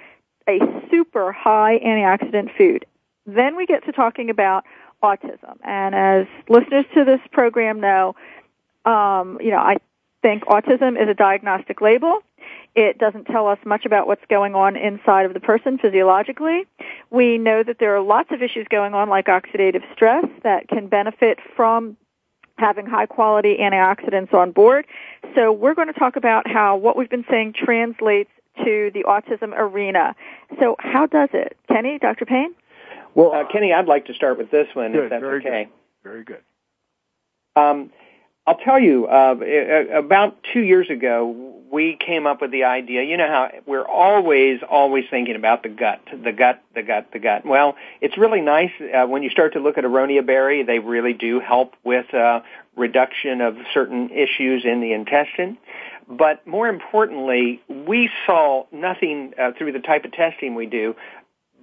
a 0.47 0.59
super 0.91 1.31
high 1.31 1.79
antioxidant 1.79 2.55
food. 2.55 2.85
Then 3.25 3.55
we 3.55 3.65
get 3.65 3.83
to 3.85 3.91
talking 3.91 4.29
about 4.29 4.63
autism, 5.01 5.57
and 5.63 5.95
as 5.95 6.27
listeners 6.49 6.85
to 6.93 7.03
this 7.03 7.19
program 7.31 7.79
know, 7.79 8.15
um, 8.85 9.39
you 9.41 9.49
know, 9.49 9.57
I 9.57 9.77
think 10.21 10.45
autism 10.45 11.01
is 11.01 11.09
a 11.09 11.15
diagnostic 11.15 11.81
label. 11.81 12.19
It 12.75 12.99
doesn't 12.99 13.25
tell 13.25 13.47
us 13.47 13.57
much 13.65 13.85
about 13.85 14.05
what's 14.05 14.25
going 14.29 14.53
on 14.53 14.75
inside 14.75 15.25
of 15.25 15.33
the 15.33 15.39
person 15.39 15.79
physiologically. 15.79 16.67
We 17.09 17.39
know 17.39 17.63
that 17.63 17.79
there 17.79 17.95
are 17.95 18.01
lots 18.01 18.31
of 18.31 18.43
issues 18.43 18.67
going 18.69 18.93
on 18.93 19.09
like 19.09 19.25
oxidative 19.25 19.81
stress 19.93 20.25
that 20.43 20.67
can 20.67 20.87
benefit 20.87 21.39
from 21.55 21.97
having 22.59 22.85
high 22.85 23.05
quality 23.05 23.57
antioxidants 23.59 24.33
on 24.33 24.51
board. 24.51 24.85
So 25.35 25.51
we're 25.51 25.73
going 25.73 25.87
to 25.87 25.99
talk 25.99 26.15
about 26.15 26.47
how 26.47 26.75
what 26.75 26.97
we've 26.97 27.09
been 27.09 27.25
saying 27.29 27.53
translates 27.53 28.29
to 28.63 28.91
the 28.93 29.03
autism 29.03 29.53
arena. 29.57 30.15
So 30.59 30.75
how 30.79 31.05
does 31.05 31.29
it? 31.33 31.57
Kenny, 31.67 31.97
Dr. 31.97 32.25
Payne? 32.25 32.53
Well, 33.15 33.33
uh, 33.33 33.45
Kenny, 33.51 33.73
I'd 33.73 33.87
like 33.87 34.05
to 34.05 34.13
start 34.13 34.37
with 34.37 34.51
this 34.51 34.67
one, 34.73 34.91
good, 34.91 35.05
if 35.05 35.09
that's 35.09 35.21
very 35.21 35.39
okay. 35.39 35.63
Good. 36.03 36.09
Very 36.09 36.23
good. 36.23 36.41
Um, 37.55 37.91
I'll 38.45 38.57
tell 38.57 38.79
you, 38.79 39.05
uh, 39.07 39.35
about 39.93 40.37
two 40.53 40.61
years 40.61 40.89
ago, 40.89 41.58
we 41.71 41.95
came 41.95 42.25
up 42.25 42.41
with 42.41 42.51
the 42.51 42.63
idea, 42.63 43.03
you 43.03 43.17
know 43.17 43.27
how 43.27 43.51
we're 43.65 43.85
always, 43.85 44.61
always 44.67 45.05
thinking 45.09 45.35
about 45.35 45.63
the 45.63 45.69
gut, 45.69 46.01
the 46.11 46.31
gut, 46.31 46.61
the 46.73 46.83
gut, 46.83 47.07
the 47.11 47.19
gut. 47.19 47.45
Well, 47.45 47.75
it's 48.01 48.17
really 48.17 48.41
nice 48.41 48.71
uh, 48.81 49.05
when 49.05 49.23
you 49.23 49.29
start 49.29 49.53
to 49.53 49.59
look 49.59 49.77
at 49.77 49.83
aronia 49.83 50.25
berry, 50.25 50.63
they 50.63 50.79
really 50.79 51.13
do 51.13 51.39
help 51.39 51.75
with 51.83 52.13
uh, 52.13 52.41
reduction 52.75 53.41
of 53.41 53.57
certain 53.73 54.09
issues 54.09 54.65
in 54.65 54.81
the 54.81 54.93
intestine. 54.93 55.57
But 56.07 56.45
more 56.47 56.67
importantly, 56.67 57.61
we 57.69 58.09
saw 58.25 58.65
nothing 58.71 59.33
uh, 59.37 59.51
through 59.57 59.73
the 59.73 59.79
type 59.79 60.05
of 60.05 60.11
testing 60.11 60.55
we 60.55 60.65
do 60.65 60.95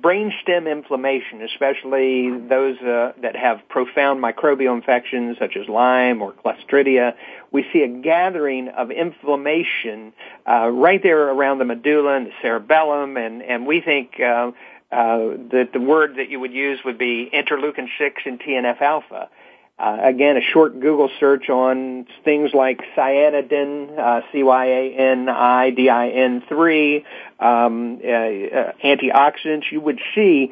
brainstem 0.00 0.70
inflammation, 0.70 1.42
especially 1.42 2.30
those 2.30 2.78
uh, 2.78 3.12
that 3.22 3.36
have 3.36 3.66
profound 3.68 4.22
microbial 4.22 4.74
infections 4.74 5.36
such 5.38 5.56
as 5.56 5.68
Lyme 5.68 6.22
or 6.22 6.32
Clostridia, 6.32 7.14
we 7.50 7.66
see 7.72 7.82
a 7.82 7.88
gathering 7.88 8.68
of 8.68 8.90
inflammation 8.90 10.12
uh, 10.46 10.68
right 10.68 11.02
there 11.02 11.28
around 11.28 11.58
the 11.58 11.64
medulla 11.64 12.16
and 12.16 12.26
the 12.26 12.32
cerebellum, 12.42 13.16
and 13.16 13.42
and 13.42 13.66
we 13.66 13.80
think. 13.80 14.20
Uh, 14.20 14.52
uh, 14.92 15.34
that 15.50 15.70
the 15.72 15.80
word 15.80 16.14
that 16.14 16.30
you 16.30 16.38
would 16.38 16.52
use 16.52 16.78
would 16.84 16.96
be 16.96 17.28
interleukin 17.34 17.88
6 17.98 18.22
and 18.24 18.38
TNF 18.38 18.80
alpha. 18.80 19.28
Uh, 19.78 19.98
again, 20.02 20.38
a 20.38 20.40
short 20.40 20.80
Google 20.80 21.10
search 21.20 21.50
on 21.50 22.06
things 22.24 22.54
like 22.54 22.80
cyanidin, 22.96 23.98
uh, 23.98 24.22
C-Y-A-N-I-D-I-N-3, 24.32 27.04
um, 27.38 28.00
uh, 28.02 28.06
uh, 28.06 28.72
antioxidants, 28.82 29.70
you 29.70 29.82
would 29.82 30.00
see 30.14 30.50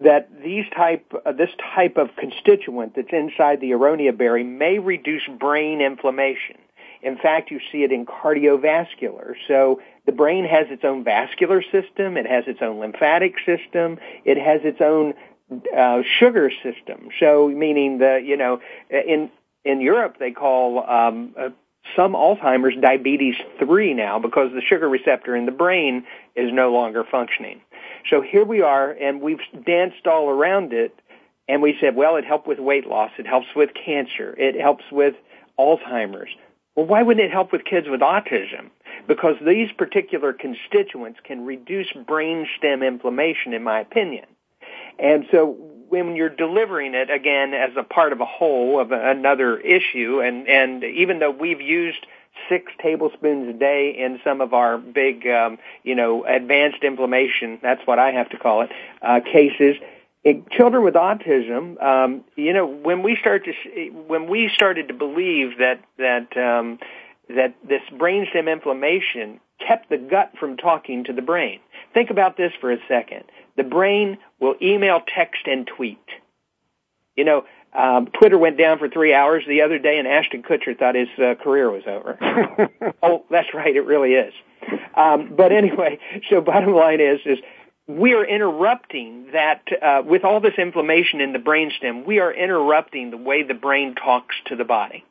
that 0.00 0.28
these 0.42 0.66
type, 0.74 1.12
uh, 1.26 1.32
this 1.32 1.50
type 1.74 1.96
of 1.96 2.14
constituent 2.14 2.94
that's 2.94 3.12
inside 3.12 3.60
the 3.60 3.72
aronia 3.72 4.16
berry 4.16 4.44
may 4.44 4.78
reduce 4.78 5.26
brain 5.40 5.80
inflammation. 5.80 6.56
In 7.02 7.16
fact, 7.16 7.50
you 7.50 7.60
see 7.72 7.82
it 7.82 7.90
in 7.92 8.04
cardiovascular. 8.06 9.34
So 9.48 9.80
the 10.06 10.12
brain 10.12 10.44
has 10.44 10.68
its 10.70 10.84
own 10.84 11.02
vascular 11.02 11.60
system, 11.62 12.16
it 12.16 12.26
has 12.26 12.44
its 12.46 12.62
own 12.62 12.78
lymphatic 12.78 13.34
system, 13.44 13.98
it 14.24 14.38
has 14.38 14.60
its 14.64 14.80
own 14.80 15.14
uh, 15.76 16.02
sugar 16.18 16.50
system. 16.62 17.08
So 17.18 17.48
meaning 17.48 17.98
the 17.98 18.20
you 18.24 18.36
know 18.36 18.60
in 18.90 19.30
in 19.64 19.80
Europe 19.80 20.16
they 20.18 20.30
call 20.30 20.88
um, 20.88 21.34
uh, 21.38 21.50
some 21.96 22.12
Alzheimer's 22.12 22.80
diabetes 22.80 23.34
three 23.58 23.94
now 23.94 24.18
because 24.18 24.52
the 24.52 24.60
sugar 24.60 24.88
receptor 24.88 25.34
in 25.34 25.46
the 25.46 25.52
brain 25.52 26.04
is 26.36 26.52
no 26.52 26.72
longer 26.72 27.04
functioning. 27.10 27.60
So 28.08 28.22
here 28.22 28.44
we 28.44 28.62
are, 28.62 28.90
and 28.90 29.20
we've 29.20 29.40
danced 29.66 30.06
all 30.06 30.28
around 30.28 30.72
it, 30.72 30.98
and 31.48 31.60
we 31.60 31.76
said, 31.80 31.96
well, 31.96 32.16
it 32.16 32.24
helps 32.24 32.46
with 32.46 32.58
weight 32.58 32.86
loss, 32.86 33.10
it 33.18 33.26
helps 33.26 33.48
with 33.54 33.70
cancer, 33.74 34.34
it 34.38 34.58
helps 34.58 34.84
with 34.90 35.14
Alzheimer's. 35.58 36.30
Well, 36.76 36.86
why 36.86 37.02
wouldn't 37.02 37.24
it 37.24 37.32
help 37.32 37.52
with 37.52 37.64
kids 37.64 37.88
with 37.90 38.00
autism? 38.00 38.70
Because 39.06 39.34
these 39.44 39.70
particular 39.72 40.32
constituents 40.32 41.18
can 41.24 41.44
reduce 41.44 41.88
brainstem 41.92 42.86
inflammation, 42.86 43.52
in 43.52 43.62
my 43.62 43.80
opinion. 43.80 44.26
And 45.00 45.26
so 45.30 45.56
when 45.88 46.14
you're 46.14 46.28
delivering 46.28 46.94
it 46.94 47.10
again 47.10 47.54
as 47.54 47.70
a 47.76 47.82
part 47.82 48.12
of 48.12 48.20
a 48.20 48.24
whole 48.24 48.80
of 48.80 48.92
another 48.92 49.58
issue, 49.58 50.20
and 50.20 50.48
and 50.48 50.84
even 50.84 51.18
though 51.18 51.30
we've 51.30 51.60
used 51.60 52.06
six 52.48 52.72
tablespoons 52.80 53.48
a 53.48 53.58
day 53.58 53.90
in 53.98 54.20
some 54.22 54.40
of 54.40 54.54
our 54.54 54.78
big, 54.78 55.26
um, 55.26 55.58
you 55.82 55.94
know, 55.94 56.24
advanced 56.24 56.82
inflammation, 56.82 57.58
that's 57.62 57.84
what 57.86 57.98
I 57.98 58.12
have 58.12 58.28
to 58.30 58.38
call 58.38 58.62
it, 58.62 58.70
uh, 59.02 59.20
cases. 59.20 59.76
In 60.22 60.44
children 60.50 60.84
with 60.84 60.94
autism, 60.94 61.82
um, 61.82 62.24
you 62.36 62.52
know, 62.52 62.66
when 62.66 63.02
we 63.02 63.16
start 63.16 63.46
to 63.46 63.90
when 64.06 64.28
we 64.28 64.50
started 64.54 64.88
to 64.88 64.94
believe 64.94 65.58
that 65.58 65.82
that 65.96 66.36
um, 66.36 66.78
that 67.28 67.54
this 67.66 67.82
brainstem 67.92 68.52
inflammation 68.52 69.40
kept 69.66 69.88
the 69.88 69.98
gut 69.98 70.32
from 70.38 70.56
talking 70.56 71.04
to 71.04 71.12
the 71.12 71.22
brain. 71.22 71.60
Think 71.94 72.10
about 72.10 72.36
this 72.36 72.52
for 72.60 72.70
a 72.70 72.78
second. 72.86 73.24
The 73.56 73.64
brain 73.64 74.18
will 74.38 74.54
email, 74.60 75.00
text, 75.06 75.42
and 75.46 75.66
tweet. 75.66 75.98
You 77.16 77.24
know, 77.24 77.44
um, 77.76 78.06
Twitter 78.06 78.38
went 78.38 78.58
down 78.58 78.78
for 78.78 78.88
three 78.88 79.14
hours 79.14 79.44
the 79.46 79.62
other 79.62 79.78
day, 79.78 79.98
and 79.98 80.08
Ashton 80.08 80.42
Kutcher 80.42 80.76
thought 80.78 80.94
his 80.94 81.08
uh, 81.18 81.34
career 81.42 81.70
was 81.70 81.82
over. 81.86 82.18
oh, 83.02 83.24
that's 83.30 83.54
right, 83.54 83.74
it 83.74 83.84
really 83.84 84.14
is. 84.14 84.34
Um, 84.94 85.34
but 85.36 85.52
anyway, 85.52 85.98
so 86.28 86.40
bottom 86.40 86.74
line 86.74 87.00
is, 87.00 87.20
is 87.24 87.38
we 87.86 88.14
are 88.14 88.24
interrupting 88.24 89.28
that 89.32 89.62
uh, 89.82 90.02
with 90.04 90.24
all 90.24 90.40
this 90.40 90.54
inflammation 90.58 91.20
in 91.20 91.32
the 91.32 91.38
brainstem. 91.38 92.04
We 92.04 92.18
are 92.18 92.32
interrupting 92.32 93.10
the 93.10 93.16
way 93.16 93.42
the 93.42 93.54
brain 93.54 93.94
talks 93.94 94.36
to 94.46 94.56
the 94.56 94.64
body. 94.64 95.04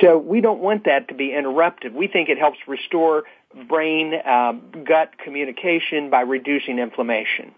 So 0.00 0.18
we 0.18 0.40
don't 0.40 0.60
want 0.60 0.84
that 0.84 1.08
to 1.08 1.14
be 1.14 1.32
interrupted. 1.32 1.94
We 1.94 2.06
think 2.06 2.28
it 2.28 2.38
helps 2.38 2.58
restore 2.66 3.24
brain 3.68 4.14
uh, 4.14 4.52
gut 4.84 5.18
communication 5.18 6.10
by 6.10 6.20
reducing 6.20 6.78
inflammation. 6.78 7.54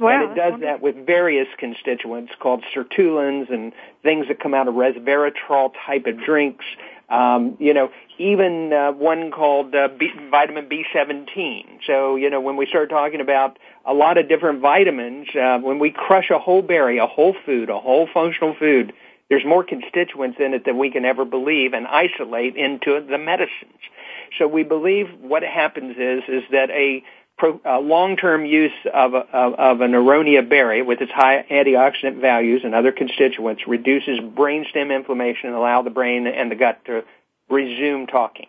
Wow, 0.00 0.10
and 0.10 0.30
it 0.30 0.34
does 0.34 0.60
that 0.60 0.80
with 0.80 1.06
various 1.06 1.48
constituents 1.58 2.32
called 2.40 2.64
sirtuins 2.74 3.52
and 3.52 3.72
things 4.02 4.28
that 4.28 4.40
come 4.40 4.54
out 4.54 4.68
of 4.68 4.74
resveratrol 4.74 5.72
type 5.86 6.06
of 6.06 6.20
drinks. 6.20 6.64
Um, 7.08 7.56
you 7.58 7.72
know, 7.72 7.90
even 8.18 8.72
uh, 8.72 8.92
one 8.92 9.30
called 9.30 9.74
uh, 9.74 9.88
B- 9.98 10.12
vitamin 10.30 10.68
B17. 10.68 11.78
So, 11.86 12.16
you 12.16 12.28
know, 12.28 12.40
when 12.40 12.56
we 12.56 12.66
start 12.66 12.90
talking 12.90 13.20
about 13.20 13.58
a 13.86 13.94
lot 13.94 14.18
of 14.18 14.28
different 14.28 14.60
vitamins, 14.60 15.28
uh, 15.34 15.58
when 15.58 15.78
we 15.78 15.90
crush 15.90 16.30
a 16.30 16.38
whole 16.38 16.62
berry, 16.62 16.98
a 16.98 17.06
whole 17.06 17.34
food, 17.46 17.70
a 17.70 17.78
whole 17.78 18.06
functional 18.12 18.54
food, 18.54 18.92
there's 19.28 19.44
more 19.44 19.64
constituents 19.64 20.38
in 20.40 20.54
it 20.54 20.64
than 20.64 20.78
we 20.78 20.90
can 20.90 21.04
ever 21.04 21.24
believe 21.24 21.74
and 21.74 21.86
isolate 21.86 22.56
into 22.56 23.04
the 23.08 23.18
medicines. 23.18 23.78
So 24.38 24.46
we 24.46 24.62
believe 24.62 25.08
what 25.20 25.42
happens 25.42 25.96
is 25.98 26.22
is 26.28 26.42
that 26.50 26.70
a, 26.70 27.02
a 27.64 27.78
long-term 27.78 28.46
use 28.46 28.72
of, 28.92 29.14
a, 29.14 29.26
of, 29.32 29.54
of 29.54 29.80
an 29.80 29.92
aronia 29.92 30.46
berry 30.46 30.82
with 30.82 31.00
its 31.00 31.12
high 31.12 31.44
antioxidant 31.50 32.20
values 32.20 32.62
and 32.64 32.74
other 32.74 32.92
constituents 32.92 33.62
reduces 33.66 34.18
brainstem 34.18 34.94
inflammation 34.94 35.48
and 35.48 35.56
allow 35.56 35.82
the 35.82 35.90
brain 35.90 36.26
and 36.26 36.50
the 36.50 36.56
gut 36.56 36.84
to 36.86 37.04
resume 37.48 38.06
talking. 38.06 38.46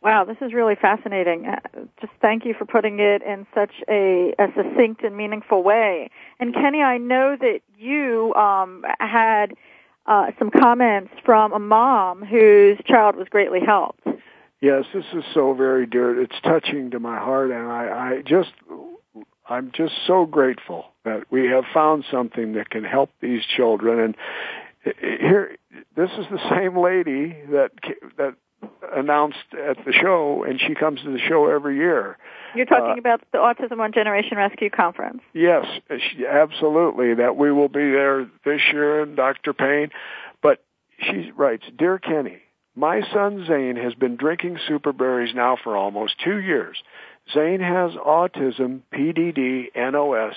Wow, 0.00 0.24
this 0.24 0.36
is 0.40 0.52
really 0.52 0.76
fascinating. 0.76 1.46
Uh, 1.46 1.58
just 2.00 2.12
thank 2.22 2.44
you 2.44 2.54
for 2.56 2.64
putting 2.64 3.00
it 3.00 3.22
in 3.22 3.46
such 3.52 3.72
a, 3.88 4.32
a 4.38 4.46
succinct 4.56 5.02
and 5.02 5.16
meaningful 5.16 5.62
way. 5.62 6.10
And 6.38 6.54
Kenny, 6.54 6.82
I 6.82 6.98
know 6.98 7.36
that 7.40 7.60
you 7.76 8.32
um, 8.34 8.84
had 9.00 9.54
uh, 10.06 10.30
some 10.38 10.50
comments 10.50 11.10
from 11.24 11.52
a 11.52 11.58
mom 11.58 12.24
whose 12.24 12.78
child 12.86 13.16
was 13.16 13.26
greatly 13.28 13.60
helped. 13.60 14.06
Yes, 14.60 14.84
this 14.94 15.04
is 15.12 15.24
so 15.34 15.52
very 15.52 15.86
dear. 15.86 16.20
It's 16.20 16.34
touching 16.42 16.90
to 16.92 17.00
my 17.00 17.18
heart, 17.18 17.50
and 17.50 17.68
I, 17.68 18.16
I 18.16 18.22
just, 18.22 18.50
I'm 19.48 19.70
just 19.72 19.94
so 20.06 20.26
grateful 20.26 20.86
that 21.04 21.24
we 21.30 21.46
have 21.46 21.64
found 21.72 22.04
something 22.10 22.54
that 22.54 22.70
can 22.70 22.84
help 22.84 23.10
these 23.20 23.42
children. 23.44 24.00
And 24.00 24.94
here, 25.00 25.56
this 25.96 26.10
is 26.18 26.26
the 26.30 26.40
same 26.50 26.76
lady 26.76 27.36
that 27.50 27.70
that 28.16 28.34
announced 28.94 29.38
at 29.52 29.76
the 29.84 29.92
show, 29.92 30.44
and 30.44 30.60
she 30.60 30.74
comes 30.74 31.02
to 31.02 31.10
the 31.10 31.18
show 31.18 31.46
every 31.46 31.76
year. 31.76 32.16
You're 32.54 32.66
talking 32.66 32.94
uh, 32.96 32.98
about 32.98 33.20
the 33.32 33.38
Autism 33.38 33.78
One 33.78 33.92
Generation 33.92 34.36
Rescue 34.36 34.70
Conference. 34.70 35.20
Yes, 35.34 35.66
she, 35.88 36.26
absolutely. 36.26 37.14
That 37.14 37.36
we 37.36 37.52
will 37.52 37.68
be 37.68 37.90
there 37.90 38.28
this 38.44 38.60
year, 38.72 39.02
and 39.02 39.16
Dr. 39.16 39.52
Payne. 39.52 39.90
But 40.42 40.62
she 40.98 41.30
writes, 41.36 41.64
Dear 41.76 41.98
Kenny, 41.98 42.38
my 42.74 43.02
son 43.12 43.44
Zane 43.46 43.76
has 43.76 43.94
been 43.94 44.16
drinking 44.16 44.58
superberries 44.68 45.34
now 45.34 45.56
for 45.62 45.76
almost 45.76 46.14
two 46.24 46.38
years. 46.38 46.82
Zane 47.32 47.60
has 47.60 47.92
autism, 47.92 48.80
PDD, 48.94 49.66
NOS. 49.76 50.34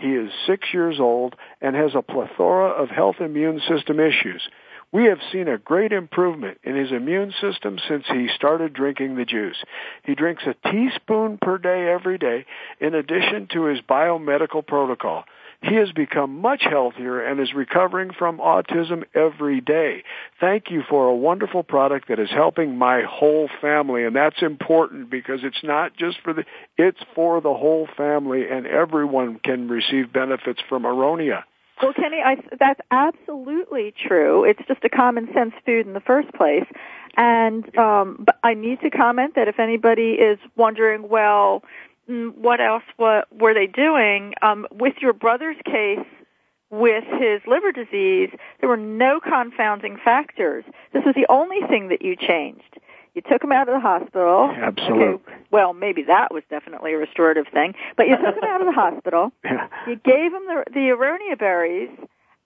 He 0.00 0.08
is 0.08 0.32
six 0.46 0.68
years 0.72 0.98
old 0.98 1.36
and 1.60 1.76
has 1.76 1.92
a 1.94 2.02
plethora 2.02 2.70
of 2.70 2.88
health 2.88 3.16
immune 3.20 3.60
system 3.68 4.00
issues. 4.00 4.48
We 4.92 5.04
have 5.06 5.20
seen 5.32 5.48
a 5.48 5.56
great 5.56 5.90
improvement 5.90 6.58
in 6.62 6.76
his 6.76 6.92
immune 6.92 7.32
system 7.40 7.78
since 7.88 8.04
he 8.08 8.28
started 8.34 8.74
drinking 8.74 9.16
the 9.16 9.24
juice. 9.24 9.56
He 10.04 10.14
drinks 10.14 10.42
a 10.46 10.70
teaspoon 10.70 11.38
per 11.40 11.56
day 11.56 11.88
every 11.90 12.18
day 12.18 12.44
in 12.78 12.94
addition 12.94 13.48
to 13.52 13.64
his 13.64 13.80
biomedical 13.80 14.66
protocol. 14.66 15.24
He 15.62 15.76
has 15.76 15.92
become 15.92 16.40
much 16.40 16.64
healthier 16.68 17.22
and 17.24 17.40
is 17.40 17.54
recovering 17.54 18.10
from 18.12 18.38
autism 18.38 19.04
every 19.14 19.62
day. 19.62 20.02
Thank 20.40 20.70
you 20.70 20.82
for 20.86 21.06
a 21.06 21.14
wonderful 21.14 21.62
product 21.62 22.08
that 22.08 22.18
is 22.18 22.30
helping 22.30 22.76
my 22.76 23.02
whole 23.08 23.48
family 23.62 24.04
and 24.04 24.14
that's 24.14 24.42
important 24.42 25.08
because 25.08 25.40
it's 25.42 25.62
not 25.62 25.96
just 25.96 26.18
for 26.22 26.34
the, 26.34 26.44
it's 26.76 27.00
for 27.14 27.40
the 27.40 27.54
whole 27.54 27.88
family 27.96 28.48
and 28.50 28.66
everyone 28.66 29.38
can 29.42 29.68
receive 29.68 30.12
benefits 30.12 30.60
from 30.68 30.82
Aronia. 30.82 31.44
Well, 31.82 31.92
Kenny, 31.92 32.20
I, 32.24 32.36
that's 32.58 32.80
absolutely 32.92 33.92
true. 34.06 34.44
It's 34.44 34.60
just 34.68 34.84
a 34.84 34.88
common 34.88 35.28
sense 35.34 35.52
food 35.66 35.86
in 35.86 35.94
the 35.94 36.00
first 36.00 36.32
place. 36.32 36.64
And 37.16 37.76
um, 37.76 38.18
but 38.24 38.38
I 38.42 38.54
need 38.54 38.80
to 38.80 38.90
comment 38.90 39.34
that 39.34 39.48
if 39.48 39.58
anybody 39.58 40.12
is 40.12 40.38
wondering, 40.56 41.08
well, 41.08 41.62
mm, 42.08 42.34
what 42.36 42.60
else 42.60 42.84
what 42.96 43.26
were 43.36 43.52
they 43.52 43.66
doing 43.66 44.34
um, 44.42 44.66
with 44.70 44.94
your 45.00 45.12
brother's 45.12 45.56
case? 45.64 46.06
With 46.70 47.04
his 47.04 47.42
liver 47.46 47.70
disease, 47.70 48.30
there 48.60 48.68
were 48.70 48.78
no 48.78 49.20
confounding 49.20 49.98
factors. 50.02 50.64
This 50.94 51.02
was 51.04 51.14
the 51.14 51.26
only 51.28 51.60
thing 51.68 51.88
that 51.88 52.00
you 52.00 52.16
changed. 52.16 52.78
You 53.14 53.20
took 53.20 53.44
him 53.44 53.52
out 53.52 53.68
of 53.68 53.74
the 53.74 53.80
hospital. 53.80 54.50
Absolutely. 54.50 55.04
Okay, 55.04 55.34
well, 55.52 55.74
maybe 55.74 56.02
that 56.04 56.32
was 56.32 56.42
definitely 56.50 56.94
a 56.94 56.98
restorative 56.98 57.46
thing. 57.52 57.74
But 57.96 58.08
you 58.08 58.16
took 58.16 58.34
him 58.36 58.44
out 58.44 58.60
of 58.60 58.66
the 58.66 58.72
hospital. 58.72 59.30
Yeah. 59.44 59.68
You 59.86 59.96
gave 59.96 60.32
him 60.32 60.46
the, 60.46 60.64
the 60.72 60.96
aronia 60.96 61.38
berries, 61.38 61.90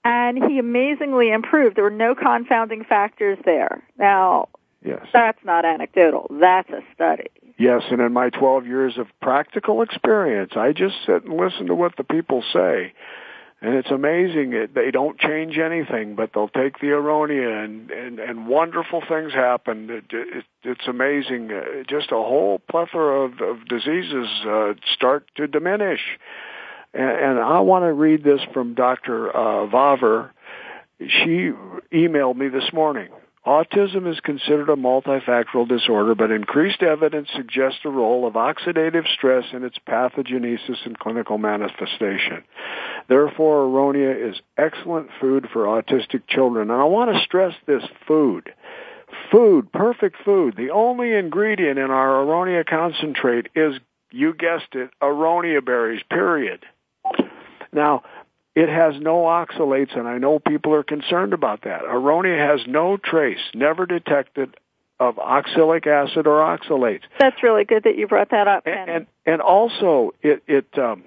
and 0.04 0.42
he 0.42 0.58
amazingly 0.58 1.30
improved. 1.30 1.76
There 1.76 1.84
were 1.84 1.90
no 1.90 2.14
confounding 2.14 2.84
factors 2.84 3.38
there. 3.44 3.82
Now, 3.96 4.48
yes. 4.82 5.06
that's 5.12 5.38
not 5.44 5.64
anecdotal. 5.64 6.26
That's 6.30 6.68
a 6.70 6.80
study. 6.94 7.30
Yes, 7.58 7.82
and 7.90 8.00
in 8.00 8.12
my 8.12 8.30
12 8.30 8.66
years 8.66 8.98
of 8.98 9.06
practical 9.22 9.82
experience, 9.82 10.52
I 10.56 10.72
just 10.72 10.96
sit 11.06 11.24
and 11.24 11.36
listen 11.36 11.66
to 11.66 11.74
what 11.74 11.96
the 11.96 12.04
people 12.04 12.42
say 12.52 12.92
and 13.62 13.74
it's 13.74 13.90
amazing. 13.90 14.68
They 14.74 14.90
don't 14.90 15.18
change 15.18 15.56
anything, 15.56 16.14
but 16.14 16.30
they'll 16.34 16.48
take 16.48 16.78
the 16.78 16.88
aronia, 16.88 17.64
and 17.64 17.90
and, 17.90 18.18
and 18.18 18.46
wonderful 18.46 19.02
things 19.08 19.32
happen. 19.32 19.88
It, 19.90 20.04
it, 20.10 20.44
it's 20.62 20.86
amazing. 20.86 21.50
Uh, 21.50 21.82
just 21.88 22.12
a 22.12 22.16
whole 22.16 22.60
plethora 22.70 23.24
of, 23.24 23.40
of 23.40 23.66
diseases 23.66 24.28
uh, 24.46 24.74
start 24.94 25.26
to 25.36 25.46
diminish. 25.46 26.00
And, 26.92 27.10
and 27.10 27.38
I 27.38 27.60
want 27.60 27.84
to 27.84 27.92
read 27.92 28.22
this 28.22 28.40
from 28.52 28.74
Dr. 28.74 29.34
Uh, 29.34 29.66
Wawer. 29.66 30.32
She 31.00 31.50
emailed 31.92 32.36
me 32.36 32.48
this 32.48 32.72
morning. 32.72 33.08
Autism 33.46 34.10
is 34.10 34.18
considered 34.18 34.68
a 34.68 34.74
multifactorial 34.74 35.68
disorder, 35.68 36.16
but 36.16 36.32
increased 36.32 36.82
evidence 36.82 37.28
suggests 37.32 37.78
the 37.84 37.90
role 37.90 38.26
of 38.26 38.34
oxidative 38.34 39.06
stress 39.06 39.44
in 39.52 39.62
its 39.62 39.78
pathogenesis 39.88 40.84
and 40.84 40.98
clinical 40.98 41.38
manifestation. 41.38 42.42
Therefore, 43.08 43.66
aronia 43.66 44.30
is 44.30 44.40
excellent 44.58 45.10
food 45.20 45.46
for 45.52 45.64
autistic 45.64 46.26
children. 46.28 46.72
And 46.72 46.80
I 46.80 46.84
want 46.86 47.14
to 47.14 47.22
stress 47.22 47.54
this 47.68 47.84
food. 48.08 48.52
Food, 49.30 49.70
perfect 49.70 50.16
food. 50.24 50.56
The 50.56 50.70
only 50.70 51.12
ingredient 51.12 51.78
in 51.78 51.92
our 51.92 52.24
aronia 52.24 52.66
concentrate 52.66 53.46
is, 53.54 53.74
you 54.10 54.34
guessed 54.34 54.74
it, 54.74 54.90
aronia 55.00 55.64
berries, 55.64 56.02
period. 56.10 56.64
Now, 57.72 58.02
it 58.56 58.70
has 58.70 58.94
no 58.98 59.24
oxalates, 59.24 59.96
and 59.96 60.08
I 60.08 60.16
know 60.16 60.38
people 60.38 60.74
are 60.74 60.82
concerned 60.82 61.34
about 61.34 61.62
that. 61.64 61.82
Aronia 61.82 62.38
has 62.38 62.66
no 62.66 62.96
trace, 62.96 63.38
never 63.54 63.84
detected, 63.84 64.56
of 64.98 65.18
oxalic 65.18 65.86
acid 65.86 66.26
or 66.26 66.40
oxalates. 66.40 67.02
That's 67.20 67.42
really 67.42 67.64
good 67.64 67.84
that 67.84 67.98
you 67.98 68.06
brought 68.06 68.30
that 68.30 68.48
up. 68.48 68.66
And 68.66 68.90
and, 68.90 69.06
and 69.26 69.42
also, 69.42 70.14
it 70.22 70.42
it, 70.46 70.66
um, 70.78 71.04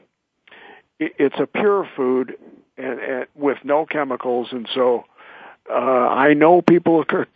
it 0.99 1.13
it's 1.17 1.39
a 1.39 1.47
pure 1.47 1.89
food 1.95 2.37
and, 2.77 2.99
and 2.99 3.25
with 3.33 3.57
no 3.63 3.87
chemicals, 3.87 4.49
and 4.51 4.69
so 4.75 5.05
uh, 5.69 5.73
I 5.73 6.35
know 6.35 6.61
people 6.61 7.03
are, 7.09 7.27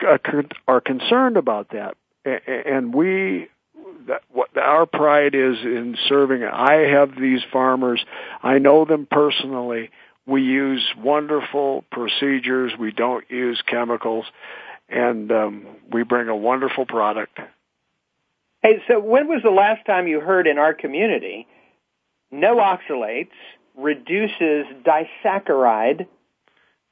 are 0.68 0.80
concerned 0.80 1.36
about 1.36 1.70
that, 1.70 1.96
and 2.24 2.94
we 2.94 3.48
that 4.06 4.22
what 4.30 4.56
our 4.56 4.86
pride 4.86 5.34
is 5.34 5.58
in 5.62 5.96
serving. 6.08 6.44
I 6.44 6.88
have 6.92 7.18
these 7.18 7.40
farmers. 7.52 8.04
I 8.42 8.58
know 8.58 8.84
them 8.84 9.06
personally. 9.10 9.90
We 10.26 10.42
use 10.42 10.82
wonderful 10.96 11.84
procedures. 11.90 12.72
We 12.78 12.92
don't 12.92 13.24
use 13.30 13.62
chemicals, 13.66 14.24
and 14.88 15.30
um, 15.30 15.66
we 15.90 16.02
bring 16.02 16.28
a 16.28 16.36
wonderful 16.36 16.86
product. 16.86 17.38
Hey, 18.62 18.82
so 18.88 18.98
when 18.98 19.28
was 19.28 19.42
the 19.42 19.50
last 19.50 19.84
time 19.84 20.06
you 20.06 20.20
heard 20.20 20.46
in 20.46 20.58
our 20.58 20.72
community 20.72 21.46
no 22.30 22.56
oxalates 22.56 23.28
reduces 23.76 24.66
disaccharide 24.84 26.06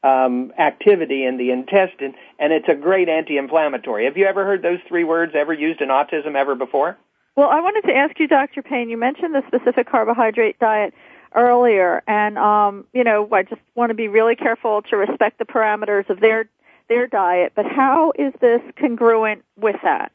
um, 0.02 0.52
activity 0.58 1.24
in 1.24 1.36
the 1.36 1.50
intestine, 1.50 2.14
and 2.38 2.52
it's 2.52 2.68
a 2.68 2.74
great 2.74 3.08
anti-inflammatory. 3.08 4.04
Have 4.04 4.16
you 4.16 4.26
ever 4.26 4.44
heard 4.44 4.62
those 4.62 4.80
three 4.88 5.04
words 5.04 5.32
ever 5.34 5.52
used 5.52 5.80
in 5.80 5.88
autism 5.88 6.34
ever 6.34 6.54
before? 6.54 6.98
Well, 7.36 7.48
I 7.48 7.60
wanted 7.60 7.88
to 7.88 7.96
ask 7.96 8.18
you, 8.18 8.28
Dr. 8.28 8.62
Payne. 8.62 8.90
You 8.90 8.98
mentioned 8.98 9.34
the 9.34 9.42
specific 9.46 9.88
carbohydrate 9.88 10.58
diet 10.58 10.92
earlier, 11.34 12.02
and 12.06 12.36
um, 12.36 12.84
you 12.92 13.04
know, 13.04 13.28
I 13.32 13.42
just 13.42 13.60
want 13.74 13.90
to 13.90 13.94
be 13.94 14.08
really 14.08 14.36
careful 14.36 14.82
to 14.82 14.96
respect 14.96 15.38
the 15.38 15.44
parameters 15.44 16.08
of 16.10 16.20
their 16.20 16.48
their 16.88 17.06
diet. 17.06 17.52
But 17.54 17.66
how 17.66 18.12
is 18.18 18.34
this 18.40 18.60
congruent 18.78 19.44
with 19.56 19.76
that? 19.82 20.12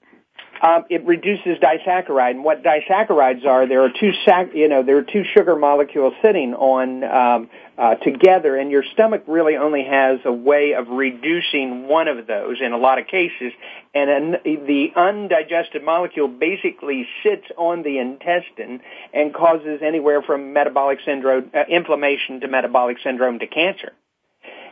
Um, 0.62 0.86
it 0.90 1.06
reduces 1.06 1.58
disaccharide, 1.60 2.32
and 2.32 2.44
what 2.44 2.64
disaccharides 2.64 3.46
are, 3.46 3.68
there 3.68 3.84
are 3.84 3.90
two 3.90 4.12
sac, 4.26 4.54
you 4.54 4.68
know, 4.68 4.84
there 4.84 4.98
are 4.98 5.04
two 5.04 5.24
sugar 5.36 5.56
molecules 5.56 6.14
sitting 6.22 6.54
on 6.54 7.04
um, 7.04 7.50
uh, 7.78 7.96
together, 7.96 8.56
and 8.56 8.72
your 8.72 8.84
stomach 8.94 9.24
really 9.28 9.56
only 9.56 9.84
has 9.84 10.20
a 10.26 10.32
way 10.32 10.74
of 10.74 10.88
reducing 10.88 11.88
one 11.88 12.08
of 12.08 12.26
those 12.26 12.58
in 12.60 12.74
a 12.74 12.78
lot 12.78 12.98
of 12.98 13.08
cases, 13.08 13.54
and 13.94 14.10
an, 14.10 14.32
the 14.44 14.92
undigested 14.96 15.84
molecule 15.84 16.28
basically 16.28 17.08
sits 17.24 17.46
on 17.58 17.84
the 17.84 18.00
intestine 18.00 18.82
and 19.14 19.34
causes 19.34 19.82
anywhere 19.84 20.22
from 20.24 20.54
metabolic 20.54 21.00
syndrome, 21.06 21.52
uh, 21.54 21.64
inflammation 21.70 22.40
to 22.40 22.48
metabolic 22.48 22.98
syndrome 23.04 23.38
to 23.40 23.48
cancer. 23.48 23.94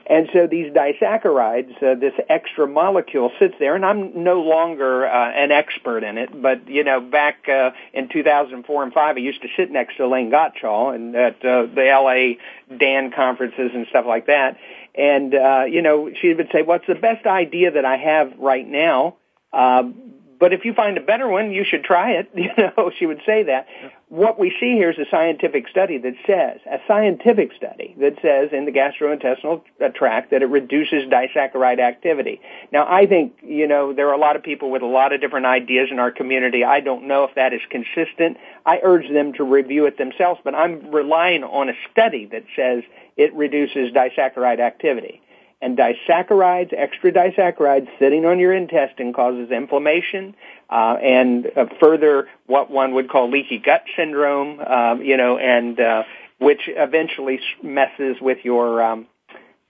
And 0.07 0.29
so 0.33 0.45
these 0.45 0.71
disaccharides, 0.71 1.81
uh, 1.81 1.95
this 1.95 2.13
extra 2.29 2.67
molecule 2.67 3.31
sits 3.39 3.55
there, 3.57 3.75
and 3.75 3.83
I'm 3.83 4.23
no 4.23 4.41
longer 4.41 5.07
uh, 5.07 5.31
an 5.31 5.51
expert 5.51 6.03
in 6.03 6.19
it, 6.19 6.29
but 6.39 6.67
you 6.67 6.83
know, 6.83 7.01
back 7.01 7.49
uh, 7.49 7.71
in 7.91 8.07
2004 8.09 8.83
and 8.83 8.93
5, 8.93 9.15
I 9.15 9.19
used 9.19 9.41
to 9.41 9.47
sit 9.57 9.71
next 9.71 9.97
to 9.97 10.05
Elaine 10.05 10.29
Gottschall 10.29 10.93
and 10.93 11.15
at 11.15 11.43
uh, 11.43 11.65
the 11.65 11.85
LA 11.85 12.75
DAN 12.77 13.11
conferences 13.11 13.71
and 13.73 13.87
stuff 13.87 14.05
like 14.05 14.27
that. 14.27 14.57
And 14.93 15.33
uh, 15.33 15.65
you 15.67 15.81
know, 15.81 16.11
she 16.21 16.33
would 16.33 16.49
say, 16.51 16.61
"What's 16.61 16.87
the 16.87 16.95
best 16.95 17.25
idea 17.25 17.71
that 17.71 17.83
I 17.83 17.97
have 17.97 18.37
right 18.37 18.65
now?" 18.65 19.17
Uh, 19.51 19.89
but 20.39 20.53
if 20.53 20.65
you 20.65 20.73
find 20.73 20.97
a 20.97 21.01
better 21.01 21.27
one, 21.27 21.51
you 21.51 21.63
should 21.63 21.83
try 21.83 22.11
it. 22.11 22.29
You 22.45 22.51
know, 22.57 22.91
she 22.97 23.07
would 23.07 23.21
say 23.25 23.43
that. 23.43 23.65
What 24.09 24.37
we 24.37 24.51
see 24.59 24.73
here 24.73 24.91
is 24.91 24.99
a 24.99 25.09
scientific 25.09 25.67
study 25.67 25.97
that 25.97 26.13
says, 26.27 26.59
a 26.71 26.77
scientific 26.87 27.51
study 27.57 27.95
that 27.99 28.21
says 28.21 28.49
in 28.51 28.65
the 28.65 28.71
gastrointestinal 28.71 29.63
uh, 29.83 29.89
tract 29.89 30.29
that 30.29 30.43
it 30.43 30.45
reduces 30.45 31.09
disaccharide 31.09 31.79
activity. 31.79 32.39
Now, 32.71 32.85
I 32.87 33.07
think, 33.07 33.33
you 33.41 33.67
know, 33.67 33.93
there 33.93 34.07
are 34.09 34.13
a 34.13 34.19
lot 34.19 34.35
of 34.35 34.43
people 34.43 34.69
with 34.69 34.83
a 34.83 34.87
lot 34.87 35.11
of 35.11 35.21
different 35.21 35.47
ideas 35.47 35.89
in 35.91 35.97
our 35.97 36.11
community. 36.11 36.63
I 36.63 36.81
don't 36.81 37.07
know 37.07 37.23
if 37.23 37.33
that 37.33 37.51
is 37.51 37.61
consistent. 37.71 38.37
I 38.63 38.79
urge 38.83 39.09
them 39.11 39.33
to 39.33 39.43
review 39.43 39.87
it 39.87 39.97
themselves, 39.97 40.39
but 40.43 40.53
I'm 40.53 40.91
relying 40.91 41.43
on 41.43 41.69
a 41.69 41.73
study 41.91 42.27
that 42.27 42.43
says 42.55 42.83
it 43.17 43.33
reduces 43.33 43.91
disaccharide 43.91 44.59
activity. 44.59 45.21
And 45.65 45.75
disaccharides, 45.75 46.73
extra 46.77 47.11
disaccharides 47.11 47.89
sitting 47.97 48.23
on 48.23 48.37
your 48.37 48.53
intestine 48.53 49.13
causes 49.13 49.49
inflammation 49.49 50.35
uh, 50.69 50.97
and 51.01 51.47
uh, 51.47 51.65
further 51.79 52.27
what 52.45 52.69
one 52.69 52.93
would 52.93 53.09
call 53.09 53.31
leaky 53.31 53.57
gut 53.57 53.83
syndrome, 53.97 54.59
um, 54.59 55.01
you 55.01 55.17
know, 55.17 55.39
and 55.39 55.79
uh, 55.79 56.03
which 56.37 56.61
eventually 56.67 57.39
messes 57.63 58.17
with 58.21 58.39
your 58.43 58.83
um, 58.83 59.07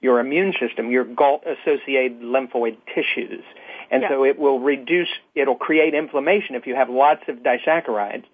your 0.02 0.20
immune 0.20 0.54
system, 0.60 0.92
your 0.92 1.06
GALT-associated 1.06 2.20
lymphoid 2.20 2.76
tissues. 2.94 3.46
And 3.90 4.02
Yeah. 4.02 4.10
so 4.10 4.26
it 4.26 4.38
will 4.38 4.60
reduce, 4.60 5.10
it'll 5.34 5.56
create 5.56 5.94
inflammation 5.94 6.56
if 6.56 6.68
you 6.68 6.76
have 6.76 6.90
lots 6.90 7.24
of 7.30 7.38
disaccharides. 7.38 8.26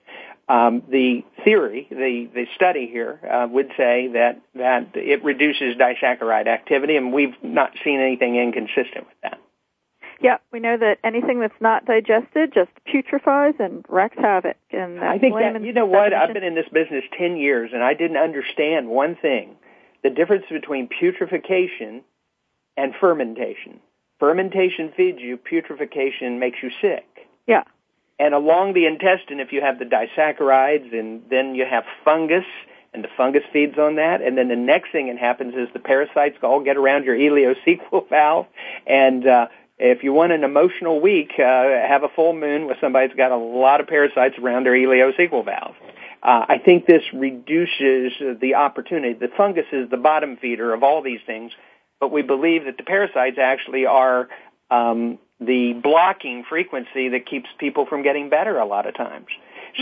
Um, 0.52 0.84
the 0.90 1.24
theory, 1.46 1.88
the, 1.90 2.28
the 2.34 2.46
study 2.56 2.86
here 2.86 3.22
uh, 3.24 3.48
would 3.50 3.72
say 3.78 4.10
that, 4.10 4.42
that 4.56 4.90
it 4.96 5.24
reduces 5.24 5.78
disaccharide 5.78 6.48
activity, 6.48 6.98
and 6.98 7.14
we've 7.14 7.36
not 7.42 7.72
seen 7.86 8.02
anything 8.02 8.36
inconsistent 8.36 9.08
with 9.08 9.16
that. 9.24 9.40
Yeah, 10.20 10.40
we 10.52 10.60
know 10.60 10.76
that 10.76 10.98
anything 11.06 11.40
that's 11.40 11.62
not 11.62 11.86
digested 11.86 12.54
just 12.54 12.70
putrefies 12.86 13.58
and 13.62 13.86
wreaks 13.88 14.18
havoc. 14.18 14.58
And 14.72 15.00
I 15.00 15.20
think 15.20 15.36
that, 15.36 15.64
you 15.64 15.72
know 15.72 15.86
what, 15.86 16.14
I've 16.14 16.34
been 16.34 16.44
in 16.44 16.56
this 16.56 16.68
business 16.68 17.06
10 17.18 17.38
years, 17.38 17.72
and 17.74 17.82
I 17.82 17.94
didn't 17.94 18.18
understand 18.18 18.90
one 18.90 19.16
thing, 19.16 19.56
the 20.04 20.10
difference 20.10 20.44
between 20.52 20.90
putrefaction 20.90 22.02
and 22.76 22.94
fermentation. 23.00 23.80
Fermentation 24.20 24.92
feeds 24.98 25.20
you, 25.22 25.38
putrefaction 25.38 26.40
makes 26.40 26.58
you 26.62 26.72
sick. 26.82 27.06
Yeah. 27.48 27.64
And 28.22 28.36
along 28.36 28.74
the 28.74 28.86
intestine, 28.86 29.40
if 29.40 29.52
you 29.52 29.62
have 29.62 29.80
the 29.80 29.86
disaccharides, 29.86 30.94
and 30.94 31.24
then 31.32 31.56
you 31.56 31.66
have 31.66 31.86
fungus, 32.06 32.46
and 32.94 33.04
the 33.04 33.08
fungus 33.18 33.42
feeds 33.52 33.80
on 33.80 33.96
that, 33.96 34.22
and 34.22 34.38
then 34.38 34.48
the 34.48 34.56
next 34.56 34.92
thing 34.92 35.08
that 35.08 35.18
happens 35.18 35.56
is 35.56 35.70
the 35.74 35.80
parasites 35.80 36.38
all 36.44 36.62
get 36.64 36.78
around 36.78 37.04
your 37.04 37.16
ileocecal 37.16 38.08
valve, 38.10 38.46
and 38.86 39.26
uh, 39.26 39.48
if 39.80 40.04
you 40.04 40.14
want 40.14 40.34
an 40.34 40.44
emotional 40.44 41.02
week, 41.02 41.32
uh, 41.40 41.42
have 41.42 42.04
a 42.04 42.10
full 42.10 42.34
moon 42.34 42.68
with 42.68 42.78
somebody 42.80 43.08
that's 43.08 43.18
got 43.18 43.32
a 43.32 43.38
lot 43.38 43.82
of 43.82 43.88
parasites 43.88 44.38
around 44.38 44.68
their 44.68 44.74
ileocecal 44.74 45.44
valve. 45.44 45.74
Uh, 46.22 46.46
I 46.48 46.60
think 46.60 46.86
this 46.86 47.02
reduces 47.12 48.12
the 48.40 48.54
opportunity. 48.54 49.14
The 49.14 49.30
fungus 49.36 49.66
is 49.72 49.90
the 49.90 49.98
bottom 49.98 50.38
feeder 50.38 50.76
of 50.76 50.84
all 50.84 51.02
these 51.02 51.22
things, 51.26 51.54
but 52.00 52.12
we 52.12 52.22
believe 52.22 52.66
that 52.66 52.78
the 52.78 52.84
parasites 52.84 53.40
actually 53.40 53.88
are 53.88 54.30
um, 54.70 55.18
the 55.42 55.74
blocking 55.74 56.44
frequency 56.48 57.10
that 57.10 57.26
keeps 57.26 57.50
people 57.60 57.86
from 57.86 58.04
getting 58.04 58.30
better 58.30 58.60
a 58.60 58.66
lot 58.66 58.88
of 58.88 58.96
times. 58.96 59.28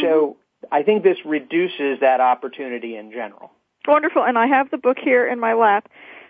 So 0.01 0.37
I 0.71 0.83
think 0.83 1.03
this 1.03 1.17
reduces 1.25 1.99
that 1.99 2.21
opportunity 2.21 2.95
in 2.95 3.11
general. 3.11 3.51
Wonderful. 3.87 4.23
And 4.23 4.37
I 4.37 4.47
have 4.47 4.71
the 4.71 4.77
book 4.77 4.97
here 5.01 5.27
in 5.27 5.39
my 5.39 5.53
lap, 5.53 5.89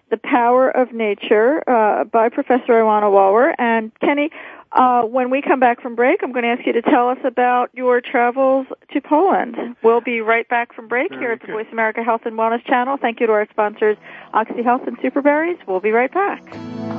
The 0.10 0.18
Power 0.18 0.70
of 0.70 0.94
Nature 0.94 1.64
uh, 1.70 2.06
by 2.06 2.30
Professor 2.30 2.74
Iwona 2.74 3.12
Wawer. 3.12 3.54
And 3.60 3.92
Kenny, 4.00 4.32
uh, 4.72 5.04
when 5.04 5.30
we 5.30 5.42
come 5.42 5.60
back 5.60 5.82
from 5.82 5.96
break, 5.96 6.22
I'm 6.24 6.32
going 6.32 6.44
to 6.44 6.50
ask 6.50 6.66
you 6.66 6.74
to 6.74 6.82
tell 6.82 7.10
us 7.10 7.18
about 7.24 7.70
your 7.74 8.02
travels 8.02 8.68
to 8.94 9.02
Poland. 9.02 9.58
We'll 9.84 10.02
be 10.02 10.22
right 10.22 10.48
back 10.48 10.74
from 10.74 10.88
break 10.88 11.12
here 11.12 11.32
at 11.32 11.42
the 11.42 11.48
Voice 11.48 11.68
America 11.72 12.04
Health 12.04 12.22
and 12.26 12.38
Wellness 12.38 12.64
Channel. 12.66 12.98
Thank 12.98 13.20
you 13.20 13.28
to 13.28 13.34
our 13.34 13.48
sponsors, 13.50 13.98
OxyHealth 14.34 14.88
and 14.88 14.98
Superberries. 15.00 15.58
We'll 15.68 15.82
be 15.82 15.92
right 15.92 16.14
back. 16.14 16.99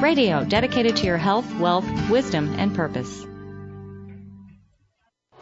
Radio 0.00 0.44
dedicated 0.44 0.94
to 0.96 1.06
your 1.06 1.16
health, 1.16 1.52
wealth, 1.58 1.84
wisdom, 2.08 2.54
and 2.56 2.72
purpose. 2.72 3.27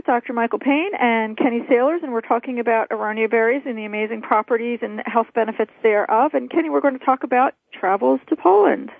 With 0.00 0.06
Dr. 0.06 0.32
Michael 0.32 0.58
Payne 0.58 0.92
and 0.98 1.36
Kenny 1.36 1.60
Sailors, 1.68 2.00
and 2.02 2.10
we're 2.10 2.22
talking 2.22 2.58
about 2.58 2.88
aronia 2.88 3.30
berries 3.30 3.64
and 3.66 3.76
the 3.76 3.84
amazing 3.84 4.22
properties 4.22 4.78
and 4.80 5.02
health 5.04 5.26
benefits 5.34 5.72
thereof. 5.82 6.32
And 6.32 6.48
Kenny, 6.48 6.70
we're 6.70 6.80
going 6.80 6.98
to 6.98 7.04
talk 7.04 7.22
about 7.22 7.52
travels 7.70 8.18
to 8.30 8.34
Poland. 8.34 8.90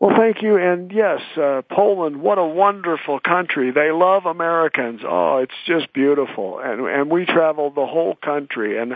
Well, 0.00 0.16
thank 0.16 0.40
you. 0.40 0.56
And 0.56 0.90
yes, 0.90 1.20
uh, 1.36 1.60
Poland, 1.70 2.22
what 2.22 2.38
a 2.38 2.46
wonderful 2.46 3.20
country. 3.20 3.72
They 3.72 3.90
love 3.90 4.24
Americans. 4.24 5.02
Oh, 5.06 5.36
it's 5.42 5.52
just 5.66 5.92
beautiful. 5.92 6.60
And, 6.60 6.86
and 6.88 7.10
we 7.10 7.26
traveled 7.26 7.74
the 7.74 7.84
whole 7.84 8.14
country. 8.14 8.78
And, 8.78 8.94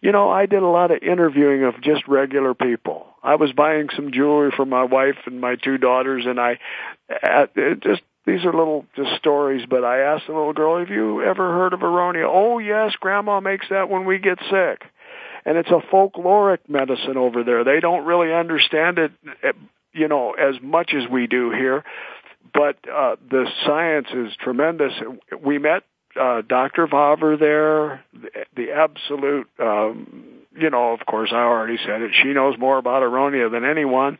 you 0.00 0.12
know, 0.12 0.30
I 0.30 0.46
did 0.46 0.62
a 0.62 0.68
lot 0.68 0.92
of 0.92 1.02
interviewing 1.02 1.64
of 1.64 1.80
just 1.80 2.06
regular 2.06 2.54
people. 2.54 3.04
I 3.20 3.34
was 3.34 3.50
buying 3.50 3.88
some 3.96 4.12
jewelry 4.12 4.52
for 4.56 4.64
my 4.64 4.84
wife 4.84 5.18
and 5.26 5.40
my 5.40 5.56
two 5.56 5.76
daughters, 5.76 6.24
and 6.24 6.38
I, 6.38 6.60
it 7.08 7.82
just, 7.82 8.02
these 8.30 8.44
are 8.44 8.52
little 8.52 8.86
just 8.96 9.16
stories, 9.16 9.66
but 9.68 9.84
I 9.84 10.00
asked 10.00 10.26
the 10.26 10.32
little 10.32 10.52
girl, 10.52 10.78
have 10.78 10.90
you 10.90 11.22
ever 11.22 11.52
heard 11.52 11.72
of 11.72 11.80
aronia? 11.80 12.28
Oh 12.28 12.58
yes, 12.58 12.92
grandma 13.00 13.40
makes 13.40 13.66
that 13.70 13.88
when 13.90 14.04
we 14.04 14.18
get 14.18 14.38
sick. 14.50 14.82
And 15.44 15.56
it's 15.56 15.70
a 15.70 15.80
folkloric 15.92 16.58
medicine 16.68 17.16
over 17.16 17.42
there. 17.42 17.64
They 17.64 17.80
don't 17.80 18.04
really 18.04 18.32
understand 18.32 18.98
it 18.98 19.12
you 19.92 20.08
know, 20.08 20.32
as 20.32 20.54
much 20.62 20.92
as 20.94 21.08
we 21.10 21.26
do 21.26 21.50
here. 21.50 21.84
But 22.52 22.76
uh, 22.90 23.16
the 23.28 23.46
science 23.64 24.08
is 24.12 24.34
tremendous. 24.40 24.92
We 25.42 25.58
met 25.58 25.84
uh, 26.20 26.42
Dr. 26.42 26.86
Wawer 26.86 27.36
there, 27.36 28.04
the, 28.12 28.30
the 28.56 28.70
absolute, 28.72 29.48
um, 29.60 30.24
you 30.56 30.70
know, 30.70 30.92
of 30.92 31.06
course, 31.06 31.30
I 31.32 31.42
already 31.42 31.78
said 31.84 32.02
it. 32.02 32.10
She 32.22 32.32
knows 32.32 32.58
more 32.58 32.78
about 32.78 33.02
Aronia 33.02 33.50
than 33.50 33.64
anyone. 33.64 34.18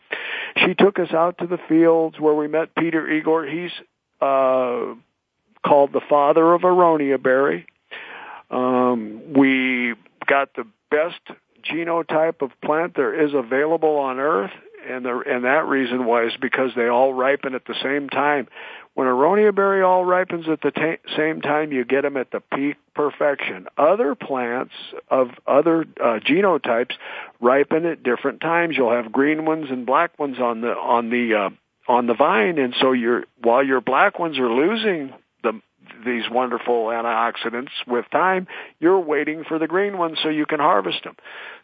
She 0.57 0.75
took 0.75 0.99
us 0.99 1.13
out 1.13 1.39
to 1.39 1.47
the 1.47 1.59
fields 1.69 2.21
where 2.21 2.35
we 2.35 2.47
met 2.47 2.75
Peter 2.77 3.09
Igor. 3.11 3.47
He's 3.47 3.73
uh, 4.21 4.95
called 5.67 5.93
the 5.93 6.01
father 6.09 6.53
of 6.53 6.63
Aronia 6.63 7.23
berry. 7.23 7.67
Um, 8.51 9.33
we 9.35 9.95
got 10.27 10.55
the 10.55 10.67
best 10.91 11.21
genotype 11.65 12.43
of 12.43 12.51
plant 12.65 12.95
there 12.97 13.15
is 13.15 13.35
available 13.35 13.97
on 13.97 14.19
Earth 14.19 14.53
and 14.89 15.05
the 15.05 15.23
and 15.27 15.45
that 15.45 15.67
reason 15.67 16.05
was 16.05 16.33
because 16.41 16.71
they 16.75 16.89
all 16.89 17.13
ripen 17.13 17.55
at 17.55 17.65
the 17.67 17.75
same 17.83 18.09
time. 18.09 18.49
When 18.95 19.07
aronia 19.07 19.55
berry 19.55 19.83
all 19.83 20.05
ripens 20.05 20.47
at 20.49 20.63
the 20.63 20.97
same 21.17 21.41
time, 21.41 21.73
you 21.73 21.85
get 21.85 22.03
them 22.03 22.17
at 22.17 22.33
the 22.33 22.41
peak 22.41 22.77
perfection. 22.95 23.67
Other 23.79 24.15
plants 24.15 24.75
of 25.09 25.31
other 25.47 25.83
uh, 26.01 26.19
genotypes 26.19 26.95
ripen 27.41 27.87
at 27.87 28.03
different 28.03 28.41
times. 28.41 28.77
You'll 28.77 28.93
have 28.93 29.13
green 29.13 29.45
ones 29.45 29.67
and 29.71 29.87
black 29.87 30.19
ones 30.19 30.39
on 30.41 30.61
the 30.61 30.73
on 30.73 31.11
the 31.11 31.35
uh, 31.35 31.51
on 31.89 32.07
the 32.07 32.15
vine, 32.15 32.59
and 32.59 32.75
so 32.81 32.93
your 32.93 33.25
while 33.43 33.65
your 33.65 33.81
black 33.81 34.19
ones 34.19 34.39
are 34.39 34.51
losing 34.51 35.13
the 35.43 35.61
these 36.05 36.25
wonderful 36.31 36.87
antioxidants 36.87 37.71
with 37.87 38.05
time, 38.11 38.47
you're 38.79 39.01
waiting 39.01 39.45
for 39.45 39.59
the 39.59 39.67
green 39.67 39.99
ones 39.99 40.19
so 40.23 40.29
you 40.29 40.47
can 40.47 40.61
harvest 40.61 41.05
them. 41.05 41.17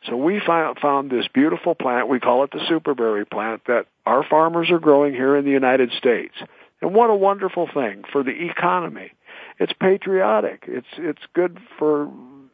So 0.08 0.16
we 0.16 0.40
found, 0.44 0.78
found 0.78 1.10
this 1.10 1.26
beautiful 1.32 1.74
plant, 1.74 2.08
we 2.08 2.20
call 2.20 2.44
it 2.44 2.50
the 2.50 2.58
superberry 2.58 3.28
plant, 3.28 3.62
that 3.66 3.86
our 4.04 4.24
farmers 4.28 4.70
are 4.70 4.78
growing 4.78 5.14
here 5.14 5.36
in 5.36 5.44
the 5.44 5.50
United 5.50 5.92
States. 5.92 6.34
And 6.80 6.94
what 6.94 7.10
a 7.10 7.14
wonderful 7.14 7.68
thing 7.72 8.04
for 8.12 8.22
the 8.22 8.48
economy. 8.50 9.12
It's 9.58 9.72
patriotic. 9.72 10.64
It's 10.66 10.86
it's 10.98 11.22
good 11.34 11.58
for 11.78 12.10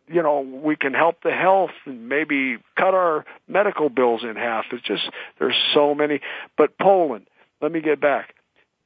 you 0.06 0.22
know 0.22 0.40
we 0.40 0.76
can 0.76 0.94
help 0.94 1.22
the 1.22 1.32
health 1.32 1.72
and 1.86 2.08
maybe 2.08 2.58
cut 2.76 2.94
our 2.94 3.24
medical 3.48 3.88
bills 3.88 4.22
in 4.22 4.36
half. 4.36 4.66
It's 4.72 4.84
just 4.84 5.10
there's 5.38 5.56
so 5.74 5.94
many. 5.94 6.20
But 6.56 6.78
Poland, 6.78 7.26
let 7.62 7.72
me 7.72 7.80
get 7.80 8.00
back. 8.00 8.34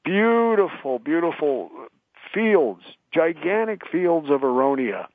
Beautiful, 0.04 0.98
beautiful 0.98 1.70
fields, 2.32 2.82
gigantic 3.12 3.82
fields 3.90 4.28
of 4.30 4.42
aronia, 4.42 5.06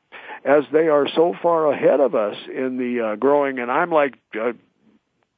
as 0.44 0.64
they 0.74 0.88
are 0.88 1.08
so 1.08 1.34
far 1.42 1.72
ahead 1.72 2.00
of 2.00 2.16
us 2.16 2.36
in 2.54 2.78
the 2.78 3.12
uh, 3.12 3.16
growing. 3.16 3.60
And 3.60 3.72
I'm 3.72 3.92
like 3.92 4.18
uh, 4.40 4.54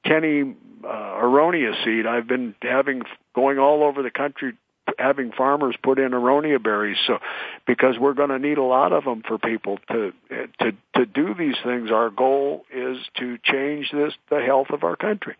Kenny 0.05 0.55
uh, 0.84 0.88
aronia 0.88 1.84
seed. 1.84 2.07
I've 2.07 2.28
been 2.28 2.55
having 2.61 3.03
going 3.36 3.59
all 3.59 3.84
over 3.84 4.01
the 4.01 4.11
country 4.11 4.53
having 4.99 5.32
farmers 5.32 5.76
put 5.82 5.97
in 5.97 6.11
aronia 6.11 6.61
berries 6.61 6.97
so 7.07 7.17
because 7.65 7.97
we're 7.97 8.13
going 8.13 8.30
to 8.30 8.38
need 8.38 8.57
a 8.57 8.63
lot 8.63 8.91
of 8.91 9.05
them 9.05 9.24
for 9.26 9.38
people 9.38 9.80
to 9.89 10.11
to 10.59 10.71
to 10.93 11.05
do 11.05 11.34
these 11.34 11.55
things 11.63 11.89
our 11.89 12.09
goal 12.09 12.65
is 12.71 12.97
to 13.17 13.38
change 13.43 13.91
this 13.93 14.13
the 14.30 14.41
health 14.41 14.67
of 14.71 14.84
our 14.84 14.97
country 14.97 15.36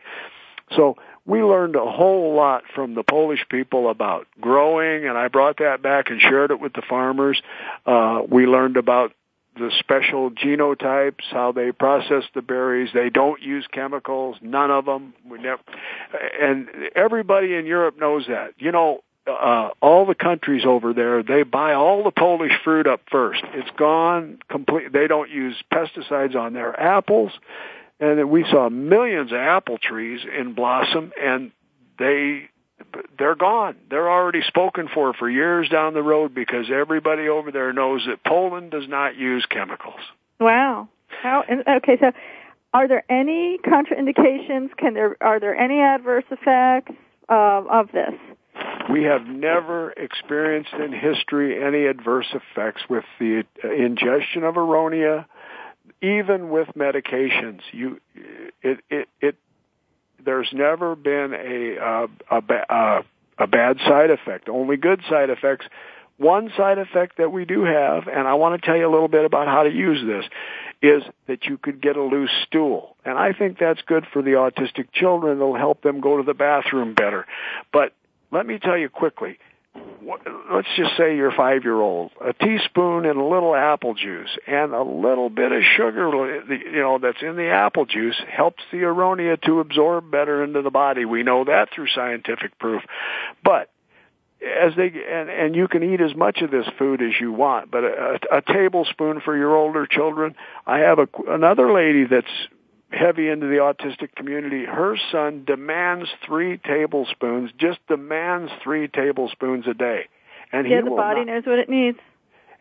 so 0.76 0.96
we 1.26 1.42
learned 1.42 1.76
a 1.76 1.90
whole 1.90 2.36
lot 2.36 2.64
from 2.76 2.96
the 2.96 3.04
Polish 3.04 3.46
people 3.50 3.90
about 3.90 4.28
growing, 4.42 5.08
and 5.08 5.18
I 5.18 5.30
brought 5.30 5.58
that 5.60 5.82
back 5.82 6.10
and 6.10 6.20
shared 6.20 6.52
it 6.52 6.60
with 6.60 6.74
the 6.74 6.82
farmers. 6.88 7.42
Uh, 7.86 8.22
we 8.30 8.46
learned 8.46 8.78
about 8.78 9.14
the 9.56 9.72
special 9.80 10.32
genotypes, 10.32 11.24
how 11.32 11.52
they 11.52 11.72
process 11.72 12.24
the 12.34 12.42
berries. 12.42 12.90
They 12.94 13.10
don't 13.10 13.42
use 13.42 13.66
chemicals, 13.72 14.38
none 14.42 14.72
of 14.72 14.86
them. 14.86 15.14
We 15.30 15.40
never, 15.40 15.62
and 16.42 16.68
everybody 16.96 17.56
in 17.56 17.66
Europe 17.66 17.98
knows 18.00 18.26
that. 18.28 18.54
You 18.58 18.72
know, 18.72 19.04
uh, 19.28 19.70
all 19.82 20.06
the 20.06 20.16
countries 20.16 20.64
over 20.66 20.94
there, 20.94 21.24
they 21.24 21.44
buy 21.44 21.74
all 21.74 22.04
the 22.04 22.12
Polish 22.12 22.52
fruit 22.64 22.88
up 22.88 23.02
first. 23.10 23.44
It's 23.54 23.70
gone 23.78 24.40
complete. 24.50 24.92
They 24.92 25.08
don't 25.08 25.30
use 25.30 25.56
pesticides 25.72 26.36
on 26.36 26.54
their 26.54 26.78
apples, 26.78 27.32
and 28.04 28.30
we 28.30 28.44
saw 28.50 28.70
millions 28.70 29.32
of 29.32 29.38
apple 29.38 29.78
trees 29.78 30.22
in 30.38 30.54
blossom, 30.54 31.12
and 31.20 31.52
they 31.98 32.50
they're 33.18 33.36
gone. 33.36 33.76
They're 33.90 34.10
already 34.10 34.42
spoken 34.48 34.90
for 34.94 35.14
for 35.14 35.30
years 35.30 35.70
down 35.70 35.94
the 35.94 36.04
road 36.04 36.36
because 36.36 36.66
everybody 36.72 37.30
over 37.30 37.52
there 37.52 37.72
knows 37.72 38.06
that 38.08 38.24
Poland 38.24 38.72
does 38.72 38.88
not 38.88 39.16
use 39.16 39.46
chemicals. 39.50 40.00
Wow. 40.40 40.90
How 41.22 41.44
okay, 41.78 41.98
so 42.00 42.12
are 42.74 42.88
there 42.88 43.04
any 43.10 43.60
contraindications? 43.60 44.76
Can 44.78 44.96
there 44.96 45.16
are 45.22 45.40
there 45.40 45.56
any 45.56 45.80
adverse 45.80 46.26
effects 46.30 46.92
uh, 47.30 47.64
of 47.70 47.92
this? 47.92 48.14
We 48.92 49.04
have 49.04 49.26
never 49.26 49.92
experienced 49.92 50.74
in 50.74 50.92
history 50.92 51.64
any 51.64 51.86
adverse 51.86 52.28
effects 52.34 52.82
with 52.90 53.06
the 53.20 53.44
ingestion 53.64 54.44
of 54.44 54.56
aronia, 54.56 55.26
even 56.04 56.50
with 56.50 56.68
medications. 56.78 57.62
You, 57.72 58.00
it, 58.62 58.80
it, 58.90 59.08
it 59.22 59.36
there's 60.24 60.50
never 60.54 60.96
been 60.96 61.34
a 61.34 61.78
uh, 61.82 62.08
a, 62.30 62.54
a, 62.70 63.04
a 63.40 63.48
bad 63.48 63.78
side 63.80 64.12
effect. 64.12 64.50
Only 64.50 64.78
good 64.78 65.02
side 65.10 65.30
effects. 65.30 65.66
One 66.18 66.52
side 66.56 66.78
effect 66.78 67.18
that 67.18 67.32
we 67.32 67.46
do 67.46 67.64
have, 67.64 68.08
and 68.08 68.28
I 68.28 68.36
want 68.36 68.62
to 68.62 68.66
tell 68.66 68.78
you 68.78 68.88
a 68.88 68.92
little 68.92 69.08
bit 69.08 69.26
about 69.26 69.48
how 69.48 69.64
to 69.64 69.72
use 69.72 70.06
this, 70.06 70.26
is 70.82 71.02
that 71.28 71.46
you 71.46 71.58
could 71.58 71.82
get 71.82 71.96
a 71.96 72.04
loose 72.04 72.30
stool. 72.46 72.96
And 73.04 73.18
I 73.18 73.34
think 73.34 73.58
that's 73.58 73.82
good 73.82 74.06
for 74.14 74.22
the 74.22 74.32
autistic 74.32 74.92
children. 74.94 75.38
It'll 75.38 75.56
help 75.56 75.82
them 75.82 76.02
go 76.02 76.18
to 76.18 76.24
the 76.24 76.36
bathroom 76.36 76.94
better. 76.94 77.26
But 77.72 77.94
let 78.32 78.46
me 78.46 78.60
tell 78.60 78.78
you 78.78 78.90
quickly, 78.90 79.40
let's 80.52 80.68
just 80.76 80.96
say 80.98 81.16
you're 81.16 81.32
five 81.32 81.64
year 81.64 81.80
old, 81.80 82.12
a 82.22 82.34
teaspoon 82.34 83.06
and 83.06 83.20
a 83.20 83.24
little 83.24 83.56
apple 83.56 83.94
juice 83.94 84.38
and 84.48 84.74
a 84.74 84.84
little 84.84 85.30
bit 85.30 85.52
of 85.52 85.62
sugar, 85.76 86.44
you 86.50 86.82
know, 86.82 87.00
that's 87.00 87.22
in 87.22 87.36
the 87.36 87.50
apple 87.50 87.86
juice 87.86 88.20
helps 88.30 88.64
the 88.72 88.80
aronia 88.80 89.42
to 89.42 89.60
absorb 89.60 90.12
better 90.12 90.44
into 90.44 90.62
the 90.62 90.72
body. 90.72 91.06
We 91.06 91.24
know 91.24 91.46
that 91.46 91.70
through 91.74 91.88
scientific 91.88 92.58
proof. 92.60 92.84
But 93.44 93.70
as 94.42 94.74
they 94.76 94.88
and 95.10 95.30
and 95.30 95.56
you 95.56 95.68
can 95.68 95.84
eat 95.84 96.02
as 96.02 96.16
much 96.16 96.42
of 96.42 96.52
this 96.52 96.66
food 96.78 97.02
as 97.02 97.14
you 97.20 97.32
want, 97.32 97.72
but 97.72 97.84
a, 97.84 98.20
a 98.32 98.42
tablespoon 98.42 99.22
for 99.22 99.38
your 99.38 99.56
older 99.56 99.88
children. 99.88 100.36
I 100.68 100.80
have 100.80 101.00
a 101.00 101.08
another 101.30 101.72
lady 101.72 102.06
that's 102.06 102.28
heavy 102.94 103.30
into 103.30 103.48
the 103.48 103.56
autistic 103.56 104.16
community, 104.16 104.66
her 104.66 104.98
son 105.12 105.44
demands 105.46 106.10
three 106.26 106.58
tablespoons, 106.58 107.52
just 107.58 107.80
demands 107.88 108.52
three 108.64 108.88
tablespoons 108.88 109.66
a 109.68 109.74
day. 109.74 110.08
And 110.52 110.70
yeah, 110.70 110.78
he 110.78 110.84
the 110.84 110.96
body 110.96 111.26
not, 111.26 111.34
knows 111.34 111.44
what 111.46 111.60
it 111.60 111.70
needs. 111.70 111.98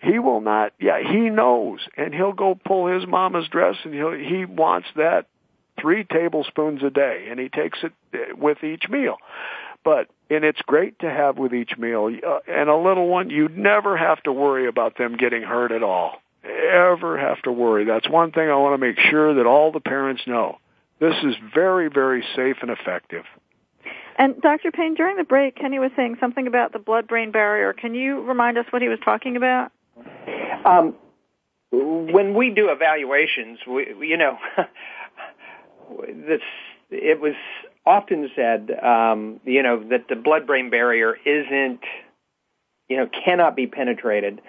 He 0.01 0.19
will 0.19 0.41
not. 0.41 0.73
Yeah, 0.81 0.99
he 1.01 1.31
knows, 1.31 1.81
and 1.97 2.15
he'll 2.15 2.33
go 2.33 2.55
pull 2.55 2.87
his 2.87 3.07
mama's 3.07 3.49
dress, 3.49 3.77
and 3.85 3.95
he'll 3.95 4.13
he 4.13 4.45
wants 4.45 4.89
that 4.97 5.27
three 5.81 6.05
tablespoons 6.05 6.83
a 6.83 6.91
day, 6.91 7.27
and 7.31 7.39
he 7.39 7.49
takes 7.49 7.79
it 7.83 7.93
uh, 8.15 8.37
with 8.37 8.65
each 8.65 8.89
meal. 8.89 9.17
But 9.85 10.09
and 10.31 10.45
it's 10.45 10.63
great 10.63 10.99
to 11.01 11.11
have 11.11 11.39
with 11.39 11.53
each 11.53 11.77
meal. 11.79 12.11
Uh, 12.27 12.39
and 12.49 12.69
a 12.69 12.77
little 12.77 13.09
one, 13.09 13.31
you 13.31 13.49
never 13.49 13.97
have 13.97 14.23
to 14.25 14.33
worry 14.33 14.67
about 14.67 14.97
them 14.97 15.17
getting 15.17 15.43
hurt 15.43 15.71
at 15.71 15.83
all 15.83 16.23
ever 16.45 17.19
have 17.19 17.41
to 17.43 17.53
worry. 17.53 17.85
That's 17.85 18.09
one 18.09 18.33
thing 18.33 18.49
I 18.49 18.57
want 18.57 18.75
to 18.75 18.79
make 18.79 18.99
sure 18.99 19.35
that 19.35 19.47
all 19.47 19.73
the 19.73 19.81
parents 19.81 20.23
know. 20.27 20.59
This 21.01 21.15
is 21.25 21.35
very, 21.55 21.89
very 21.89 22.25
safe 22.37 22.57
and 22.63 22.71
effective. 22.71 23.25
And 24.17 24.41
Dr. 24.41 24.71
Payne, 24.71 24.95
during 24.95 25.17
the 25.17 25.25
break, 25.25 25.57
Kenny 25.57 25.79
was 25.79 25.91
saying 25.97 26.17
something 26.21 26.47
about 26.47 26.73
the 26.73 26.79
blood-brain 26.79 27.33
barrier. 27.33 27.73
Can 27.73 27.95
you 27.95 28.21
remind 28.23 28.59
us 28.59 28.67
what 28.71 28.83
he 28.83 28.89
was 28.89 28.99
talking 29.05 29.37
about? 29.37 29.73
Um, 30.65 30.95
when 31.71 32.35
we 32.35 32.51
do 32.51 32.71
evaluations, 32.71 33.59
we, 33.67 33.95
you 34.07 34.17
know, 34.17 34.39
this 36.07 36.43
it 36.91 37.21
was 37.21 37.35
often 37.87 38.31
said, 38.37 38.71
um, 38.83 39.41
you 39.45 39.63
know, 39.63 39.83
that 39.89 40.09
the 40.09 40.17
blood-brain 40.17 40.71
barrier 40.71 41.17
isn't, 41.25 41.81
you 42.89 42.99
know, 42.99 43.09
cannot 43.25 43.57
be 43.57 43.67
penetrated. 43.67 44.41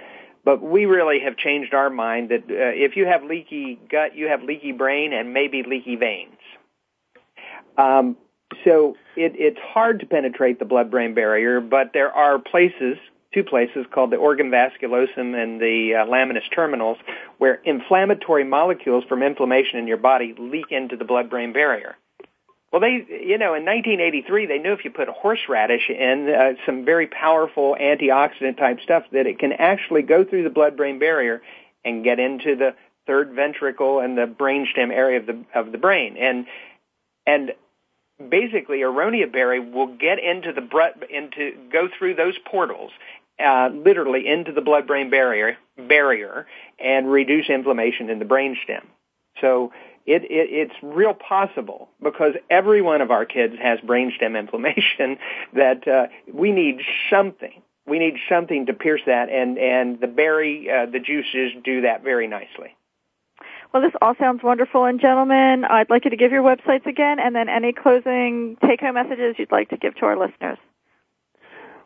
But 0.43 0.61
we 0.61 0.85
really 0.85 1.19
have 1.21 1.37
changed 1.37 1.73
our 1.73 1.89
mind 1.89 2.29
that 2.29 2.43
uh, 2.49 2.75
if 2.75 2.97
you 2.97 3.05
have 3.05 3.23
leaky 3.23 3.79
gut, 3.89 4.15
you 4.15 4.27
have 4.27 4.43
leaky 4.43 4.73
brain 4.73 5.13
and 5.13 5.33
maybe 5.33 5.63
leaky 5.63 5.95
veins. 5.95 6.37
Um, 7.77 8.17
so 8.65 8.95
it, 9.15 9.33
it's 9.35 9.59
hard 9.59 9.99
to 10.01 10.05
penetrate 10.05 10.59
the 10.59 10.65
blood-brain 10.65 11.13
barrier, 11.13 11.61
but 11.61 11.91
there 11.93 12.11
are 12.11 12.39
places, 12.39 12.97
two 13.33 13.43
places 13.43 13.85
called 13.91 14.11
the 14.11 14.17
organ 14.17 14.51
vasculosum 14.51 15.33
and 15.41 15.59
the 15.59 15.95
uh, 15.95 16.39
terminals, 16.53 16.97
where 17.37 17.55
inflammatory 17.63 18.43
molecules 18.43 19.03
from 19.05 19.23
inflammation 19.23 19.79
in 19.79 19.87
your 19.87 19.97
body 19.97 20.35
leak 20.37 20.71
into 20.71 20.97
the 20.97 21.05
blood-brain 21.05 21.53
barrier. 21.53 21.95
Well, 22.73 22.79
they, 22.79 23.05
you 23.07 23.37
know, 23.37 23.53
in 23.53 23.65
1983, 23.65 24.47
they 24.47 24.57
knew 24.57 24.73
if 24.73 24.83
you 24.83 24.89
put 24.89 25.07
horseradish 25.07 25.91
in 25.91 26.27
uh, 26.27 26.53
some 26.65 26.85
very 26.85 27.05
powerful 27.05 27.77
antioxidant 27.79 28.57
type 28.57 28.79
stuff 28.81 29.03
that 29.11 29.27
it 29.27 29.37
can 29.37 29.53
actually 29.53 30.01
go 30.01 30.23
through 30.25 30.41
the 30.41 30.49
blood-brain 30.49 30.97
barrier 30.97 31.43
and 31.85 32.03
get 32.03 32.19
into 32.19 32.55
the 32.55 32.73
third 33.05 33.33
ventricle 33.33 33.99
and 33.99 34.17
the 34.17 34.25
brainstem 34.25 34.91
area 34.91 35.19
of 35.19 35.27
the 35.27 35.45
of 35.53 35.71
the 35.71 35.77
brain. 35.77 36.17
And 36.17 36.47
and 37.27 37.51
basically, 38.17 38.79
aronia 38.79 39.31
berry 39.31 39.59
will 39.59 39.95
get 39.95 40.17
into 40.17 40.51
the 40.51 40.67
into 41.11 41.51
go 41.71 41.87
through 41.95 42.15
those 42.15 42.39
portals, 42.43 42.91
uh, 43.39 43.69
literally 43.71 44.27
into 44.27 44.51
the 44.51 44.61
blood-brain 44.61 45.11
barrier 45.11 45.57
barrier 45.77 46.47
and 46.79 47.11
reduce 47.11 47.51
inflammation 47.51 48.09
in 48.09 48.17
the 48.17 48.25
brainstem. 48.25 48.81
So 49.41 49.71
it, 50.05 50.23
it, 50.23 50.29
it's 50.29 50.73
real 50.81 51.13
possible 51.13 51.89
because 52.01 52.33
every 52.49 52.81
one 52.81 53.01
of 53.01 53.11
our 53.11 53.25
kids 53.25 53.55
has 53.61 53.79
brainstem 53.79 54.37
inflammation 54.37 55.17
that 55.53 55.87
uh, 55.87 56.07
we 56.31 56.51
need 56.51 56.81
something. 57.09 57.61
We 57.85 57.99
need 57.99 58.15
something 58.29 58.67
to 58.67 58.73
pierce 58.73 59.01
that, 59.07 59.29
and 59.29 59.57
and 59.57 59.99
the 59.99 60.07
berry, 60.07 60.69
uh, 60.71 60.85
the 60.85 60.99
juices 60.99 61.51
do 61.65 61.81
that 61.81 62.01
very 62.01 62.27
nicely. 62.27 62.77
Well, 63.73 63.81
this 63.81 63.91
all 64.01 64.13
sounds 64.17 64.41
wonderful, 64.41 64.85
and 64.85 65.01
gentlemen, 65.01 65.65
I'd 65.65 65.89
like 65.89 66.05
you 66.05 66.11
to 66.11 66.15
give 66.15 66.31
your 66.31 66.43
websites 66.43 66.85
again, 66.85 67.19
and 67.19 67.35
then 67.35 67.49
any 67.49 67.73
closing 67.73 68.55
take-home 68.65 68.93
messages 68.93 69.35
you'd 69.37 69.51
like 69.51 69.69
to 69.69 69.77
give 69.77 69.95
to 69.95 70.05
our 70.05 70.17
listeners. 70.17 70.59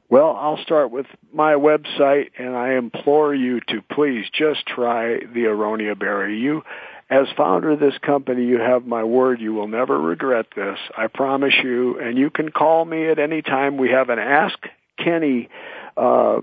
Well, 0.09 0.37
I'll 0.39 0.57
start 0.57 0.91
with 0.91 1.05
my 1.33 1.53
website, 1.53 2.31
and 2.37 2.55
I 2.55 2.73
implore 2.73 3.33
you 3.33 3.59
to 3.69 3.81
please 3.81 4.25
just 4.31 4.65
try 4.65 5.19
the 5.19 5.45
aronia 5.45 5.97
berry. 5.97 6.37
You 6.39 6.63
as 7.09 7.27
founder 7.37 7.71
of 7.71 7.79
this 7.79 7.97
company, 7.99 8.45
you 8.45 8.59
have 8.59 8.85
my 8.85 9.03
word. 9.03 9.39
You 9.39 9.53
will 9.53 9.67
never 9.67 9.99
regret 9.99 10.47
this. 10.55 10.77
I 10.95 11.07
promise 11.07 11.53
you. 11.63 11.99
And 11.99 12.17
you 12.17 12.29
can 12.29 12.51
call 12.51 12.83
me 12.83 13.07
at 13.07 13.19
any 13.19 13.41
time. 13.41 13.77
We 13.77 13.89
have 13.89 14.09
an 14.09 14.19
Ask 14.19 14.57
Kenny 14.97 15.49
uh, 15.95 16.41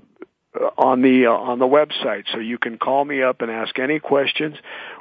on 0.79 1.03
the 1.03 1.27
uh, 1.27 1.33
on 1.33 1.59
the 1.59 1.67
website, 1.67 2.25
so 2.33 2.39
you 2.39 2.59
can 2.59 2.79
call 2.79 3.05
me 3.05 3.23
up 3.23 3.43
and 3.43 3.51
ask 3.51 3.79
any 3.79 3.99
questions. 3.99 4.57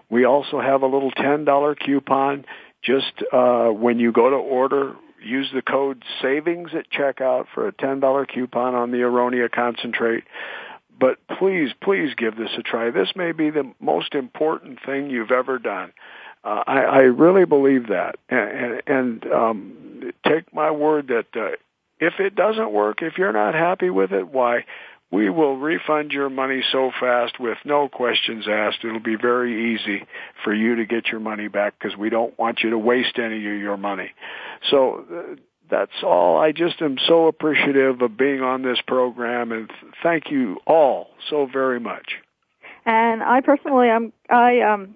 We 0.09 0.25
also 0.25 0.59
have 0.59 0.81
a 0.81 0.87
little 0.87 1.11
ten 1.11 1.45
dollar 1.45 1.75
coupon. 1.75 2.45
Just 2.83 3.23
uh, 3.31 3.69
when 3.69 3.99
you 3.99 4.11
go 4.11 4.29
to 4.29 4.35
order 4.35 4.95
use 5.23 5.49
the 5.53 5.61
code 5.61 6.03
savings 6.21 6.71
at 6.73 6.91
checkout 6.91 7.45
for 7.53 7.67
a 7.67 7.73
$10 7.73 8.27
coupon 8.33 8.75
on 8.75 8.91
the 8.91 8.97
Aronia 8.97 9.49
concentrate. 9.51 10.23
But 10.99 11.17
please, 11.39 11.71
please 11.81 12.13
give 12.15 12.35
this 12.35 12.51
a 12.57 12.61
try. 12.61 12.91
This 12.91 13.11
may 13.15 13.31
be 13.31 13.49
the 13.49 13.71
most 13.79 14.15
important 14.15 14.79
thing 14.85 15.09
you've 15.09 15.31
ever 15.31 15.59
done. 15.59 15.93
Uh, 16.43 16.63
I, 16.67 16.79
I 16.81 16.99
really 17.01 17.45
believe 17.45 17.87
that, 17.87 18.15
and, 18.29 18.81
and 18.85 19.25
um, 19.31 20.11
take 20.27 20.53
my 20.53 20.71
word 20.71 21.07
that 21.07 21.39
uh, 21.39 21.55
if 21.99 22.19
it 22.19 22.35
doesn't 22.35 22.71
work, 22.71 23.01
if 23.01 23.17
you're 23.17 23.31
not 23.31 23.53
happy 23.53 23.89
with 23.89 24.11
it, 24.11 24.27
why? 24.27 24.65
We 25.09 25.29
will 25.29 25.57
refund 25.57 26.11
your 26.11 26.29
money 26.29 26.63
so 26.71 26.91
fast 26.99 27.39
with 27.39 27.59
no 27.65 27.87
questions 27.87 28.45
asked. 28.49 28.79
It'll 28.83 28.99
be 28.99 29.15
very 29.15 29.75
easy 29.75 30.05
for 30.43 30.53
you 30.53 30.77
to 30.77 30.85
get 30.85 31.07
your 31.09 31.19
money 31.19 31.47
back 31.47 31.75
because 31.77 31.95
we 31.95 32.09
don't 32.09 32.37
want 32.39 32.61
you 32.63 32.71
to 32.71 32.77
waste 32.79 33.19
any 33.19 33.37
of 33.37 33.61
your 33.61 33.77
money. 33.77 34.11
So 34.71 35.05
uh, 35.09 35.35
that's 35.69 36.03
all. 36.03 36.37
I 36.37 36.51
just 36.51 36.81
am 36.81 36.97
so 37.07 37.27
appreciative 37.27 38.01
of 38.01 38.17
being 38.17 38.41
on 38.41 38.61
this 38.61 38.79
program 38.85 39.51
and 39.51 39.71
thank 40.01 40.29
you 40.29 40.59
all 40.67 41.09
so 41.29 41.47
very 41.51 41.79
much. 41.79 42.15
And 42.85 43.23
I 43.23 43.41
personally, 43.41 43.89
I'm, 43.89 44.11
I, 44.29 44.61
um, 44.61 44.95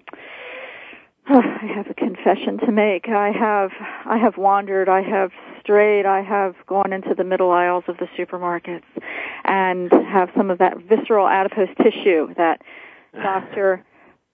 I 1.30 1.72
have 1.76 1.88
a 1.90 1.94
confession 1.94 2.60
to 2.60 2.72
make. 2.72 3.08
I 3.10 3.32
have, 3.32 3.72
I 4.06 4.18
have 4.18 4.38
wandered. 4.38 4.90
I 4.90 5.02
have 5.02 5.32
strayed. 5.62 6.06
I 6.06 6.22
have 6.22 6.56
gone 6.68 6.94
into 6.94 7.14
the 7.16 7.24
middle 7.24 7.52
aisles 7.52 7.84
of 7.88 7.98
the 7.98 8.08
supermarkets 8.18 8.84
and 9.46 9.92
have 9.92 10.30
some 10.36 10.50
of 10.50 10.58
that 10.60 10.78
visceral 10.90 11.28
adipose 11.28 11.70
tissue 11.82 12.34
that 12.36 12.62
Dr. 13.14 13.84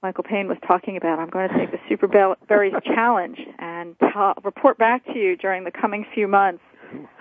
Michael 0.04 0.26
Payne 0.26 0.50
was 0.50 0.58
talking 0.68 0.98
about. 0.98 1.18
I'm 1.18 1.30
going 1.30 1.48
to 1.48 1.58
take 1.58 1.72
the 1.72 1.80
Super 1.88 2.10
Berries 2.10 2.74
Challenge 2.84 3.40
and 3.58 3.96
ta- 4.00 4.34
report 4.44 4.78
back 4.78 5.06
to 5.06 5.18
you 5.18 5.38
during 5.38 5.64
the 5.64 5.72
coming 5.72 6.06
few 6.14 6.28
months 6.28 6.62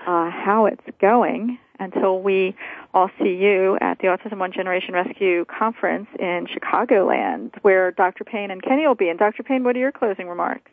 uh, 0.04 0.28
how 0.30 0.66
it's 0.66 0.82
going 1.00 1.58
until 1.78 2.20
we 2.20 2.56
all 2.92 3.08
see 3.20 3.36
you 3.36 3.78
at 3.80 3.98
the 3.98 4.08
Autism 4.08 4.38
One 4.38 4.52
Generation 4.52 4.94
Rescue 4.94 5.44
Conference 5.44 6.08
in 6.18 6.48
Chicagoland, 6.48 7.52
where 7.62 7.92
Dr. 7.92 8.24
Payne 8.24 8.50
and 8.50 8.60
Kenny 8.60 8.84
will 8.84 8.96
be. 8.96 9.08
And 9.08 9.18
Dr. 9.18 9.44
Payne, 9.44 9.62
what 9.62 9.76
are 9.76 9.80
your 9.80 9.92
closing 9.92 10.28
remarks? 10.28 10.70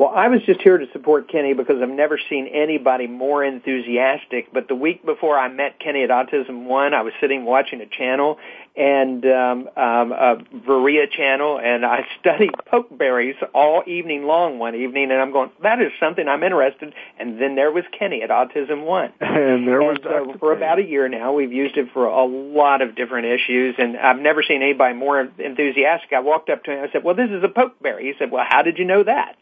Well, 0.00 0.12
I 0.14 0.28
was 0.28 0.40
just 0.46 0.62
here 0.62 0.78
to 0.78 0.86
support 0.94 1.30
Kenny 1.30 1.52
because 1.52 1.76
I've 1.82 1.90
never 1.90 2.18
seen 2.30 2.46
anybody 2.46 3.06
more 3.06 3.44
enthusiastic. 3.44 4.50
But 4.50 4.66
the 4.66 4.74
week 4.74 5.04
before 5.04 5.38
I 5.38 5.48
met 5.48 5.78
Kenny 5.78 6.02
at 6.04 6.08
Autism 6.08 6.64
One, 6.64 6.94
I 6.94 7.02
was 7.02 7.12
sitting 7.20 7.44
watching 7.44 7.82
a 7.82 7.86
channel 7.86 8.38
and 8.76 9.24
um, 9.26 9.68
um, 9.76 10.12
a 10.12 10.38
Varia 10.66 11.06
channel, 11.06 11.58
and 11.58 11.84
I 11.84 12.06
studied 12.20 12.52
pokeberries 12.72 13.36
all 13.54 13.82
evening 13.86 14.24
long 14.24 14.58
one 14.58 14.74
evening, 14.74 15.10
and 15.10 15.20
I'm 15.20 15.32
going, 15.32 15.50
that 15.62 15.80
is 15.80 15.92
something 15.98 16.28
I'm 16.28 16.42
interested. 16.42 16.94
And 17.18 17.40
then 17.40 17.56
there 17.56 17.72
was 17.72 17.84
Kenny 17.98 18.22
at 18.22 18.30
Autism 18.30 18.84
One, 18.84 19.12
and 19.20 19.66
there 19.66 19.82
was 19.82 19.98
and 20.04 20.32
so 20.32 20.36
for 20.38 20.52
about 20.52 20.78
a 20.78 20.84
year 20.84 21.08
now. 21.08 21.32
We've 21.32 21.52
used 21.52 21.76
it 21.76 21.92
for 21.92 22.06
a 22.06 22.24
lot 22.24 22.82
of 22.82 22.94
different 22.94 23.26
issues, 23.26 23.74
and 23.78 23.96
I've 23.96 24.20
never 24.20 24.42
seen 24.42 24.62
anybody 24.62 24.94
more 24.94 25.20
enthusiastic. 25.20 26.12
I 26.12 26.20
walked 26.20 26.48
up 26.48 26.64
to 26.64 26.72
him, 26.72 26.84
I 26.84 26.92
said, 26.92 27.04
"Well, 27.04 27.14
this 27.14 27.30
is 27.30 27.42
a 27.42 27.48
pokeberry." 27.48 28.02
He 28.02 28.14
said, 28.18 28.30
"Well, 28.30 28.44
how 28.48 28.62
did 28.62 28.78
you 28.78 28.84
know 28.84 29.02
that?" 29.02 29.36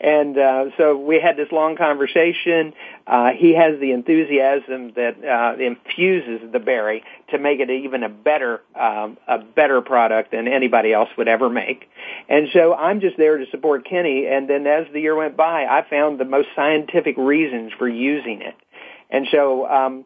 And 0.00 0.36
uh, 0.36 0.64
so 0.76 0.96
we 0.96 1.20
had 1.20 1.36
this 1.36 1.52
long 1.52 1.76
conversation. 1.76 2.74
Uh, 3.06 3.30
he 3.30 3.54
has 3.54 3.78
the 3.78 3.92
enthusiasm 3.92 4.92
that 4.94 5.24
uh, 5.24 5.62
infuses 5.62 6.50
the 6.52 6.58
berry 6.58 7.04
to 7.30 7.38
make 7.38 7.60
it 7.60 7.70
even 7.70 8.02
a 8.02 8.08
better 8.08 8.62
um, 8.74 9.18
a 9.26 9.38
better 9.38 9.80
product 9.80 10.30
than 10.30 10.48
anybody 10.48 10.92
else 10.92 11.08
would 11.16 11.28
ever 11.28 11.48
make. 11.48 11.88
And 12.28 12.48
so 12.52 12.74
I'm 12.74 13.00
just 13.00 13.16
there 13.16 13.38
to 13.38 13.46
support 13.50 13.84
Kenny. 13.84 14.26
And 14.26 14.48
then 14.48 14.66
as 14.66 14.86
the 14.92 15.00
year 15.00 15.14
went 15.14 15.36
by, 15.36 15.64
I 15.64 15.84
found 15.88 16.18
the 16.18 16.24
most 16.24 16.48
scientific 16.56 17.16
reasons 17.16 17.72
for 17.78 17.88
using 17.88 18.42
it. 18.42 18.54
And 19.10 19.28
so 19.30 19.68
um, 19.68 20.04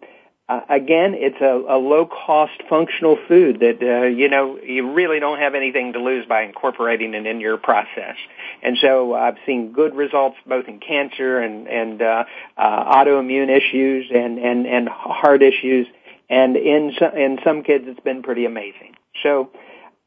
uh, 0.49 0.61
again, 0.69 1.15
it's 1.17 1.41
a, 1.41 1.75
a 1.75 1.77
low-cost 1.77 2.63
functional 2.69 3.19
food 3.27 3.59
that 3.59 3.83
uh, 3.83 4.07
you 4.07 4.29
know 4.29 4.57
you 4.59 4.93
really 4.93 5.19
don't 5.19 5.41
have 5.41 5.57
anything 5.57 5.93
to 5.95 5.99
lose 5.99 6.25
by 6.27 6.43
incorporating 6.43 7.15
it 7.15 7.27
in 7.27 7.41
your 7.41 7.57
process. 7.57 8.15
And 8.63 8.79
so 8.81 9.13
I've 9.13 9.39
seen 9.45 9.73
good 9.73 9.97
results 9.97 10.37
both 10.47 10.69
in 10.69 10.79
cancer 10.79 11.41
and 11.41 11.67
and 11.67 12.01
uh, 12.01 12.25
uh, 12.57 12.95
autoimmune 12.95 13.51
issues 13.51 14.07
and 14.15 14.39
and 14.39 14.67
and 14.69 14.89
heart 14.89 15.43
issues, 15.43 15.89
and 16.29 16.57
in 16.57 16.93
some, 16.99 17.15
in 17.17 17.39
some 17.45 17.63
kids 17.63 17.85
it's 17.87 18.01
been 18.01 18.23
pretty 18.23 18.45
amazing. 18.45 18.95
So 19.23 19.51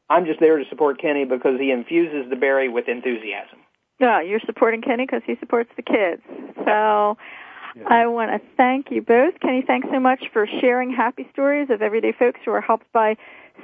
I'm 0.09 0.25
just 0.25 0.39
there 0.39 0.57
to 0.57 0.65
support 0.69 1.01
Kenny 1.01 1.25
because 1.25 1.59
he 1.59 1.71
infuses 1.71 2.29
the 2.29 2.35
berry 2.35 2.69
with 2.69 2.87
enthusiasm. 2.87 3.59
Yeah, 3.99 4.21
you're 4.21 4.39
supporting 4.45 4.81
Kenny 4.81 5.05
because 5.05 5.23
he 5.25 5.35
supports 5.39 5.69
the 5.75 5.83
kids. 5.83 6.21
So. 6.65 7.17
I 7.87 8.07
want 8.07 8.31
to 8.31 8.47
thank 8.57 8.91
you 8.91 9.01
both. 9.01 9.39
Kenny, 9.41 9.63
thanks 9.65 9.87
so 9.91 9.99
much 9.99 10.23
for 10.33 10.47
sharing 10.59 10.91
happy 10.91 11.27
stories 11.31 11.69
of 11.69 11.81
everyday 11.81 12.11
folks 12.11 12.39
who 12.45 12.51
are 12.51 12.61
helped 12.61 12.91
by 12.91 13.15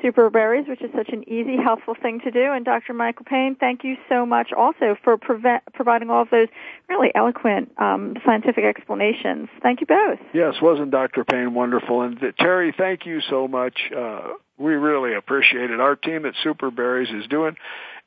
super 0.02 0.30
berries, 0.30 0.68
which 0.68 0.82
is 0.82 0.90
such 0.96 1.10
an 1.10 1.28
easy, 1.30 1.58
helpful 1.62 1.96
thing 2.00 2.20
to 2.22 2.32
do. 2.32 2.52
And 2.52 2.66
Dr. 2.66 2.94
Michael 2.94 3.26
Payne, 3.26 3.56
thank 3.56 3.84
you 3.84 3.96
so 4.10 4.26
much 4.26 4.52
also 4.52 4.96
for 5.04 5.18
prevent, 5.18 5.64
providing 5.74 6.10
all 6.10 6.22
of 6.22 6.30
those 6.30 6.48
really 6.90 7.12
eloquent 7.16 7.72
um, 7.78 8.16
scientific 8.26 8.64
explanations. 8.64 9.50
Thank 9.62 9.82
you 9.82 9.88
both. 9.88 10.20
Yes, 10.34 10.56
wasn't 10.62 10.92
Dr. 10.92 11.24
Payne 11.24 11.54
wonderful? 11.54 12.02
And 12.02 12.18
uh, 12.18 12.32
Teri, 12.40 12.76
thank 12.76 13.06
you 13.06 13.22
so 13.30 13.48
much. 13.48 13.80
Uh, 13.96 14.34
we 14.58 14.74
really 14.74 15.14
appreciate 15.16 15.72
it. 15.72 15.80
Our 15.80 15.96
team 15.96 16.26
at 16.26 16.34
Super 16.44 16.72
Berries 16.72 17.10
is 17.10 17.28
doing 17.28 17.56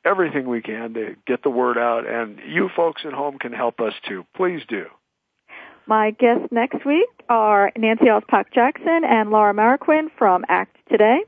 everything 0.05 0.47
we 0.47 0.61
can 0.61 0.93
to 0.93 1.15
get 1.27 1.43
the 1.43 1.49
word 1.49 1.77
out, 1.77 2.07
and 2.07 2.39
you 2.47 2.69
folks 2.75 3.01
at 3.05 3.13
home 3.13 3.37
can 3.37 3.53
help 3.53 3.79
us 3.79 3.93
too. 4.07 4.25
Please 4.35 4.61
do. 4.67 4.85
My 5.89 6.11
guests 6.11 6.49
next 6.51 6.85
week 6.85 7.09
are 7.29 7.71
Nancy 7.75 8.05
Alspaugh 8.05 8.45
Jackson 8.53 9.01
and 9.03 9.31
Laura 9.31 9.55
Marroquin 9.55 10.11
from 10.19 10.45
ACT 10.47 10.77
Today. 10.89 11.21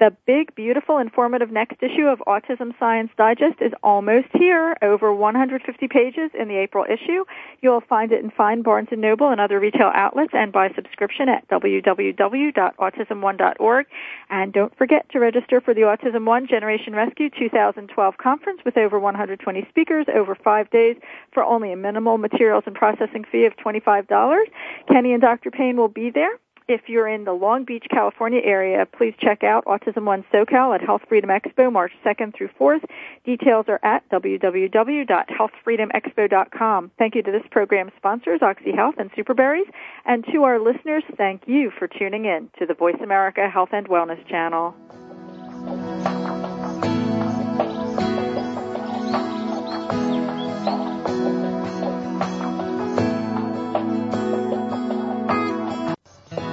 The 0.00 0.10
big, 0.26 0.52
beautiful, 0.56 0.98
informative 0.98 1.52
next 1.52 1.80
issue 1.80 2.08
of 2.08 2.18
Autism 2.26 2.76
Science 2.80 3.12
Digest 3.16 3.60
is 3.60 3.70
almost 3.80 4.26
here, 4.34 4.76
over 4.82 5.14
150 5.14 5.86
pages 5.86 6.32
in 6.36 6.48
the 6.48 6.56
April 6.56 6.84
issue. 6.84 7.24
You'll 7.62 7.80
find 7.80 8.10
it 8.10 8.24
in 8.24 8.30
fine 8.30 8.62
Barnes 8.62 8.88
& 8.90 8.96
Noble 8.96 9.28
and 9.28 9.40
other 9.40 9.60
retail 9.60 9.92
outlets 9.94 10.32
and 10.34 10.50
by 10.50 10.72
subscription 10.74 11.28
at 11.28 11.46
www.autism1.org. 11.48 13.86
And 14.30 14.52
don't 14.52 14.76
forget 14.76 15.08
to 15.10 15.20
register 15.20 15.60
for 15.60 15.74
the 15.74 15.82
Autism 15.82 16.26
One 16.26 16.48
Generation 16.48 16.96
Rescue 16.96 17.30
2012 17.30 18.18
conference 18.18 18.62
with 18.64 18.76
over 18.76 18.98
120 18.98 19.64
speakers 19.68 20.06
over 20.12 20.34
five 20.34 20.68
days 20.70 20.96
for 21.32 21.44
only 21.44 21.72
a 21.72 21.76
minimal 21.76 22.18
materials 22.18 22.64
and 22.66 22.74
processing 22.74 23.22
fee 23.30 23.44
of 23.44 23.54
$25. 23.56 24.42
Kenny 24.88 25.12
and 25.12 25.22
Dr. 25.22 25.52
Payne 25.52 25.76
will 25.76 25.86
be 25.86 26.10
there. 26.10 26.36
If 26.66 26.88
you're 26.88 27.06
in 27.06 27.24
the 27.24 27.34
Long 27.34 27.64
Beach, 27.64 27.84
California 27.90 28.40
area, 28.42 28.86
please 28.86 29.12
check 29.20 29.44
out 29.44 29.66
Autism 29.66 30.04
One 30.04 30.24
SoCal 30.32 30.74
at 30.74 30.80
Health 30.80 31.02
Freedom 31.06 31.28
Expo 31.28 31.70
March 31.70 31.92
2nd 32.02 32.34
through 32.34 32.48
4th. 32.58 32.82
Details 33.22 33.66
are 33.68 33.80
at 33.82 34.08
www.healthfreedomexpo.com. 34.08 36.90
Thank 36.98 37.16
you 37.16 37.22
to 37.22 37.30
this 37.30 37.44
program's 37.50 37.92
sponsors, 37.98 38.40
OxyHealth 38.40 38.96
and 38.96 39.12
Superberries. 39.12 39.70
And 40.06 40.24
to 40.32 40.44
our 40.44 40.58
listeners, 40.58 41.04
thank 41.18 41.42
you 41.46 41.70
for 41.78 41.86
tuning 41.86 42.24
in 42.24 42.48
to 42.58 42.64
the 42.64 42.72
Voice 42.72 42.96
America 43.02 43.46
Health 43.46 43.68
and 43.72 43.86
Wellness 43.86 44.26
channel. 44.26 44.74